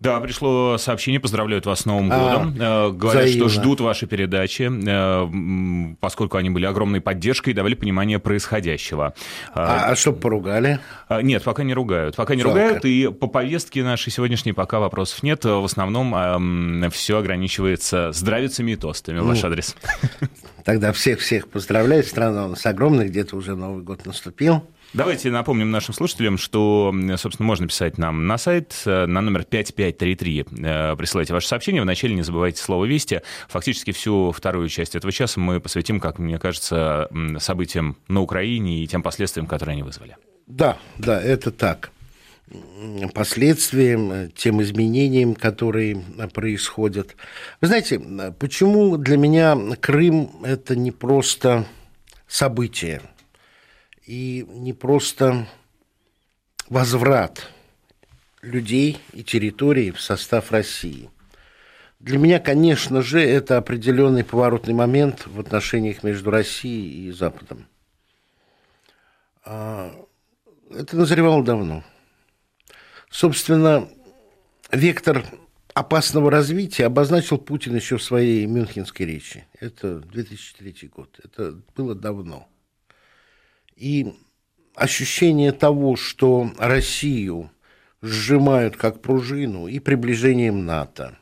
Да, 0.00 0.20
пришло 0.20 0.78
сообщение, 0.78 1.18
поздравляют 1.18 1.66
вас 1.66 1.80
с 1.80 1.84
Новым 1.84 2.12
а, 2.12 2.18
годом. 2.18 2.56
А, 2.60 2.90
Говорят, 2.90 3.24
взаимно. 3.24 3.48
что 3.48 3.60
ждут 3.60 3.80
ваши 3.80 4.06
передачи, 4.06 4.70
э, 4.70 5.94
поскольку 6.00 6.36
они 6.36 6.50
были 6.50 6.66
огромной 6.66 7.00
поддержкой 7.00 7.50
и 7.50 7.52
давали 7.52 7.74
понимание 7.74 8.20
происходящего. 8.20 9.14
А, 9.54 9.90
а 9.90 9.96
что, 9.96 10.12
поругали? 10.12 10.78
Нет, 11.22 11.42
пока 11.42 11.64
не 11.64 11.74
ругают. 11.74 12.14
Пока 12.14 12.36
не 12.36 12.42
Жалко. 12.42 12.60
ругают, 12.60 12.84
и 12.84 13.08
по 13.08 13.26
повестке 13.26 13.82
нашей 13.82 14.12
сегодняшней 14.12 14.52
пока 14.52 14.78
вопросов 14.78 15.24
нет. 15.24 15.44
В 15.44 15.64
основном 15.64 16.90
все 16.90 17.18
ограничивается 17.18 18.12
здравицами 18.12 18.72
и 18.72 18.76
тостами. 18.76 19.18
Ваш 19.18 19.42
ну, 19.42 19.48
адрес. 19.48 19.74
Тогда 20.64 20.92
всех-всех 20.92 21.48
поздравляю. 21.48 22.04
Страна 22.04 22.46
у 22.46 22.50
нас 22.50 22.64
огромная, 22.66 23.08
где-то 23.08 23.36
уже 23.36 23.56
Новый 23.56 23.82
год 23.82 24.06
наступил. 24.06 24.62
Давайте 24.94 25.30
напомним 25.30 25.70
нашим 25.70 25.92
слушателям, 25.92 26.38
что, 26.38 26.94
собственно, 27.18 27.46
можно 27.46 27.68
писать 27.68 27.98
нам 27.98 28.26
на 28.26 28.38
сайт 28.38 28.74
э, 28.86 29.04
на 29.04 29.20
номер 29.20 29.44
5533. 29.44 30.46
Э, 30.64 30.96
присылайте 30.96 31.34
ваше 31.34 31.46
сообщение. 31.46 31.82
Вначале 31.82 32.14
не 32.14 32.22
забывайте 32.22 32.62
слово 32.62 32.86
«Вести». 32.86 33.20
Фактически 33.48 33.90
всю 33.90 34.32
вторую 34.32 34.68
часть 34.70 34.96
этого 34.96 35.12
часа 35.12 35.40
мы 35.40 35.60
посвятим, 35.60 36.00
как 36.00 36.18
мне 36.18 36.38
кажется, 36.38 37.10
событиям 37.38 37.98
на 38.08 38.22
Украине 38.22 38.82
и 38.82 38.86
тем 38.86 39.02
последствиям, 39.02 39.46
которые 39.46 39.74
они 39.74 39.82
вызвали. 39.82 40.16
Да, 40.46 40.78
да, 40.96 41.20
это 41.20 41.50
так. 41.50 41.90
Последствиям, 43.12 44.30
тем 44.30 44.62
изменениям, 44.62 45.34
которые 45.34 46.02
происходят. 46.32 47.14
Вы 47.60 47.66
знаете, 47.66 48.00
почему 48.38 48.96
для 48.96 49.18
меня 49.18 49.54
Крым– 49.80 50.30
это 50.44 50.74
не 50.74 50.92
просто 50.92 51.66
событие– 52.26 53.02
и 54.08 54.46
не 54.48 54.72
просто 54.72 55.46
возврат 56.70 57.50
людей 58.40 58.98
и 59.12 59.22
территорий 59.22 59.90
в 59.90 60.00
состав 60.00 60.50
России. 60.50 61.10
Для 62.00 62.16
меня, 62.16 62.40
конечно 62.40 63.02
же, 63.02 63.20
это 63.20 63.58
определенный 63.58 64.24
поворотный 64.24 64.72
момент 64.72 65.26
в 65.26 65.38
отношениях 65.38 66.02
между 66.02 66.30
Россией 66.30 67.08
и 67.08 67.10
Западом. 67.10 67.66
А, 69.44 69.92
это 70.70 70.96
назревало 70.96 71.44
давно. 71.44 71.84
Собственно, 73.10 73.90
вектор 74.72 75.22
опасного 75.74 76.30
развития 76.30 76.86
обозначил 76.86 77.36
Путин 77.36 77.76
еще 77.76 77.98
в 77.98 78.02
своей 78.02 78.46
мюнхенской 78.46 79.04
речи. 79.04 79.46
Это 79.60 79.98
2003 79.98 80.88
год. 80.94 81.20
Это 81.22 81.60
было 81.76 81.94
давно. 81.94 82.48
И 83.78 84.12
ощущение 84.74 85.52
того, 85.52 85.94
что 85.94 86.52
Россию 86.58 87.50
сжимают 88.02 88.76
как 88.76 89.00
пружину 89.00 89.68
и 89.68 89.78
приближением 89.78 90.66
НАТО, 90.66 91.16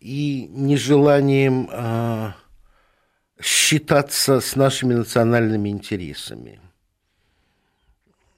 и 0.00 0.48
нежеланием 0.50 1.68
э, 1.70 2.32
считаться 3.42 4.40
с 4.40 4.56
нашими 4.56 4.94
национальными 4.94 5.68
интересами. 5.68 6.60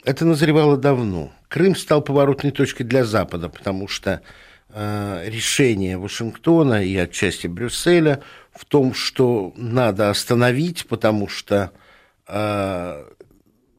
Это 0.05 0.25
назревало 0.25 0.77
давно. 0.77 1.33
Крым 1.47 1.77
стал 1.77 2.03
поворотной 2.03 2.51
точкой 2.51 2.83
для 2.83 3.05
Запада, 3.05 3.49
потому 3.49 3.87
что 3.87 4.23
э, 4.71 5.25
решение 5.29 5.99
Вашингтона 5.99 6.85
и 6.85 6.97
отчасти 6.97 7.47
Брюсселя 7.47 8.25
в 8.53 8.65
том, 8.65 8.93
что 8.93 9.53
надо 9.55 10.11
остановить, 10.11 10.87
потому 10.89 11.29
что 11.29 11.71
э, 12.27 13.05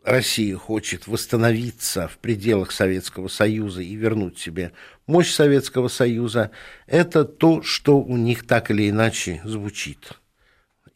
Россия 0.04 0.58
хочет 0.58 1.08
восстановиться 1.08 2.10
в 2.10 2.18
пределах 2.18 2.72
Советского 2.72 3.30
Союза 3.30 3.82
и 3.82 3.96
вернуть 3.96 4.38
себе 4.38 4.74
мощь 5.08 5.32
Советского 5.32 5.88
Союза, 5.88 6.52
это 6.88 7.24
то, 7.24 7.62
что 7.62 7.98
у 8.00 8.18
них 8.18 8.46
так 8.46 8.70
или 8.70 8.89
иначе 8.89 9.42
звучит. 9.46 10.20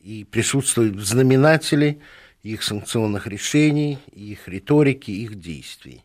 И 0.02 0.26
присутствует 0.26 0.96
в 0.96 1.06
знаменателе 1.06 2.00
их 2.44 2.64
санкционных 2.64 3.28
решений, 3.28 3.98
их 4.12 4.48
риторики, 4.50 5.12
их 5.12 5.40
действий. 5.40 6.04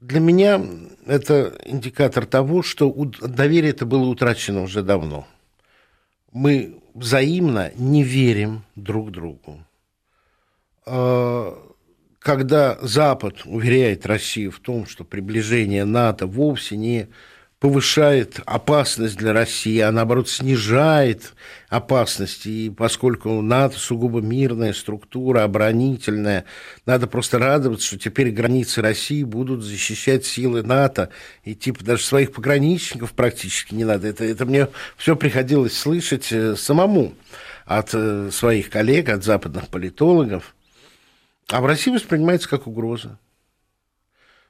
Для 0.00 0.18
меня 0.18 0.60
это 1.06 1.56
индикатор 1.64 2.26
того, 2.26 2.62
что 2.62 2.92
доверие 3.20 3.70
это 3.70 3.86
было 3.86 4.04
утрачено 4.04 4.62
уже 4.62 4.82
давно. 4.82 5.28
Мы 6.32 6.80
взаимно 6.94 7.72
не 7.76 8.02
верим 8.02 8.64
друг 8.74 9.12
другу 9.12 9.60
а, 10.88 11.67
когда 12.18 12.78
Запад 12.80 13.42
уверяет 13.44 14.06
Россию 14.06 14.50
в 14.50 14.60
том, 14.60 14.86
что 14.86 15.04
приближение 15.04 15.84
НАТО 15.84 16.26
вовсе 16.26 16.76
не 16.76 17.08
повышает 17.60 18.40
опасность 18.46 19.16
для 19.16 19.32
России, 19.32 19.80
а 19.80 19.90
наоборот 19.90 20.28
снижает 20.28 21.34
опасность. 21.68 22.46
И 22.46 22.70
поскольку 22.70 23.40
НАТО 23.42 23.78
сугубо 23.78 24.20
мирная 24.20 24.72
структура, 24.72 25.42
оборонительная, 25.42 26.44
надо 26.86 27.08
просто 27.08 27.38
радоваться, 27.38 27.86
что 27.86 27.98
теперь 27.98 28.30
границы 28.30 28.80
России 28.80 29.24
будут 29.24 29.64
защищать 29.64 30.24
силы 30.24 30.62
НАТО. 30.62 31.10
И 31.42 31.54
типа 31.54 31.84
даже 31.84 32.04
своих 32.04 32.32
пограничников 32.32 33.12
практически 33.12 33.74
не 33.74 33.84
надо. 33.84 34.06
Это, 34.06 34.24
это 34.24 34.46
мне 34.46 34.68
все 34.96 35.16
приходилось 35.16 35.76
слышать 35.76 36.28
э, 36.30 36.54
самому 36.54 37.14
от 37.66 37.90
э, 37.92 38.30
своих 38.32 38.70
коллег, 38.70 39.08
от 39.08 39.24
западных 39.24 39.66
политологов. 39.66 40.54
А 41.50 41.60
в 41.60 41.66
России 41.66 41.90
воспринимается 41.90 42.48
как 42.48 42.66
угроза. 42.66 43.18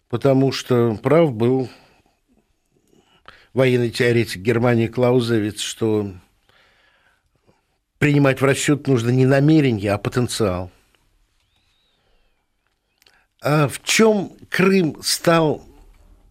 Потому 0.08 0.52
что 0.52 0.96
прав 0.96 1.32
был 1.32 1.68
военный 3.52 3.90
теоретик 3.90 4.40
Германии 4.40 4.88
Клаузевиц, 4.88 5.61
что 5.61 6.12
принимать 7.98 8.40
в 8.40 8.44
расчет 8.44 8.87
нужно 8.87 9.11
не 9.11 9.26
намерение, 9.26 9.92
а 9.92 9.98
потенциал. 9.98 10.70
А 13.40 13.68
в 13.68 13.82
чем 13.84 14.32
Крым 14.48 15.00
стал 15.02 15.64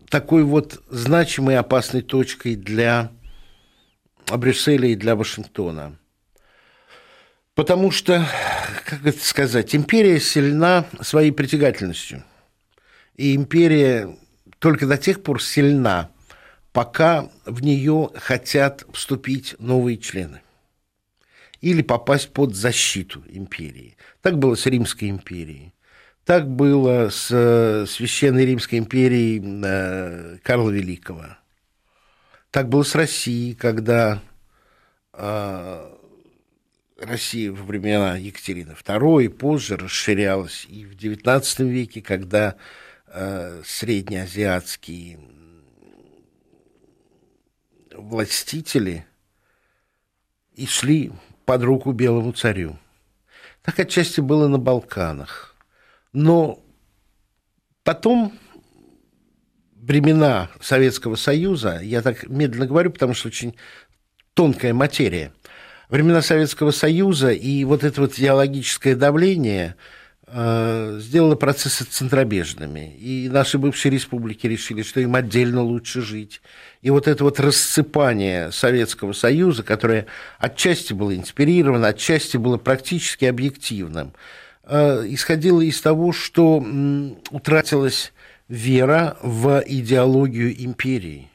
такой 0.10 0.44
вот 0.44 0.84
значимой 0.90 1.58
опасной 1.58 2.02
точкой 2.02 2.56
для 2.56 3.12
Брюсселя 4.26 4.90
и 4.90 4.96
для 4.96 5.16
Вашингтона? 5.16 5.98
Потому 7.58 7.90
что, 7.90 8.24
как 8.86 9.04
это 9.04 9.20
сказать, 9.20 9.76
империя 9.76 10.20
сильна 10.20 10.86
своей 11.02 11.32
притягательностью. 11.32 12.24
И 13.16 13.36
империя 13.36 14.16
только 14.60 14.86
до 14.86 14.96
тех 14.96 15.24
пор 15.24 15.42
сильна, 15.42 16.12
пока 16.72 17.32
в 17.46 17.64
нее 17.64 18.12
хотят 18.14 18.86
вступить 18.94 19.56
новые 19.58 19.98
члены 19.98 20.42
или 21.60 21.82
попасть 21.82 22.32
под 22.32 22.56
защиту 22.56 23.24
империи. 23.28 23.98
Так 24.22 24.38
было 24.38 24.54
с 24.54 24.68
Римской 24.68 25.10
империей. 25.10 25.74
Так 26.26 26.48
было 26.48 27.10
с 27.10 27.30
э, 27.32 27.88
Священной 27.88 28.46
Римской 28.46 28.78
империей 28.78 29.42
э, 29.44 30.38
Карла 30.44 30.70
Великого. 30.70 31.26
Так 32.52 32.70
было 32.70 32.84
с 32.84 32.94
Россией, 32.94 33.56
когда 33.56 34.22
э, 35.14 35.97
Россия 37.00 37.52
во 37.52 37.64
времена 37.64 38.18
Екатерины 38.18 38.72
II 38.72 39.26
и 39.26 39.28
позже 39.28 39.78
расширялась, 39.78 40.66
и 40.68 40.86
в 40.86 40.96
XIX 40.96 41.70
веке, 41.70 42.02
когда 42.02 42.56
среднеазиатские 43.64 45.20
властители 47.94 49.06
и 50.54 50.66
шли 50.66 51.12
под 51.46 51.64
руку 51.64 51.92
белому 51.94 52.32
царю. 52.34 52.78
Так 53.62 53.80
отчасти 53.80 54.22
было 54.22 54.48
на 54.48 54.58
Балканах. 54.58 55.56
Но 56.14 56.64
потом 57.84 58.38
времена 59.76 60.50
Советского 60.62 61.16
Союза, 61.16 61.80
я 61.82 62.02
так 62.02 62.28
медленно 62.28 62.68
говорю, 62.68 62.92
потому 62.92 63.14
что 63.14 63.28
очень 63.30 63.56
тонкая 64.34 64.74
материя, 64.74 65.34
времена 65.90 66.22
Советского 66.22 66.72
Союза 66.72 67.32
и 67.32 67.64
вот 67.64 67.84
это 67.84 68.02
вот 68.02 68.14
идеологическое 68.14 68.96
давление– 68.96 69.76
Э, 70.30 71.00
сделала 71.02 71.36
процессы 71.36 71.86
центробежными. 71.86 72.94
И 73.00 73.30
наши 73.30 73.58
бывшие 73.58 73.94
республики 73.94 74.46
решили, 74.46 74.82
что 74.82 75.00
им 75.00 75.16
отдельно 75.16 75.62
лучше 75.62 76.02
жить. 76.02 76.42
И 76.82 76.90
вот 76.90 77.08
это 77.08 77.24
вот 77.24 77.40
рассыпание 77.40 78.52
Советского 78.52 79.14
Союза, 79.14 79.64
которое 79.64 80.06
отчасти 80.38 80.92
было 80.92 81.16
инспирировано, 81.16 81.88
отчасти 81.88 82.36
было 82.36 82.58
практически 82.58 83.24
объективным, 83.24 84.12
э, 84.66 85.06
исходило 85.08 85.62
из 85.62 85.80
того, 85.80 86.12
что 86.12 86.58
утратилась 87.32 88.12
вера 88.50 89.18
в 89.22 89.64
идеологию 89.66 90.62
империи. 90.62 91.30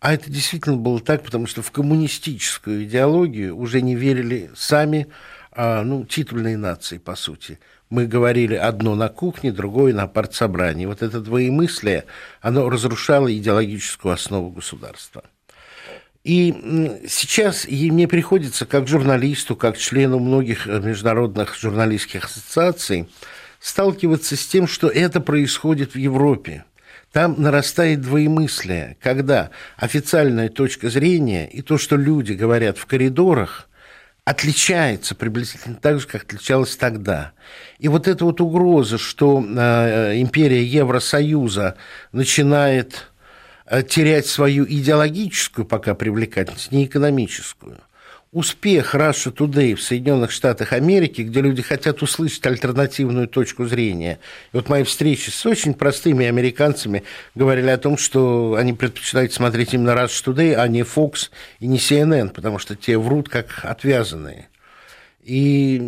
А 0.00 0.14
это 0.14 0.30
действительно 0.30 0.76
было 0.76 0.98
так, 0.98 1.22
потому 1.22 1.46
что 1.46 1.60
в 1.60 1.70
коммунистическую 1.70 2.84
идеологию 2.84 3.56
уже 3.56 3.82
не 3.82 3.94
верили 3.94 4.50
сами 4.56 5.08
а, 5.52 5.82
ну, 5.82 6.06
титульные 6.06 6.56
нации, 6.56 6.96
по 6.96 7.14
сути. 7.14 7.58
Мы 7.90 8.06
говорили 8.06 8.54
одно 8.54 8.94
на 8.94 9.08
кухне, 9.08 9.52
другое 9.52 9.92
на 9.92 10.06
партсобрании. 10.06 10.86
Вот 10.86 11.02
это 11.02 11.20
двоемыслие, 11.20 12.06
оно 12.40 12.70
разрушало 12.70 13.36
идеологическую 13.36 14.14
основу 14.14 14.50
государства. 14.50 15.22
И 16.24 17.00
сейчас 17.08 17.66
мне 17.66 18.08
приходится, 18.08 18.64
как 18.64 18.88
журналисту, 18.88 19.54
как 19.56 19.76
члену 19.76 20.18
многих 20.18 20.66
международных 20.66 21.58
журналистских 21.58 22.24
ассоциаций, 22.24 23.08
сталкиваться 23.58 24.36
с 24.36 24.46
тем, 24.46 24.66
что 24.66 24.88
это 24.88 25.20
происходит 25.20 25.94
в 25.94 25.98
Европе. 25.98 26.64
Там 27.12 27.34
нарастает 27.38 28.02
двоемыслие, 28.02 28.96
когда 29.00 29.50
официальная 29.76 30.48
точка 30.48 30.90
зрения 30.90 31.48
и 31.48 31.60
то, 31.60 31.76
что 31.76 31.96
люди 31.96 32.34
говорят 32.34 32.78
в 32.78 32.86
коридорах, 32.86 33.68
отличается 34.24 35.16
приблизительно 35.16 35.74
так 35.74 35.98
же, 35.98 36.06
как 36.06 36.22
отличалась 36.22 36.76
тогда. 36.76 37.32
И 37.80 37.88
вот 37.88 38.06
эта 38.06 38.24
вот 38.24 38.40
угроза, 38.40 38.96
что 38.96 39.44
э, 39.44 40.20
империя 40.20 40.62
Евросоюза 40.62 41.76
начинает 42.12 43.08
э, 43.66 43.82
терять 43.82 44.26
свою 44.26 44.64
идеологическую 44.64 45.64
пока 45.64 45.96
привлекательность, 45.96 46.70
не 46.70 46.84
экономическую, 46.84 47.78
успех 48.32 48.94
Russia 48.94 49.34
Today 49.34 49.74
в 49.74 49.82
Соединенных 49.82 50.30
Штатах 50.30 50.72
Америки, 50.72 51.22
где 51.22 51.40
люди 51.40 51.62
хотят 51.62 52.02
услышать 52.02 52.46
альтернативную 52.46 53.26
точку 53.26 53.66
зрения. 53.66 54.20
И 54.52 54.56
вот 54.56 54.68
мои 54.68 54.84
встречи 54.84 55.30
с 55.30 55.44
очень 55.46 55.74
простыми 55.74 56.26
американцами 56.26 57.02
говорили 57.34 57.68
о 57.70 57.78
том, 57.78 57.98
что 57.98 58.54
они 58.54 58.72
предпочитают 58.72 59.32
смотреть 59.32 59.74
именно 59.74 59.90
Russia 59.90 60.24
Today, 60.24 60.54
а 60.54 60.68
не 60.68 60.82
Fox 60.82 61.30
и 61.58 61.66
не 61.66 61.78
CNN, 61.78 62.28
потому 62.28 62.58
что 62.58 62.76
те 62.76 62.98
врут 62.98 63.28
как 63.28 63.64
отвязанные. 63.64 64.48
И 65.24 65.82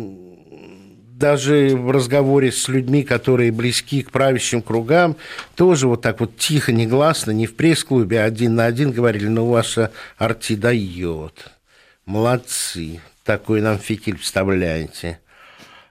даже 1.17 1.77
в 1.77 1.91
разговоре 1.91 2.51
с 2.51 2.67
людьми, 2.67 3.03
которые 3.03 3.53
близки 3.53 4.01
к 4.01 4.11
правящим 4.11 4.61
кругам, 4.61 5.15
тоже 5.55 5.87
вот 5.87 6.01
так 6.01 6.19
вот 6.19 6.35
тихо, 6.35 6.73
негласно, 6.73 7.31
не 7.31 7.45
в 7.45 7.55
пресс-клубе, 7.55 8.21
а 8.21 8.25
один 8.25 8.55
на 8.55 8.65
один 8.65 8.91
говорили, 8.91 9.27
ну, 9.27 9.45
ваша 9.45 9.91
арти 10.17 10.57
дает 10.57 11.52
молодцы, 12.05 13.01
такой 13.23 13.61
нам 13.61 13.79
фитиль 13.79 14.17
вставляете. 14.17 15.19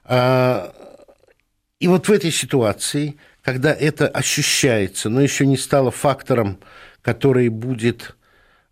А, 0.05 0.73
и 1.79 1.87
вот 1.87 2.07
в 2.07 2.11
этой 2.11 2.31
ситуации, 2.31 3.17
когда 3.41 3.73
это 3.73 4.07
ощущается, 4.07 5.09
но 5.09 5.21
еще 5.21 5.45
не 5.45 5.57
стало 5.57 5.91
фактором, 5.91 6.59
который 7.01 7.49
будет 7.49 8.15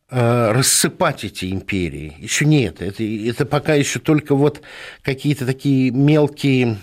а, 0.10 0.54
рассыпать 0.54 1.24
эти 1.24 1.52
империи. 1.52 2.16
Еще 2.20 2.46
нет. 2.46 2.82
Это, 2.82 3.04
это 3.04 3.46
пока 3.46 3.74
еще 3.76 4.00
только 4.00 4.36
вот 4.36 4.62
какие-то 5.02 5.46
такие 5.46 5.92
мелкие 5.92 6.78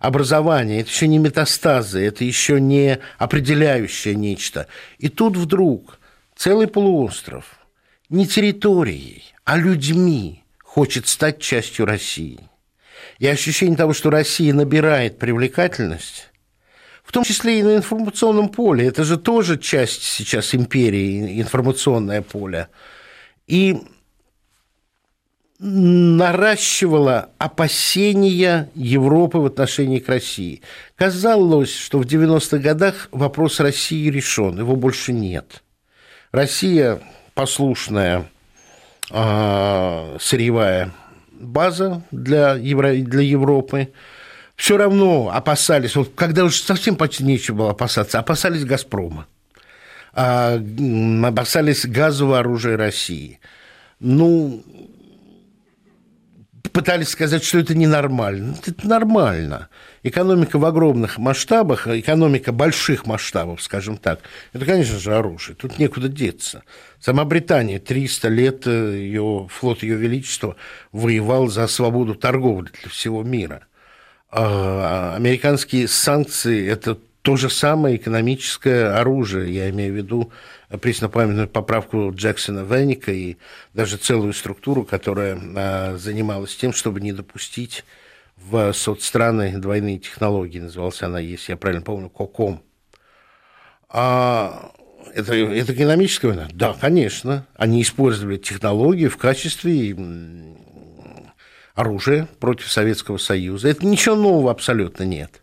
образования. 0.00 0.80
Это 0.80 0.90
еще 0.90 1.08
не 1.08 1.18
метастазы, 1.18 2.04
это 2.04 2.24
еще 2.24 2.60
не 2.60 2.98
определяющее 3.18 4.14
нечто. 4.14 4.66
И 4.98 5.08
тут 5.08 5.36
вдруг 5.36 5.98
целый 6.36 6.66
полуостров 6.66 7.63
не 8.08 8.26
территорией, 8.26 9.24
а 9.44 9.56
людьми 9.56 10.44
хочет 10.62 11.08
стать 11.08 11.40
частью 11.40 11.86
России. 11.86 12.40
И 13.18 13.26
ощущение 13.26 13.76
того, 13.76 13.92
что 13.92 14.10
Россия 14.10 14.52
набирает 14.52 15.18
привлекательность, 15.18 16.30
в 17.04 17.12
том 17.12 17.24
числе 17.24 17.60
и 17.60 17.62
на 17.62 17.76
информационном 17.76 18.48
поле. 18.48 18.86
Это 18.86 19.04
же 19.04 19.18
тоже 19.18 19.58
часть 19.58 20.02
сейчас 20.02 20.54
империи, 20.54 21.40
информационное 21.40 22.22
поле. 22.22 22.68
И 23.46 23.78
наращивала 25.58 27.30
опасения 27.38 28.70
Европы 28.74 29.38
в 29.38 29.46
отношении 29.46 29.98
к 29.98 30.08
России. 30.08 30.62
Казалось, 30.96 31.74
что 31.74 31.98
в 31.98 32.06
90-х 32.06 32.58
годах 32.58 33.08
вопрос 33.12 33.60
России 33.60 34.10
решен, 34.10 34.58
его 34.58 34.76
больше 34.76 35.12
нет. 35.12 35.62
Россия 36.32 37.00
послушная 37.34 38.30
э, 39.10 40.16
сырьевая 40.20 40.92
база 41.32 42.02
для, 42.10 42.54
Евро, 42.54 42.94
для 42.94 43.22
Европы. 43.22 43.92
Все 44.56 44.76
равно 44.76 45.30
опасались, 45.34 45.96
вот 45.96 46.12
когда 46.14 46.44
уже 46.44 46.62
совсем 46.62 46.96
почти 46.96 47.24
нечего 47.24 47.56
было 47.56 47.70
опасаться, 47.72 48.20
опасались 48.20 48.64
«Газпрома», 48.64 49.26
э, 50.14 50.60
опасались 51.24 51.86
газового 51.86 52.38
оружия 52.38 52.76
России. 52.76 53.40
Ну, 53.98 54.62
пытались 56.74 57.10
сказать, 57.10 57.44
что 57.44 57.60
это 57.60 57.74
ненормально. 57.74 58.56
Это 58.66 58.86
нормально. 58.86 59.68
Экономика 60.02 60.58
в 60.58 60.64
огромных 60.64 61.18
масштабах, 61.18 61.86
экономика 61.86 62.50
больших 62.50 63.06
масштабов, 63.06 63.62
скажем 63.62 63.96
так, 63.96 64.18
это, 64.52 64.66
конечно 64.66 64.98
же, 64.98 65.14
оружие. 65.14 65.54
Тут 65.54 65.78
некуда 65.78 66.08
деться. 66.08 66.64
Сама 66.98 67.24
Британия 67.24 67.78
300 67.78 68.28
лет, 68.28 68.66
э, 68.66 68.96
ее, 68.96 69.46
флот 69.48 69.84
Ее 69.84 69.94
Величества 69.94 70.56
воевал 70.90 71.46
за 71.46 71.68
свободу 71.68 72.16
торговли 72.16 72.70
для 72.82 72.90
всего 72.90 73.22
мира. 73.22 73.66
А 74.30 75.14
американские 75.16 75.86
санкции– 75.86 76.66
это 76.68 76.98
то 77.24 77.36
же 77.36 77.48
самое 77.48 77.96
экономическое 77.96 78.98
оружие, 78.98 79.54
я 79.54 79.70
имею 79.70 79.94
в 79.94 79.96
виду 79.96 80.30
преснопамятную 80.82 81.48
поправку 81.48 82.12
Джексона 82.14 82.60
Венника 82.60 83.12
и 83.12 83.38
даже 83.72 83.96
целую 83.96 84.34
структуру, 84.34 84.84
которая 84.84 85.40
а, 85.56 85.96
занималась 85.96 86.54
тем, 86.54 86.74
чтобы 86.74 87.00
не 87.00 87.12
допустить 87.12 87.86
в 88.36 88.74
соцстраны 88.74 89.56
двойные 89.56 89.98
технологии, 90.00 90.58
называлась 90.58 91.02
она, 91.02 91.18
если 91.18 91.52
я 91.52 91.56
правильно 91.56 91.82
помню, 91.82 92.10
КОКОМ. 92.10 92.62
А 93.88 94.72
это, 95.14 95.34
это 95.34 95.72
экономическая 95.72 96.26
война? 96.26 96.48
Да, 96.52 96.76
конечно. 96.78 97.46
Они 97.54 97.80
использовали 97.80 98.36
технологии 98.36 99.08
в 99.08 99.16
качестве 99.16 99.96
оружия 101.74 102.28
против 102.38 102.70
Советского 102.70 103.16
Союза. 103.16 103.68
Это 103.68 103.86
ничего 103.86 104.14
нового 104.14 104.50
абсолютно 104.50 105.04
нет. 105.04 105.40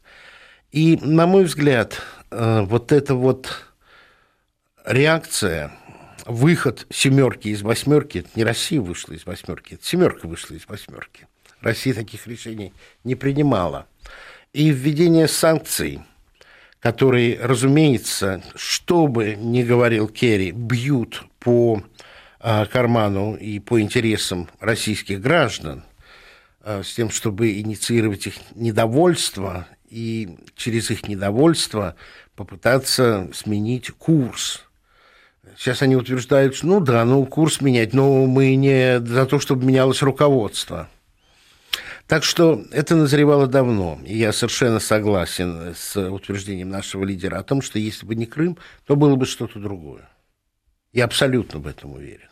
И, 0.72 0.98
на 1.02 1.28
мой 1.28 1.44
взгляд, 1.44 2.02
э, 2.30 2.62
вот 2.62 2.94
эта 2.94 3.14
вот 3.14 3.66
реакция, 4.86 5.72
выход 6.26 6.88
семерки 6.90 7.50
из 7.50 7.62
восьмерки, 7.62 8.20
это 8.20 8.30
не 8.36 8.44
Россия 8.44 8.80
вышла 8.80 9.14
из 9.14 9.26
восьмерки, 9.26 9.74
это 9.74 9.86
семерка 9.86 10.28
вышла 10.28 10.56
из 10.56 10.68
восьмерки. 10.68 11.28
Россия 11.60 11.94
таких 11.94 12.26
решений 12.26 12.74
не 13.04 13.16
принимала. 13.16 13.86
И 14.54 14.70
введение 14.70 15.28
санкций, 15.28 16.02
которые, 16.80 17.40
разумеется, 17.40 18.42
что 18.56 19.08
бы 19.08 19.36
ни 19.36 19.64
говорил 19.64 20.08
Керри, 20.08 20.52
бьют 20.52 21.24
по 21.40 21.84
а, 22.40 22.66
карману 22.66 23.36
и 23.36 23.60
по 23.60 23.80
интересам 23.82 24.50
российских 24.60 25.22
граждан, 25.22 25.84
а, 26.62 26.82
с 26.84 26.94
тем, 26.94 27.12
чтобы 27.12 27.60
инициировать 27.60 28.28
их 28.28 28.36
недовольство 28.56 29.68
и 29.92 30.38
через 30.56 30.90
их 30.90 31.08
недовольство 31.08 31.96
попытаться 32.36 33.30
сменить 33.34 33.92
курс. 33.92 34.64
Сейчас 35.58 35.82
они 35.82 35.96
утверждают, 35.96 36.58
ну 36.64 36.80
да, 36.80 37.04
ну 37.04 37.26
курс 37.26 37.62
менять, 37.62 37.94
но 37.94 38.26
мы 38.26 38.56
не 38.56 39.00
за 39.00 39.26
то, 39.26 39.40
чтобы 39.40 39.66
менялось 39.66 40.02
руководство. 40.02 40.90
Так 42.08 42.24
что 42.24 42.64
это 42.72 42.96
назревало 42.96 43.48
давно, 43.48 44.00
и 44.06 44.18
я 44.18 44.34
совершенно 44.34 44.80
согласен 44.80 45.74
с 45.76 45.96
утверждением 46.10 46.70
нашего 46.70 47.06
лидера 47.06 47.38
о 47.38 47.44
том, 47.44 47.62
что 47.62 47.80
если 47.80 48.06
бы 48.06 48.16
не 48.16 48.26
Крым, 48.26 48.58
то 48.86 48.96
было 48.96 49.16
бы 49.16 49.26
что-то 49.26 49.60
другое. 49.60 50.10
Я 50.94 51.06
абсолютно 51.06 51.60
в 51.60 51.68
этом 51.68 51.94
уверен. 51.94 52.28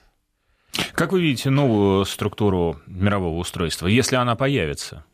Как 0.93 1.12
вы 1.12 1.22
видите 1.22 1.49
новую 1.49 2.05
структуру 2.05 2.80
мирового 2.88 3.38
устройства, 3.38 3.88
если 3.88 4.16
она 4.16 4.36
появится? 4.36 5.05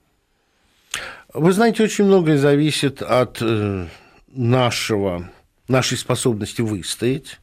Вы 1.37 1.51
знаете, 1.51 1.83
очень 1.83 2.05
многое 2.05 2.37
зависит 2.37 3.01
от 3.01 3.39
э, 3.41 3.87
нашего, 4.27 5.29
нашей 5.67 5.97
способности 5.97 6.61
выстоять. 6.61 7.41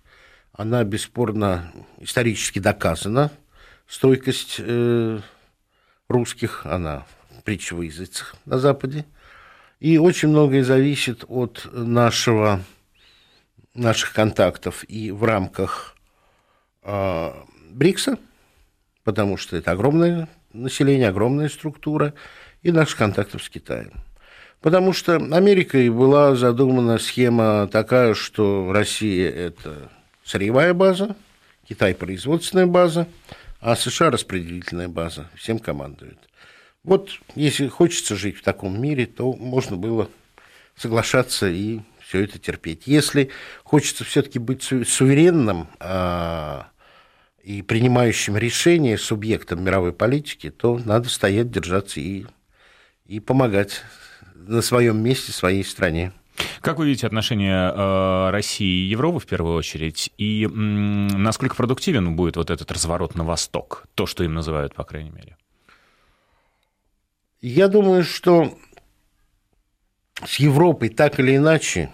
Она 0.54 0.82
бесспорно 0.82 1.70
исторически 1.98 2.58
доказана. 2.58 3.30
Стойкость 3.86 4.56
э, 4.60 5.20
русских, 6.08 6.64
она 6.64 7.04
притча 7.44 7.74
во 7.74 7.84
языцах 7.84 8.34
на 8.46 8.58
Западе. 8.58 9.04
И 9.78 9.98
очень 9.98 10.30
многое 10.30 10.64
зависит 10.64 11.26
от 11.28 11.68
нашего, 11.70 12.64
наших 13.74 14.14
контактов 14.14 14.86
и 14.88 15.10
в 15.10 15.22
рамках 15.22 15.96
э, 16.82 17.30
БРИКСа, 17.68 18.18
потому 19.04 19.36
что 19.36 19.54
это 19.54 19.72
огромное 19.72 20.30
население, 20.54 21.08
огромная 21.08 21.50
структура, 21.50 22.14
и 22.62 22.70
наших 22.70 22.98
контактов 22.98 23.42
с 23.42 23.48
Китаем. 23.48 23.92
Потому 24.60 24.92
что 24.92 25.16
Америкой 25.16 25.90
была 25.90 26.36
задумана 26.36 26.98
схема 26.98 27.68
такая, 27.68 28.14
что 28.14 28.72
Россия– 28.72 29.28
это 29.30 29.90
сырьевая 30.24 30.72
база, 30.72 31.16
Китай– 31.68 31.94
производственная 31.96 32.66
база, 32.66 33.08
а 33.60 33.74
США– 33.74 34.10
распределительная 34.12 34.88
база, 34.88 35.28
всем 35.34 35.58
командует. 35.58 36.18
Вот 36.84 37.10
если 37.34 37.68
хочется 37.68 38.16
жить 38.16 38.36
в 38.36 38.42
таком 38.42 38.80
мире, 38.80 39.06
то 39.06 39.32
можно 39.32 39.76
было 39.76 40.08
соглашаться 40.76 41.48
и 41.48 41.80
все 42.00 42.24
это 42.24 42.38
терпеть. 42.38 42.82
Если 42.86 43.30
хочется 43.64 44.04
все-таки 44.04 44.38
быть 44.38 44.62
суверенным, 44.62 45.68
а, 45.80 46.68
и 47.42 47.62
принимающим 47.62 48.36
решения 48.36 48.96
субъектом 48.96 49.64
мировой 49.64 49.92
политики, 49.92 50.50
то 50.50 50.80
надо 50.84 51.08
стоять, 51.08 51.50
держаться 51.50 52.00
и, 52.00 52.26
и 53.06 53.20
помогать 53.20 53.82
на 54.34 54.62
своем 54.62 55.02
месте 55.02 55.32
своей 55.32 55.64
стране. 55.64 56.12
Как 56.60 56.78
вы 56.78 56.86
видите 56.86 57.06
отношения 57.06 57.70
э, 57.70 58.30
России 58.30 58.86
и 58.86 58.88
Европы 58.88 59.18
в 59.18 59.26
первую 59.26 59.56
очередь, 59.56 60.10
и 60.16 60.46
насколько 60.46 61.54
продуктивен 61.54 62.16
будет 62.16 62.36
вот 62.36 62.50
этот 62.50 62.70
разворот 62.70 63.14
на 63.14 63.24
восток, 63.24 63.86
то, 63.94 64.06
что 64.06 64.24
им 64.24 64.34
называют, 64.34 64.74
по 64.74 64.84
крайней 64.84 65.10
мере? 65.10 65.36
Я 67.40 67.68
думаю, 67.68 68.04
что 68.04 68.56
с 70.24 70.36
Европой 70.36 70.88
так 70.88 71.18
или 71.18 71.36
иначе 71.36 71.90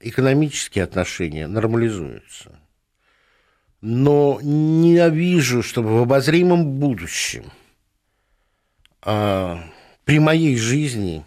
экономические 0.00 0.84
отношения 0.84 1.46
нормализуются 1.46 2.62
но 3.82 4.38
ненавижу, 4.42 5.62
чтобы 5.62 5.98
в 5.98 6.02
обозримом 6.02 6.78
будущем 6.78 7.44
а, 9.02 9.60
при 10.04 10.18
моей 10.18 10.56
жизни 10.56 11.24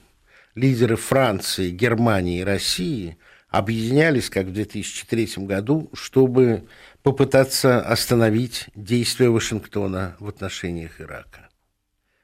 лидеры 0.53 0.95
Франции, 0.95 1.69
Германии 1.69 2.41
и 2.41 2.43
России 2.43 3.17
объединялись, 3.49 4.29
как 4.29 4.47
в 4.47 4.53
2003 4.53 5.45
году, 5.45 5.89
чтобы 5.93 6.65
попытаться 7.03 7.81
остановить 7.81 8.67
действия 8.75 9.29
Вашингтона 9.29 10.15
в 10.19 10.27
отношениях 10.27 10.99
Ирака. 10.99 11.49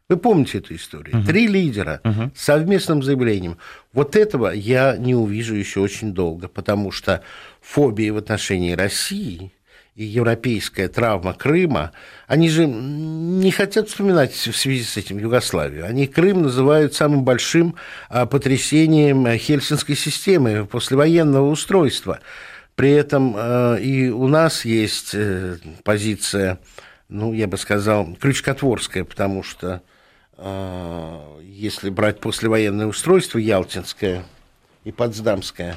Вы 0.09 0.17
помните 0.17 0.57
эту 0.57 0.75
историю? 0.75 1.19
Угу. 1.19 1.27
Три 1.27 1.47
лидера 1.47 2.01
угу. 2.03 2.31
с 2.35 2.41
совместным 2.41 3.01
заявлением. 3.01 3.57
Вот 3.93 4.17
этого 4.17 4.51
я 4.51 4.97
не 4.97 5.15
увижу 5.15 5.55
еще 5.55 5.79
очень 5.79 6.13
долго, 6.13 6.49
потому 6.49 6.91
что 6.91 7.23
фобии 7.61 8.09
в 8.09 8.17
отношении 8.17 8.73
России– 8.73 9.53
и 9.95 10.05
европейская 10.05 10.87
травма 10.87 11.33
Крыма, 11.33 11.91
они 12.27 12.49
же 12.49 12.65
не 12.65 13.51
хотят 13.51 13.89
вспоминать 13.89 14.31
в 14.31 14.55
связи 14.55 14.83
с 14.83 14.95
этим 14.95 15.17
Югославию. 15.17 15.85
Они 15.85 16.07
Крым 16.07 16.43
называют 16.43 16.93
самым 16.93 17.23
большим 17.23 17.75
а, 18.09 18.25
потрясением 18.25 19.27
хельсинской 19.37 19.95
системы 19.95 20.65
послевоенного 20.65 21.49
устройства. 21.49 22.19
При 22.75 22.91
этом 22.91 23.35
а, 23.35 23.75
и 23.75 24.09
у 24.09 24.27
нас 24.27 24.63
есть 24.63 25.11
э, 25.13 25.57
позиция, 25.83 26.59
ну, 27.09 27.33
я 27.33 27.47
бы 27.47 27.57
сказал, 27.57 28.15
крючкотворская, 28.15 29.03
потому 29.03 29.43
что 29.43 29.81
а, 30.37 31.37
если 31.41 31.89
брать 31.89 32.21
послевоенное 32.21 32.87
устройство 32.87 33.39
Ялтинское 33.39 34.23
и 34.85 34.91
Потсдамское, 34.93 35.75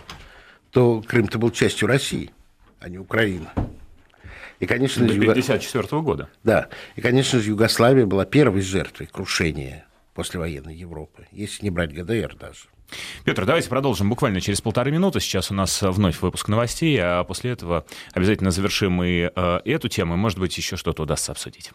то 0.71 1.03
Крым-то 1.03 1.39
был 1.39 1.51
частью 1.51 1.89
России, 1.89 2.31
а 2.79 2.89
не 2.89 2.99
Украины. 2.99 3.49
И, 4.65 4.67
конечно, 4.67 5.07
До 5.07 5.13
1954 5.13 5.89
Юго... 5.91 6.01
года. 6.01 6.29
Да. 6.43 6.69
И, 6.97 7.03
конечно 7.03 7.39
же, 7.39 7.51
Югославия 7.51 8.07
была 8.07 8.25
первой 8.25 8.63
жертвой 8.63 9.07
крушения 9.07 9.85
послевоенной 10.15 10.75
Европы, 10.75 11.27
если 11.33 11.65
не 11.65 11.71
брать 11.71 11.93
ГДР 11.93 12.35
даже. 12.41 12.63
Петр, 13.25 13.45
давайте 13.45 13.69
продолжим 13.69 14.09
буквально 14.09 14.41
через 14.41 14.63
полторы 14.63 14.91
минуты. 14.91 15.21
Сейчас 15.21 15.51
у 15.51 15.55
нас 15.55 15.83
вновь 15.83 16.21
выпуск 16.23 16.49
новостей, 16.49 16.99
а 16.99 17.25
после 17.25 17.51
этого 17.51 17.85
обязательно 18.15 18.51
завершим 18.51 19.03
и 19.03 19.31
э, 19.35 19.61
эту 19.67 19.89
тему, 19.89 20.15
и, 20.15 20.17
может 20.17 20.39
быть, 20.39 20.57
еще 20.57 20.77
что-то 20.77 21.03
удастся 21.03 21.33
обсудить. 21.33 21.71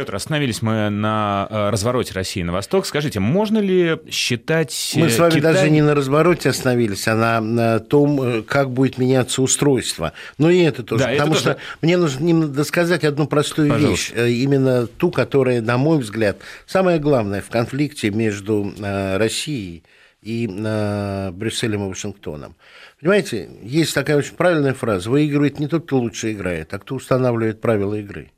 Петр, 0.00 0.14
остановились 0.14 0.62
мы 0.62 0.88
на 0.88 1.46
э, 1.50 1.68
развороте 1.68 2.14
России 2.14 2.42
на 2.42 2.52
восток. 2.52 2.86
Скажите, 2.86 3.20
можно 3.20 3.58
ли 3.58 3.98
считать... 4.10 4.94
Мы 4.96 5.10
с 5.10 5.18
вами 5.18 5.32
Китай... 5.32 5.52
даже 5.52 5.68
не 5.68 5.82
на 5.82 5.94
развороте 5.94 6.48
остановились, 6.48 7.06
а 7.06 7.14
на, 7.14 7.40
на 7.42 7.80
том, 7.80 8.22
э, 8.22 8.42
как 8.42 8.70
будет 8.70 8.96
меняться 8.96 9.42
устройство. 9.42 10.14
Но 10.38 10.48
и 10.48 10.60
это 10.60 10.84
тоже. 10.84 11.04
Да, 11.04 11.10
потому 11.10 11.32
это 11.32 11.40
что 11.40 11.52
тоже... 11.52 11.64
мне 11.82 11.98
нужно 11.98 12.48
досказать 12.48 13.04
одну 13.04 13.26
простую 13.26 13.68
Пожалуйста. 13.68 13.90
вещь, 13.90 14.12
э, 14.16 14.30
именно 14.30 14.86
ту, 14.86 15.10
которая, 15.10 15.60
на 15.60 15.76
мой 15.76 15.98
взгляд, 15.98 16.38
самое 16.64 16.98
главное 16.98 17.42
в 17.42 17.50
конфликте 17.50 18.10
между 18.10 18.72
Россией 18.80 19.84
и 20.22 20.46
Брюсселем 20.46 21.84
и 21.84 21.88
Вашингтоном. 21.90 22.56
Понимаете, 23.02 23.50
есть 23.62 23.94
такая 23.94 24.16
очень 24.16 24.34
правильная 24.34 24.72
фраза. 24.72 25.10
Выигрывает 25.10 25.58
не 25.58 25.66
тот, 25.66 25.84
кто 25.84 25.98
лучше 25.98 26.32
играет, 26.32 26.72
а 26.72 26.78
кто 26.78 26.94
устанавливает 26.94 27.60
правила 27.60 27.96
игры. 27.96 28.30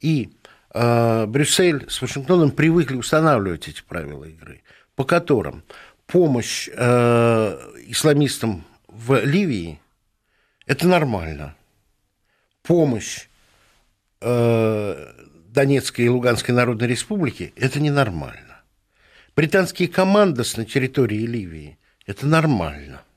И 0.00 0.30
Э, 0.61 0.61
Брюссель 0.72 1.84
с 1.90 2.00
Вашингтоном 2.00 2.50
привыкли 2.50 2.96
устанавливать 2.96 3.68
эти 3.68 3.82
правила 3.82 4.24
игры, 4.24 4.62
по 4.94 5.04
которым 5.04 5.64
помощь 6.06 6.68
э, 6.72 7.72
исламистам 7.88 8.64
в 8.88 9.22
Ливии– 9.22 9.80
это 10.66 10.88
нормально. 10.88 11.54
Помощь 12.62 13.28
э, 14.20 15.12
Донецкой 15.48 16.06
и 16.06 16.08
Луганской 16.08 16.54
Народной 16.54 16.88
Республики– 16.88 17.52
это 17.56 17.78
ненормально. 17.80 18.62
Британские 19.36 19.88
командос 19.88 20.56
на 20.56 20.64
территории 20.64 21.26
Ливии– 21.26 21.78
это 22.06 22.26
нормально– 22.26 23.02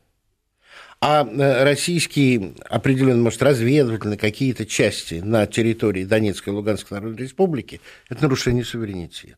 а 1.07 1.23
э, 1.23 1.63
российские, 1.63 2.55
определенно, 2.67 3.21
может, 3.21 3.43
разведывательные 3.43 4.17
какие-то 4.17 4.65
части 4.65 5.21
на 5.23 5.45
территории 5.45 6.03
Донецкой 6.03 6.51
и 6.51 6.55
Луганской 6.55 6.97
Народной 6.97 7.21
Республики– 7.21 7.79
это 8.09 8.23
нарушение 8.23 8.65
суверенитета. 8.65 9.37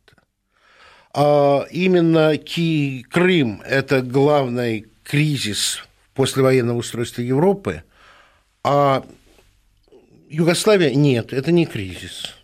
А 1.13 1.65
именно 1.70 2.38
Ки, 2.38 3.05
Крым– 3.09 3.61
это 3.68 4.01
главный 4.01 4.88
кризис 5.03 5.84
послевоенного 6.13 6.78
устройства 6.78 7.22
Европы, 7.22 7.84
а 8.63 9.05
Югославия– 10.30 10.91
нет, 10.95 11.34
это 11.34 11.51
не 11.51 11.65
кризис. 11.65 12.37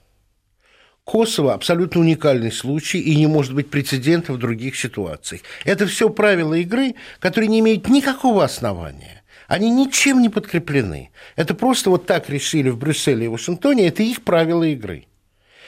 Косово 1.05 1.53
абсолютно 1.53 1.99
уникальный 1.99 2.51
случай 2.51 2.99
и 2.99 3.15
не 3.15 3.27
может 3.27 3.53
быть 3.53 3.69
прецедента 3.69 4.31
в 4.31 4.37
других 4.37 4.77
ситуациях. 4.77 5.41
Это 5.65 5.85
все 5.85 6.09
правила 6.09 6.53
игры, 6.53 6.95
которые 7.19 7.49
не 7.49 7.59
имеют 7.59 7.89
никакого 7.89 8.43
основания. 8.43 9.23
Они 9.47 9.69
ничем 9.69 10.21
не 10.21 10.29
подкреплены. 10.29 11.11
Это 11.35 11.55
просто 11.55 11.89
вот 11.89 12.05
так 12.05 12.29
решили 12.29 12.69
в 12.69 12.77
Брюсселе 12.77 13.25
и 13.25 13.27
Вашингтоне, 13.27 13.87
это 13.87 14.01
их 14.01 14.21
правила 14.21 14.63
игры. 14.63 15.05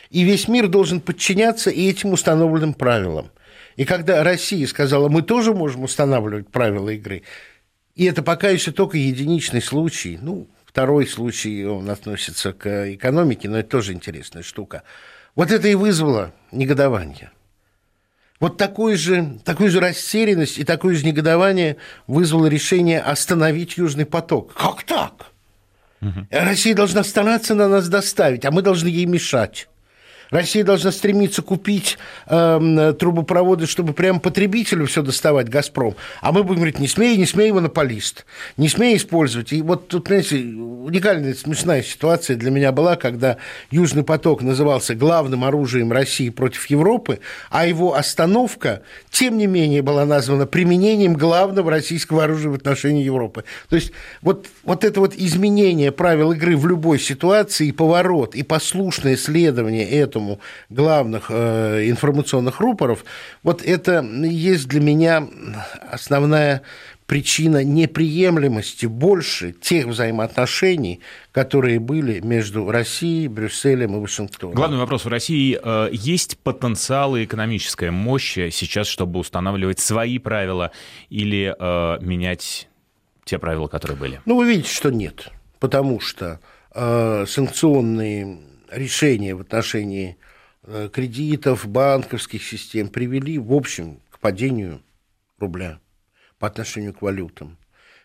И 0.09 0.23
весь 0.23 0.47
мир 0.47 0.69
должен 0.69 1.01
подчиняться 1.01 1.69
и 1.69 1.89
этим 1.89 2.13
установленным 2.13 2.73
правилам. 2.73 3.31
И 3.75 3.83
когда 3.83 4.23
Россия 4.23 4.65
сказала, 4.67 5.09
мы 5.09 5.21
тоже 5.21 5.53
можем 5.53 5.83
устанавливать 5.83 6.47
правила 6.47 6.89
игры, 6.89 7.23
и 7.93 8.05
это 8.05 8.23
пока 8.23 8.49
еще 8.49 8.71
только 8.71 8.97
единичный 8.97 9.61
случай, 9.61 10.17
ну, 10.21 10.47
второй 10.65 11.05
случай, 11.07 11.65
он 11.65 11.89
относится 11.89 12.53
к 12.53 12.93
экономике, 12.93 13.49
но 13.49 13.57
это 13.57 13.69
тоже 13.69 13.91
интересная 13.91 14.43
штука– 14.43 14.83
вот 15.36 15.51
это 15.51 15.67
и 15.67 15.75
вызвало 15.75 16.33
негодование. 16.51 17.31
Вот 18.39 18.57
такой 18.57 18.95
же, 18.95 19.39
такую 19.45 19.69
же 19.69 19.79
растерянность 19.79 20.57
и 20.57 20.63
такое 20.63 20.95
же 20.95 21.05
негодование 21.05 21.77
вызвало 22.07 22.47
решение 22.47 23.01
остановить 23.01 23.77
Южный 23.77 24.05
поток. 24.05 24.53
Как 24.53 24.83
так? 24.83 25.31
Угу. 26.01 26.27
Россия 26.31 26.75
должна 26.75 27.03
стараться 27.03 27.55
на 27.55 27.67
нас 27.67 27.88
доставить, 27.88 28.45
а 28.45 28.51
мы 28.51 28.61
должны 28.61 28.88
ей 28.88 29.05
мешать. 29.05 29.67
Россия 30.30 30.63
должна 30.63 30.91
стремиться 30.91 31.41
купить 31.41 31.97
э, 32.28 32.93
трубопроводы, 32.99 33.67
чтобы 33.67 33.93
прямо 33.93 34.19
потребителю 34.19 34.86
все 34.88 35.01
доставать, 35.01 35.49
«Газпром». 35.49 35.95
А 36.21 36.32
мы 36.32 36.43
будем 36.43 36.57
говорить, 36.57 36.80
не 36.80 36.88
смей, 36.88 37.17
не 37.17 37.26
смей, 37.26 37.51
монополист, 37.51 38.26
не 38.57 38.69
смей 38.69 38.97
использовать. 38.97 39.53
И 39.53 39.61
вот 39.61 39.88
тут, 39.88 40.05
понимаете, 40.05 40.38
уникальная, 40.38 41.34
смешная 41.34 41.84
ситуация 41.84 42.36
для 42.36 42.51
меня 42.51 42.71
была, 42.71 42.95
когда 42.95 43.38
«Южный 43.71 44.03
поток» 44.03 44.41
назывался 44.41 44.95
главным 44.95 45.43
оружием 45.43 45.91
России 45.91 46.30
против 46.30 46.65
Европы, 46.69 47.19
а 47.49 47.65
его 47.65 47.95
остановка, 47.95 48.82
тем 49.11 49.38
не 49.38 49.47
менее, 49.47 49.82
была 49.82 50.05
названа 50.05 50.45
применением 50.45 51.13
главного 51.13 51.71
российского 51.71 52.23
оружия 52.23 52.51
в 52.51 52.55
отношении 52.55 53.03
Европы. 53.03 53.43
То 53.69 53.76
есть 53.76 53.91
вот, 54.21 54.47
вот 54.63 54.84
это 54.84 54.99
вот 54.99 55.13
изменение 55.15 55.91
правил 55.91 56.32
игры 56.32 56.57
в 56.57 56.67
любой 56.67 56.99
ситуации, 56.99 57.67
и 57.67 57.71
поворот, 57.71 58.36
и 58.36 58.43
послушное 58.43 59.17
следование 59.17 59.88
этому 59.89 60.14
этому 60.16 60.39
главных 60.70 61.26
э, 61.30 61.89
информационных 61.89 62.59
рупоров, 62.59 63.03
вот 63.43 63.61
это 63.61 64.01
есть 64.01 64.68
для 64.68 64.80
меня 64.80 65.28
основная 65.91 66.61
причина 67.05 67.63
неприемлемости 67.63 68.88
больше 68.88 69.51
тех 69.51 69.86
взаимоотношений, 69.86 71.01
которые 71.32 71.80
были 71.80 72.20
между 72.20 72.72
Россией, 72.72 73.28
Брюсселем 73.28 73.95
и 73.95 73.99
Вашингтоном. 73.99 74.55
Главный 74.55 74.78
вопрос. 74.78 75.05
В 75.05 75.09
России 75.09 75.59
э, 75.61 75.89
есть 75.91 76.39
потенциал 76.39 77.16
и 77.16 77.26
экономическая 77.26 77.91
мощь 77.91 78.34
сейчас, 78.51 78.88
чтобы 78.88 79.20
устанавливать 79.20 79.80
свои 79.80 80.18
правила 80.18 80.72
или 81.09 81.53
э, 81.57 81.97
менять 82.01 82.70
те 83.24 83.38
правила, 83.38 83.68
которые 83.68 83.97
были? 83.97 84.22
Ну, 84.26 84.38
вы 84.38 84.47
видите, 84.47 84.70
что 84.70 84.89
нет. 84.89 85.30
Потому 85.59 85.99
что 85.99 86.39
э, 86.74 87.26
санкционные 87.28 88.39
решения 88.76 89.34
в 89.36 89.41
отношении 89.41 90.17
э, 90.63 90.89
кредитов, 90.91 91.67
банковских 91.67 92.43
систем 92.43 92.89
привели, 92.89 93.39
в 93.39 93.53
общем, 93.53 93.99
к 94.09 94.19
падению 94.19 94.82
рубля 95.39 95.80
по 96.39 96.47
отношению 96.47 96.93
к 96.93 97.01
валютам. 97.01 97.57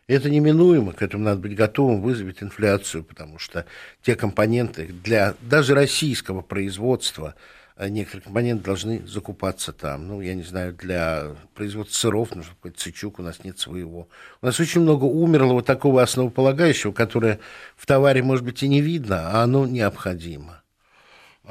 это 0.06 0.30
неминуемо, 0.30 0.92
к 0.92 1.02
этому 1.02 1.24
надо 1.24 1.40
быть 1.40 1.54
готовым, 1.54 2.00
вызовет 2.00 2.42
инфляцию, 2.42 3.04
потому 3.04 3.38
что 3.38 3.66
те 4.02 4.16
компоненты 4.16 4.86
для 4.86 5.34
даже 5.40 5.74
российского 5.74 6.40
производства, 6.40 7.34
э, 7.76 7.88
некоторые 7.88 8.24
компоненты 8.24 8.64
должны 8.64 9.06
закупаться 9.06 9.72
там. 9.72 10.06
Ну, 10.06 10.20
я 10.20 10.34
не 10.34 10.42
знаю, 10.42 10.72
для 10.74 11.36
производства 11.54 11.96
сыров 11.96 12.34
нужно 12.34 12.52
какой-то 12.54 12.78
цычук, 12.78 13.18
у 13.18 13.22
нас 13.22 13.42
нет 13.44 13.58
своего. 13.58 14.08
У 14.42 14.46
нас 14.46 14.58
очень 14.60 14.80
много 14.80 15.04
умерло 15.04 15.54
вот 15.54 15.66
такого 15.66 16.02
основополагающего, 16.02 16.92
которое 16.92 17.40
в 17.76 17.86
товаре, 17.86 18.22
может 18.22 18.44
быть, 18.44 18.62
и 18.62 18.68
не 18.68 18.80
видно, 18.80 19.30
а 19.30 19.42
оно 19.42 19.66
необходимо. 19.66 20.59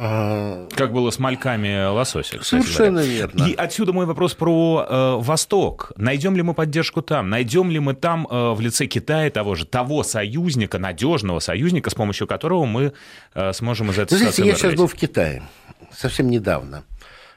А, 0.02 0.70
как 0.78 0.94
было 0.94 1.12
с 1.12 1.20
мальками 1.20 1.86
лосося, 1.92 2.42
Совершенно 2.42 3.02
говоря. 3.02 3.06
верно. 3.06 3.44
И 3.44 3.54
отсюда 3.54 3.92
мой 3.92 4.06
вопрос 4.06 4.34
про 4.34 4.86
э, 4.90 5.16
Восток. 5.18 5.92
Найдем 5.98 6.38
ли 6.38 6.42
мы 6.42 6.54
поддержку 6.54 7.02
там? 7.02 7.30
Найдем 7.30 7.70
ли 7.70 7.80
мы 7.80 7.96
там 7.96 8.26
э, 8.26 8.54
в 8.54 8.62
лице 8.62 8.86
Китая 8.86 9.30
того 9.30 9.56
же, 9.56 9.66
того 9.66 10.04
союзника, 10.04 10.80
надежного 10.80 11.40
союзника, 11.40 11.90
с 11.90 11.96
помощью 11.96 12.28
которого 12.28 12.66
мы 12.66 12.94
э, 13.34 13.52
сможем 13.52 13.92
из 13.92 14.00
этой 14.00 14.14
Вы 14.14 14.18
знаете, 14.20 14.46
я 14.46 14.56
сейчас 14.56 14.76
был 14.76 14.88
в 14.88 14.96
Китае 14.96 15.44
совсем 15.92 16.30
недавно 16.30 16.86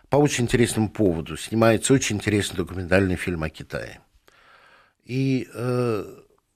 по 0.08 0.18
очень 0.18 0.44
интересному 0.44 0.88
поводу. 0.88 1.36
Снимается 1.36 1.92
очень 1.92 2.16
интересный 2.16 2.58
документальный 2.58 3.16
фильм 3.16 3.42
о 3.42 3.50
Китае. 3.50 3.98
И 5.04 5.48
э, 5.52 6.04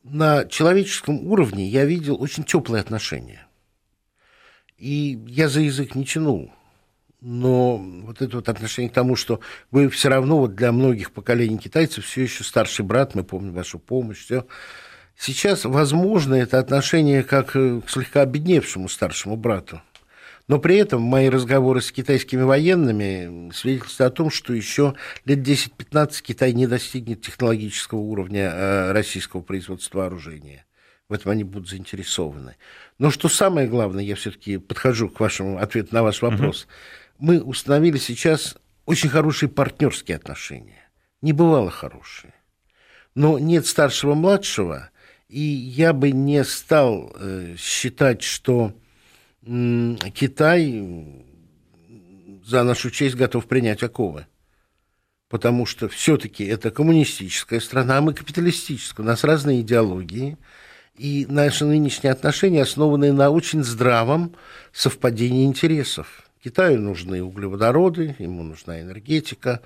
на 0.05 0.45
человеческом 0.45 1.27
уровне 1.27 1.67
я 1.67 1.85
видел 1.85 2.23
очень 2.23 2.45
теплые 2.45 2.81
отношения 2.81 3.46
и 4.79 5.19
я 5.27 5.49
за 5.49 5.61
язык 5.61 5.95
не 5.95 6.05
тянул. 6.05 6.53
Но 7.21 7.79
вот 7.79 8.21
это 8.21 8.37
вот 8.37 8.49
отношение 8.49 8.91
к 8.91 8.95
тому, 8.95 9.17
что 9.17 9.41
вы 9.71 9.89
все 9.89 10.09
равно 10.09 10.39
вот 10.39 10.55
для 10.55 10.71
многих 10.71 11.13
поколений 11.13 11.59
китайцев 11.59 12.05
все 12.05 12.23
еще 12.23 12.45
старший 12.45 12.85
брат, 12.85 13.15
мы 13.15 13.25
помним 13.25 13.55
вашу 13.55 13.79
помощь, 13.79 14.25
все. 14.25 14.47
Сейчас, 15.19 15.65
возможно, 15.65 16.35
это 16.35 16.59
отношение 16.59 17.23
как 17.23 17.53
к 17.53 17.83
слегка 17.89 18.21
обедневшему 18.21 18.89
старшему 18.89 19.37
брату. 19.37 19.81
Но 20.47 20.59
при 20.59 20.77
этом 20.77 21.03
мои 21.03 21.29
разговоры 21.29 21.81
с 21.81 21.91
китайскими 21.91 22.43
военными 22.43 23.51
свидетельствуют 23.53 24.13
о 24.13 24.15
том, 24.15 24.31
что 24.31 24.53
еще 24.53 24.95
лет 25.25 25.39
10-15 25.39 26.23
Китай 26.23 26.53
не 26.53 26.67
достигнет 26.67 27.23
технологического 27.23 27.99
уровня 27.99 28.53
э, 28.53 28.93
российского 28.93 29.41
производства 29.41 30.01
вооружения 30.01 30.66
в 31.09 31.13
этом 31.13 31.33
они 31.33 31.45
будут 31.45 31.69
заинтересованы. 31.69 32.57
Но 32.99 33.11
что 33.11 33.29
самое 33.29 33.69
главное, 33.69 34.03
я 34.03 34.17
все-таки 34.17 34.59
подхожу 34.59 35.09
к 35.09 35.21
вашему 35.21 35.59
ответу 35.59 35.95
на 35.95 36.03
ваш 36.03 36.23
вопрос. 36.23 36.65
Угу. 36.65 37.27
Мы 37.27 37.43
установили 37.43 37.99
сейчас 37.99 38.57
очень 38.85 39.09
хорошие 39.09 39.49
партнерские 39.49 40.17
отношения. 40.17 40.91
Не 41.23 41.33
бывало 41.33 41.71
хорошие. 41.71 42.35
Но 43.15 43.39
нет 43.39 43.67
старшего-младшего, 43.67 44.91
и 45.29 45.41
я 45.41 45.93
бы 45.93 46.11
не 46.11 46.45
стал 46.45 47.15
э, 47.19 47.57
считать, 47.59 48.23
что 48.23 48.75
э, 49.43 49.97
Китай 50.15 51.25
за 52.45 52.63
нашу 52.63 52.91
честь 52.91 53.17
готов 53.17 53.47
принять 53.47 53.83
оковы. 53.83 54.27
Потому 55.29 55.67
что 55.67 55.89
все-таки 55.89 56.45
это 56.45 56.71
коммунистическая 56.71 57.59
страна, 57.59 57.99
а 57.99 58.01
мы 58.01 58.15
капиталистическая. 58.15 59.03
У 59.03 59.07
нас 59.07 59.25
разные 59.25 59.63
идеологии, 59.63 60.37
и 60.99 61.27
наши 61.29 61.65
нынешние 61.65 62.13
отношения 62.13 62.63
основаны 62.63 63.13
на 63.13 63.31
очень 63.31 63.63
здравом 63.63 64.35
совпадении 64.73 65.45
интересов. 65.45 66.23
Китаю 66.43 66.81
нужны 66.81 67.23
углеводороды, 67.23 68.15
ему 68.19 68.43
нужна 68.43 68.81
энергетика, 68.81 69.61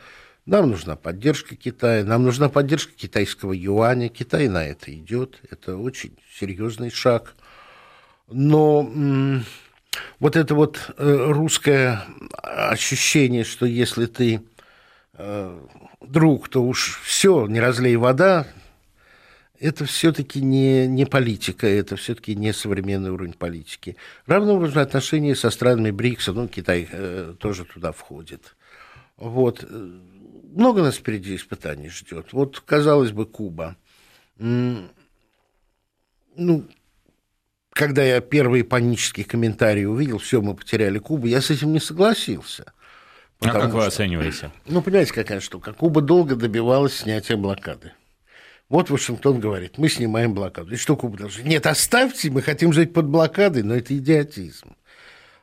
нам 0.47 0.71
нужна 0.71 0.97
поддержка 0.97 1.55
Китая, 1.55 2.05
нам 2.05 2.25
нужна 2.25 2.49
поддержка 2.49 2.93
китайского 2.93 3.53
юаня. 3.53 4.09
Китай 4.09 4.49
на 4.49 4.65
это 4.65 4.93
идет, 4.93 5.39
это 5.51 5.77
очень 5.77 6.17
серьезный 6.39 6.91
шаг. 6.91 7.35
Но 8.29 8.91
вот 10.19 10.37
это 10.37 10.55
вот 10.55 10.93
э, 10.97 11.27
русское 11.29 12.03
ощущение, 12.43 13.45
что 13.45 13.67
если 13.67 14.07
ты 14.07 14.43
э, 15.15 15.61
друг, 16.01 16.49
то 16.49 16.63
уж 16.65 17.01
все, 17.05 17.47
не 17.47 17.61
разлей 17.61 17.97
вода, 17.97 18.47
это 19.61 19.85
все-таки 19.85 20.41
не, 20.41 20.87
не 20.87 21.05
политика, 21.05 21.67
это 21.67 21.97
все-таки 21.97 22.35
не 22.35 22.53
современный 22.53 23.11
уровень 23.11 23.35
политики. 23.35 23.97
Равно 24.27 24.55
уровень 24.57 24.81
отношения 24.81 25.37
со 25.37 25.51
странами 25.51 25.91
БРИКСа, 25.91 26.33
ну, 26.33 26.49
Китай 26.49 26.89
э, 26.91 27.35
тоже 27.39 27.67
туда 27.67 27.93
входит. 27.93 28.57
Вот. 29.19 29.65
Много 29.71 30.83
нас 30.83 30.97
впереди 30.97 31.37
испытаний 31.37 31.91
ждет. 31.91 32.33
Вот, 32.33 32.61
казалось 32.61 33.13
бы, 33.13 33.27
Куба. 33.27 33.77
Ну, 34.39 34.89
когда 37.71 38.03
я 38.03 38.21
первые 38.23 38.65
панические 38.65 39.27
комментарии 39.27 39.85
увидел, 39.85 40.19
все, 40.19 40.41
мы 40.41 40.57
потеряли 40.57 40.99
Кубу, 40.99 41.27
я 41.27 41.43
с 41.43 41.51
этим 41.51 41.73
не 41.73 41.81
согласился. 41.81 42.73
А 43.41 43.51
как 43.51 43.75
вы 43.75 43.85
оцениваете? 43.85 44.51
Ну, 44.67 44.81
понимаете, 44.81 45.13
какая 45.13 45.41
штука. 45.41 45.75
Куба 45.75 46.01
долго 46.01 46.35
добивалась 46.35 46.95
снятия 46.95 47.37
блокады. 47.37 47.93
Вот 48.71 48.89
Вашингтон 48.89 49.41
говорит, 49.41 49.79
мы 49.79 49.89
снимаем 49.89 50.33
блокаду. 50.33 50.73
И 50.73 50.77
что 50.77 50.97
Куба 50.97 51.19
должна? 51.19 51.43
Нет, 51.43 51.67
оставьте, 51.67 52.31
мы 52.31 52.41
хотим 52.41 52.73
жить 52.73 52.93
под 52.93 53.07
блокадой, 53.07 53.65
но 53.65 53.75
это 53.75 53.99
идиотизм. 53.99 54.77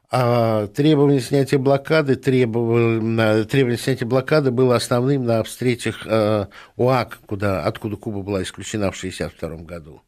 А 0.10 0.68
требование 0.68 1.20
снятия 1.20 1.60
блокады, 1.60 2.16
требование, 2.16 3.44
требование 3.44 3.78
снятия 3.78 4.08
блокады 4.08 4.52
было 4.52 4.78
основным 4.78 5.26
на 5.26 5.44
встречах 5.44 6.08
э, 6.08 6.46
ОАК, 6.78 7.20
куда, 7.26 7.66
откуда 7.66 7.98
Куба 7.98 8.22
была 8.22 8.42
исключена 8.44 8.92
в 8.92 8.98
1962 8.98 9.66
году. 9.66 10.02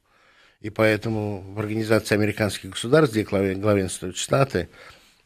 И 0.61 0.69
поэтому 0.69 1.41
в 1.41 1.59
Организации 1.59 2.15
американских 2.15 2.69
государств, 2.69 3.13
где 3.13 3.25
главенствуют 3.25 4.15
Штаты, 4.15 4.69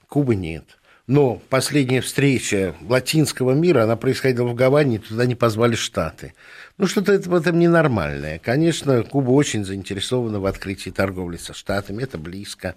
Кубы 0.08 0.36
нет. 0.36 0.80
Но 1.06 1.42
последняя 1.50 2.00
встреча 2.00 2.76
латинского 2.88 3.52
мира, 3.52 3.84
она 3.84 3.98
происходила 3.98 4.48
в 4.48 4.56
Гаване, 4.56 5.00
туда 5.00 5.26
не 5.26 5.36
позвали 5.36 5.76
Штаты. 5.76 6.34
Ну, 6.78 6.88
что-то 6.88 7.20
в 7.20 7.36
этом 7.36 7.60
ненормальное. 7.60 8.40
Конечно, 8.40 9.04
Куба 9.04 9.32
очень 9.32 9.66
заинтересована 9.66 10.40
в 10.40 10.46
открытии 10.46 10.92
торговли 10.92 11.36
со 11.36 11.54
Штатами, 11.54 12.04
это 12.04 12.18
близко. 12.18 12.76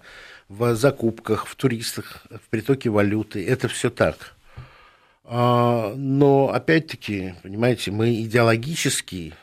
В 0.49 0.75
закупках, 0.75 1.47
в 1.47 1.55
туристах, 1.55 2.23
в 2.29 2.49
притоке 2.49 2.89
валюты, 2.89 3.45
это 3.47 3.69
все 3.69 3.89
так. 3.89 4.35
А, 5.23 5.93
но, 5.95 6.51
опять-таки, 6.53 7.35
понимаете, 7.43 7.91
мы 7.91 8.13
идеологически 8.21 9.33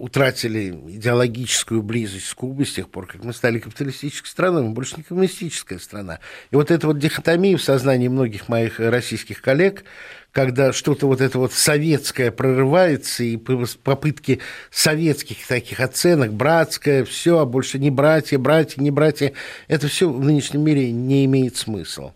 утратили 0.00 0.70
идеологическую 0.70 1.82
близость 1.82 2.26
с 2.26 2.34
Кубой 2.34 2.64
с 2.64 2.72
тех 2.72 2.88
пор, 2.88 3.06
как 3.06 3.22
мы 3.22 3.32
стали 3.34 3.58
капиталистической 3.58 4.28
страной, 4.28 4.62
мы 4.62 4.70
больше 4.70 4.96
не 4.96 5.02
коммунистическая 5.02 5.78
страна. 5.78 6.20
И 6.50 6.56
вот 6.56 6.70
эта 6.70 6.86
вот 6.86 6.98
дихотомия 6.98 7.56
в 7.56 7.62
сознании 7.62 8.08
многих 8.08 8.48
моих 8.48 8.80
российских 8.80 9.42
коллег, 9.42 9.84
когда 10.32 10.72
что-то 10.72 11.06
вот 11.06 11.20
это 11.20 11.38
вот 11.38 11.52
советское 11.52 12.30
прорывается, 12.30 13.24
и 13.24 13.36
попытки 13.36 14.40
советских 14.70 15.46
таких 15.46 15.80
оценок, 15.80 16.32
братское, 16.32 17.04
все, 17.04 17.38
а 17.40 17.44
больше 17.44 17.78
не 17.78 17.90
братья, 17.90 18.38
братья, 18.38 18.80
не 18.80 18.90
братья, 18.90 19.32
это 19.68 19.88
все 19.88 20.10
в 20.10 20.24
нынешнем 20.24 20.62
мире 20.62 20.90
не 20.92 21.26
имеет 21.26 21.56
смысла. 21.56 22.14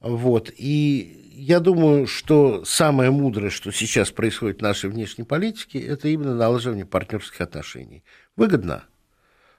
Вот. 0.00 0.50
И 0.56 1.21
я 1.42 1.58
думаю, 1.58 2.06
что 2.06 2.64
самое 2.64 3.10
мудрое, 3.10 3.50
что 3.50 3.72
сейчас 3.72 4.12
происходит 4.12 4.60
в 4.60 4.62
нашей 4.62 4.88
внешней 4.88 5.24
политике, 5.24 5.80
это 5.80 6.06
именно 6.06 6.36
налаживание 6.36 6.86
партнерских 6.86 7.40
отношений. 7.40 8.04
Выгодно, 8.36 8.84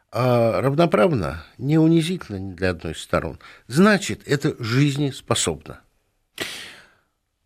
а 0.10 0.62
равноправно, 0.62 1.44
не 1.58 1.78
унизительно 1.78 2.38
ни 2.38 2.54
для 2.54 2.70
одной 2.70 2.94
из 2.94 3.02
сторон. 3.02 3.38
Значит, 3.68 4.22
это 4.26 4.56
жизнеспособно. 4.64 5.82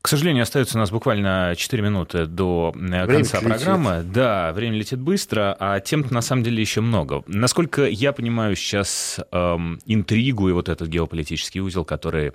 К 0.07 0.09
сожалению, 0.09 0.43
остается 0.43 0.77
у 0.77 0.79
нас 0.79 0.89
буквально 0.89 1.53
4 1.57 1.83
минуты 1.83 2.27
до 2.27 2.71
время 2.73 3.07
конца 3.07 3.41
программы. 3.41 3.97
Летит. 3.97 4.11
Да, 4.13 4.53
время 4.53 4.77
летит 4.77 4.99
быстро, 4.99 5.53
а 5.59 5.81
тем 5.81 6.05
на 6.11 6.21
самом 6.21 6.43
деле 6.43 6.61
еще 6.61 6.79
много. 6.79 7.25
Насколько 7.27 7.85
я 7.87 8.13
понимаю 8.13 8.55
сейчас 8.55 9.19
эм, 9.33 9.81
интригу 9.85 10.47
и 10.47 10.53
вот 10.53 10.69
этот 10.69 10.87
геополитический 10.87 11.59
узел, 11.59 11.83
который 11.83 12.27
э, 12.27 12.31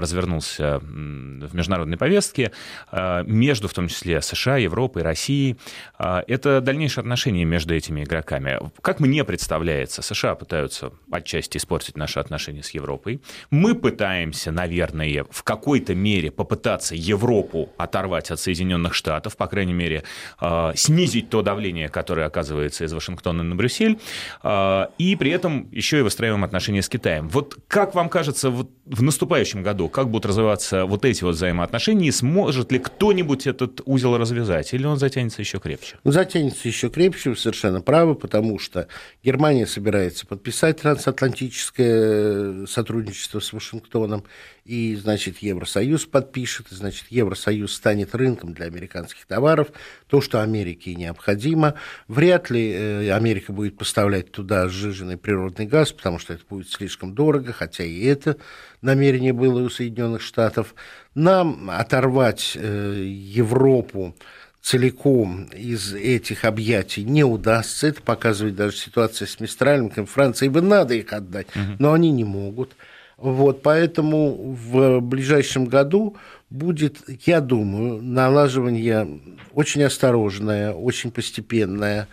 развернулся 0.00 0.80
в 0.80 1.54
международной 1.54 1.98
повестке 1.98 2.50
э, 2.90 3.22
между, 3.22 3.68
в 3.68 3.74
том 3.74 3.86
числе, 3.86 4.20
США, 4.20 4.56
Европой, 4.56 5.04
Россией, 5.04 5.56
э, 6.00 6.22
это 6.26 6.60
дальнейшие 6.60 7.02
отношения 7.02 7.44
между 7.44 7.76
этими 7.76 8.02
игроками. 8.02 8.58
Как 8.82 8.98
мне 8.98 9.22
представляется, 9.22 10.02
США 10.02 10.34
пытаются 10.34 10.90
отчасти 11.12 11.58
испортить 11.58 11.96
наши 11.96 12.18
отношения 12.18 12.64
с 12.64 12.70
Европой. 12.70 13.22
Мы 13.50 13.76
пытаемся, 13.76 14.50
наверное, 14.50 15.24
в 15.30 15.44
какой-то 15.44 15.94
мере 15.94 16.32
попытаться 16.32 16.87
попытаться 16.88 16.94
Европу 16.94 17.68
оторвать 17.76 18.30
от 18.30 18.40
Соединенных 18.40 18.94
Штатов, 18.94 19.36
по 19.36 19.46
крайней 19.46 19.74
мере, 19.74 20.02
а, 20.38 20.72
снизить 20.74 21.30
то 21.30 21.42
давление, 21.42 21.88
которое 21.88 22.26
оказывается 22.26 22.84
из 22.84 22.92
Вашингтона 22.92 23.42
на 23.42 23.54
Брюссель, 23.54 23.98
а, 24.42 24.90
и 24.98 25.16
при 25.16 25.30
этом 25.30 25.68
еще 25.72 25.98
и 25.98 26.02
выстраиваем 26.02 26.44
отношения 26.44 26.82
с 26.82 26.88
Китаем. 26.88 27.28
Вот 27.28 27.56
как 27.68 27.94
вам 27.94 28.08
кажется, 28.08 28.50
вот 28.50 28.70
в 28.86 29.02
наступающем 29.02 29.62
году, 29.62 29.88
как 29.88 30.08
будут 30.08 30.26
развиваться 30.26 30.84
вот 30.84 31.04
эти 31.04 31.24
вот 31.24 31.34
взаимоотношения, 31.34 32.08
и 32.08 32.12
сможет 32.12 32.72
ли 32.72 32.78
кто-нибудь 32.78 33.46
этот 33.46 33.80
узел 33.84 34.16
развязать, 34.16 34.74
или 34.74 34.86
он 34.86 34.98
затянется 34.98 35.42
еще 35.42 35.58
крепче? 35.58 35.96
Затянется 36.04 36.68
еще 36.68 36.88
крепче, 36.88 37.30
вы 37.30 37.36
совершенно 37.36 37.80
правы, 37.80 38.14
потому 38.14 38.58
что 38.58 38.86
Германия 39.24 39.66
собирается 39.66 40.26
подписать 40.26 40.80
трансатлантическое 40.80 42.66
сотрудничество 42.66 43.40
с 43.40 43.52
Вашингтоном, 43.52 44.24
и, 44.68 44.96
значит, 44.96 45.38
Евросоюз 45.38 46.04
подпишет, 46.04 46.66
и, 46.70 46.74
значит, 46.78 47.06
Евросоюз 47.10 47.74
станет 47.74 48.14
рынком 48.14 48.54
для 48.54 48.66
американских 48.66 49.26
товаров, 49.26 49.68
то, 50.06 50.20
что 50.20 50.42
Америке 50.42 50.94
необходимо. 50.94 51.74
Вряд 52.08 52.50
ли 52.50 52.72
э, 52.72 53.10
Америка 53.12 53.52
будет 53.52 53.76
поставлять 53.76 54.32
туда 54.32 54.68
сжиженный 54.68 55.18
природный 55.18 55.66
газ, 55.66 55.92
потому 55.92 56.18
что 56.18 56.32
это 56.32 56.44
будет 56.48 56.70
слишком 56.70 57.14
дорого, 57.14 57.52
хотя 57.52 57.84
и 57.84 58.04
это 58.04 58.36
намерение 58.80 59.32
было 59.32 59.62
у 59.62 59.68
Соединенных 59.68 60.22
Штатов. 60.22 60.74
Нам 61.14 61.68
оторвать 61.70 62.52
э, 62.54 63.04
Европу 63.04 64.14
целиком 64.60 65.44
из 65.44 65.94
этих 65.94 66.44
объятий 66.44 67.04
не 67.04 67.24
удастся. 67.24 67.88
Это 67.88 68.02
показывает 68.02 68.56
даже 68.56 68.76
ситуация 68.76 69.26
с 69.26 69.40
Мистралем. 69.40 69.90
Франции 70.06 70.48
бы 70.48 70.60
надо 70.60 70.94
их 70.94 71.12
отдать, 71.12 71.46
но 71.78 71.92
они 71.92 72.10
не 72.10 72.24
могут. 72.24 72.76
Вот, 73.16 73.62
поэтому 73.62 74.54
в 74.54 75.00
ближайшем 75.00 75.66
году 75.66 76.16
будет, 76.50 77.02
я 77.26 77.40
думаю, 77.40 78.02
налаживание 78.02 79.20
очень 79.52 79.82
осторожное, 79.82 80.72
очень 80.72 81.10
постепенное 81.10 82.08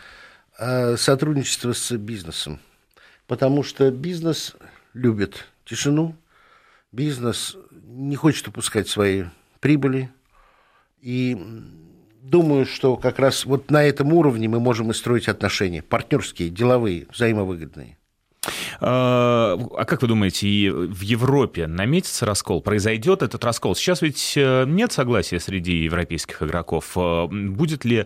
э, 0.58 0.98
сотрудничество 0.98 1.74
с 1.74 1.96
бизнесом. 1.98 2.60
Потому 3.28 3.64
что 3.64 3.90
бизнес 3.92 4.56
любит 4.94 5.46
тишину, 5.66 6.16
бизнес 6.92 7.58
не 7.72 8.16
хочет 8.16 8.48
упускать 8.48 8.88
свои 8.88 9.26
прибыли. 9.60 10.10
И 11.02 11.38
думаю, 12.22 12.66
что 12.66 12.98
как 12.98 13.20
раз 13.20 13.46
вот 13.46 13.72
на 13.72 13.84
этом 13.84 14.14
уровне 14.14 14.48
мы 14.48 14.60
можем 14.60 14.92
и 14.92 14.94
строить 14.94 15.28
отношения 15.28 15.82
партнерские, 15.82 16.50
деловые, 16.50 17.08
взаимовыгодные. 17.12 17.95
А, 18.80 19.58
а 19.78 19.86
как 19.86 20.02
вы 20.02 20.08
думаете, 20.08 20.48
и 20.48 20.70
в 20.70 21.02
Европе 21.02 21.68
наметится 21.68 22.26
раскол? 22.26 22.62
Произойдет 22.62 23.22
этот 23.22 23.44
раскол? 23.44 23.76
Сейчас 23.76 24.02
ведь 24.02 24.34
э, 24.36 24.66
нет 24.68 24.92
согласия 24.92 25.40
среди 25.40 25.84
европейских 25.84 26.42
игроков. 26.44 26.92
А, 26.96 27.28
будет 27.28 27.86
ли 27.86 28.06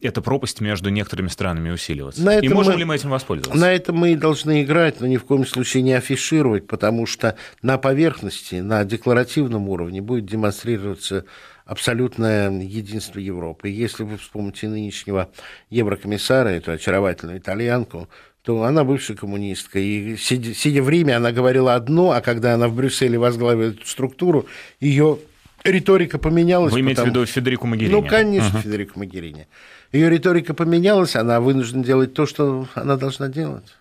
эта 0.00 0.22
пропасть 0.22 0.60
между 0.60 0.90
некоторыми 0.90 1.28
странами 1.28 1.70
усиливаться? 1.70 2.22
На 2.22 2.38
и 2.38 2.48
можем 2.48 2.74
мы, 2.74 2.78
ли 2.78 2.84
мы 2.84 2.96
этим 2.96 3.10
воспользоваться? 3.10 3.60
На 3.60 3.72
этом 3.72 3.96
мы 3.96 4.12
и 4.12 4.16
должны 4.16 4.62
играть, 4.62 5.00
но 5.00 5.06
ни 5.06 5.16
в 5.16 5.24
коем 5.24 5.46
случае 5.46 5.82
не 5.82 5.92
афишировать, 5.92 6.66
потому 6.66 7.06
что 7.06 7.36
на 7.62 7.78
поверхности, 7.78 8.56
на 8.56 8.84
декларативном 8.84 9.68
уровне 9.68 10.00
будет 10.00 10.26
демонстрироваться 10.26 11.24
абсолютное 11.64 12.50
единство 12.50 13.18
Европы. 13.18 13.68
Если 13.68 14.02
вы 14.02 14.18
вспомните 14.18 14.68
нынешнего 14.68 15.30
еврокомиссара, 15.70 16.48
эту 16.48 16.72
очаровательную 16.72 17.38
итальянку, 17.38 18.08
то 18.44 18.64
она 18.64 18.84
бывшая 18.84 19.14
коммунистка. 19.14 19.78
И 19.78 20.16
сидя, 20.16 20.54
сидя 20.54 20.82
в 20.82 20.88
Риме, 20.88 21.16
она 21.16 21.32
говорила 21.32 21.74
одно, 21.74 22.10
а 22.12 22.20
когда 22.20 22.54
она 22.54 22.68
в 22.68 22.74
Брюсселе 22.74 23.18
возглавила 23.18 23.70
эту 23.70 23.86
структуру, 23.86 24.46
ее 24.80 25.18
риторика 25.64 26.18
поменялась. 26.18 26.72
Вы 26.72 26.80
имеете 26.80 27.02
потому... 27.02 27.12
в 27.12 27.16
виду 27.16 27.26
Федерику 27.26 27.66
Магерини? 27.66 27.92
Ну, 27.92 28.02
конечно, 28.04 28.56
uh-huh. 28.56 28.62
Федерику 28.62 28.98
Магерини. 28.98 29.46
Ее 29.92 30.10
риторика 30.10 30.54
поменялась, 30.54 31.14
она 31.14 31.40
вынуждена 31.40 31.84
делать 31.84 32.14
то, 32.14 32.26
что 32.26 32.66
она 32.74 32.96
должна 32.96 33.28
делать. 33.28 33.76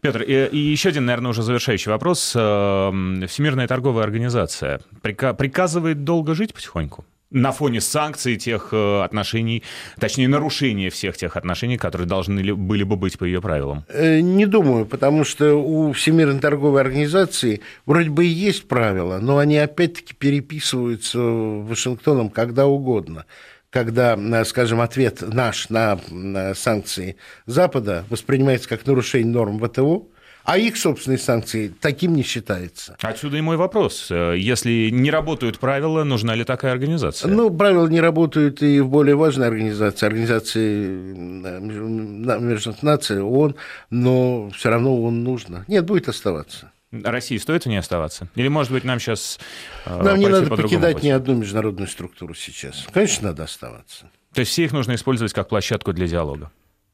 Петр, 0.00 0.22
и, 0.22 0.46
и 0.46 0.56
еще 0.56 0.88
один, 0.88 1.04
наверное, 1.04 1.30
уже 1.30 1.42
завершающий 1.42 1.90
вопрос. 1.90 2.32
Эм, 2.34 3.26
Всемирная 3.28 3.68
торговая 3.68 4.04
организация 4.04 4.80
приказывает 5.02 6.04
долго 6.04 6.34
жить 6.34 6.54
потихоньку? 6.54 7.04
На 7.30 7.52
фоне 7.52 7.80
санкций 7.80 8.36
тех 8.36 8.68
э, 8.72 9.02
отношений, 9.02 9.62
точнее, 9.98 10.28
нарушения 10.28 10.90
всех 10.90 11.16
тех 11.16 11.36
отношений, 11.36 11.78
которые 11.78 12.08
должны 12.08 12.54
были 12.54 12.82
бы 12.82 12.96
быть 12.96 13.18
по 13.18 13.24
ее 13.24 13.40
правилам? 13.40 13.84
Э, 13.88 14.20
не 14.20 14.46
думаю, 14.46 14.86
потому 14.86 15.24
что 15.24 15.54
у 15.54 15.92
Всемирной 15.92 16.40
торговой 16.40 16.80
организации 16.80 17.60
вроде 17.86 18.10
бы 18.10 18.24
и 18.26 18.28
есть 18.28 18.66
правила, 18.68 19.18
но 19.20 19.38
они 19.38 19.58
опять-таки 19.58 20.14
переписываются 20.14 21.18
Вашингтоном 21.20 22.30
когда 22.30 22.66
угодно 22.66 23.26
когда, 23.70 24.16
э, 24.16 24.44
скажем, 24.44 24.80
ответ 24.80 25.22
наш 25.22 25.68
на 25.70 26.00
санкции 26.54 27.16
Запада 27.46 28.04
воспринимается 28.10 28.68
как 28.68 28.84
нарушение 28.84 29.32
норм 29.32 29.60
ВТО, 29.60 30.08
а 30.50 30.58
их 30.58 30.76
собственные 30.76 31.18
санкции 31.18 31.72
таким 31.80 32.16
не 32.16 32.24
считается. 32.24 32.96
Отсюда 33.00 33.36
и 33.36 33.40
мой 33.40 33.56
вопрос. 33.56 34.08
Э, 34.10 34.34
если 34.36 34.90
не 34.90 35.08
работают 35.12 35.60
правила, 35.60 36.02
нужна 36.02 36.34
ли 36.34 36.42
такая 36.42 36.72
организация? 36.72 37.30
Ну, 37.30 37.56
правила 37.56 37.86
не 37.86 38.00
работают 38.00 38.60
и 38.60 38.80
в 38.80 38.88
более 38.88 39.14
важной 39.14 39.46
организации, 39.46 40.04
организации 40.04 40.88
Международных 41.60 42.82
наций, 42.82 43.22
ООН, 43.22 43.54
но 43.90 44.50
все 44.50 44.70
равно 44.70 45.00
он 45.00 45.22
нужно. 45.22 45.64
Нет, 45.68 45.84
будет 45.84 46.08
оставаться. 46.08 46.72
России 46.90 47.36
стоит 47.36 47.66
в 47.66 47.68
ней 47.68 47.78
оставаться? 47.78 48.26
Или, 48.34 48.48
может 48.48 48.72
быть, 48.72 48.82
нам 48.82 48.98
сейчас 48.98 49.38
э, 49.86 50.02
Нам 50.02 50.18
не 50.18 50.26
надо 50.26 50.48
по 50.48 50.56
покидать 50.56 50.94
пути? 50.94 51.06
ни 51.06 51.10
одну 51.12 51.36
международную 51.36 51.86
структуру 51.86 52.34
сейчас. 52.34 52.88
Конечно, 52.92 53.28
надо 53.28 53.44
оставаться. 53.44 54.10
То 54.34 54.40
есть 54.40 54.50
все 54.50 54.64
их 54.64 54.72
нужно 54.72 54.96
использовать 54.96 55.32
как 55.32 55.48
площадку 55.48 55.92
для 55.92 56.08
диалога? 56.08 56.50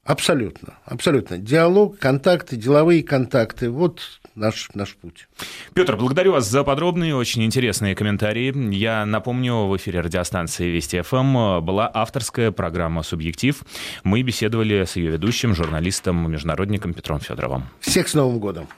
Абсолютно, 0.07 0.75
абсолютно. 0.85 1.37
Диалог, 1.37 1.99
контакты, 1.99 2.57
деловые 2.57 3.03
контакты– 3.03 3.69
вот 3.71 4.03
наш, 4.37 4.69
наш 4.73 4.95
путь. 4.95 5.27
Петр, 5.75 5.97
благодарю 5.97 6.33
вас 6.33 6.49
за 6.49 6.63
подробные, 6.63 7.17
очень 7.17 7.43
интересные 7.43 7.97
комментарии. 7.97 8.73
Я 8.73 9.05
напомню, 9.05 9.67
в 9.67 9.77
эфире 9.77 10.03
радиостанции 10.03 10.69
Вести 10.69 11.01
ФМ 11.01 11.61
была 11.61 11.91
авторская 11.93 12.53
программа 12.53 13.03
«Субъектив». 13.03 13.61
Мы 14.05 14.23
беседовали 14.23 14.85
с 14.85 14.95
ее 14.95 15.11
ведущим, 15.11 15.57
журналистом, 15.57 16.31
международником 16.31 16.95
Петром 16.95 17.19
Федоровым. 17.19 17.65
Всех 17.81 18.07
с 18.09 18.15
Новым 18.15 18.39
годом! 18.39 18.69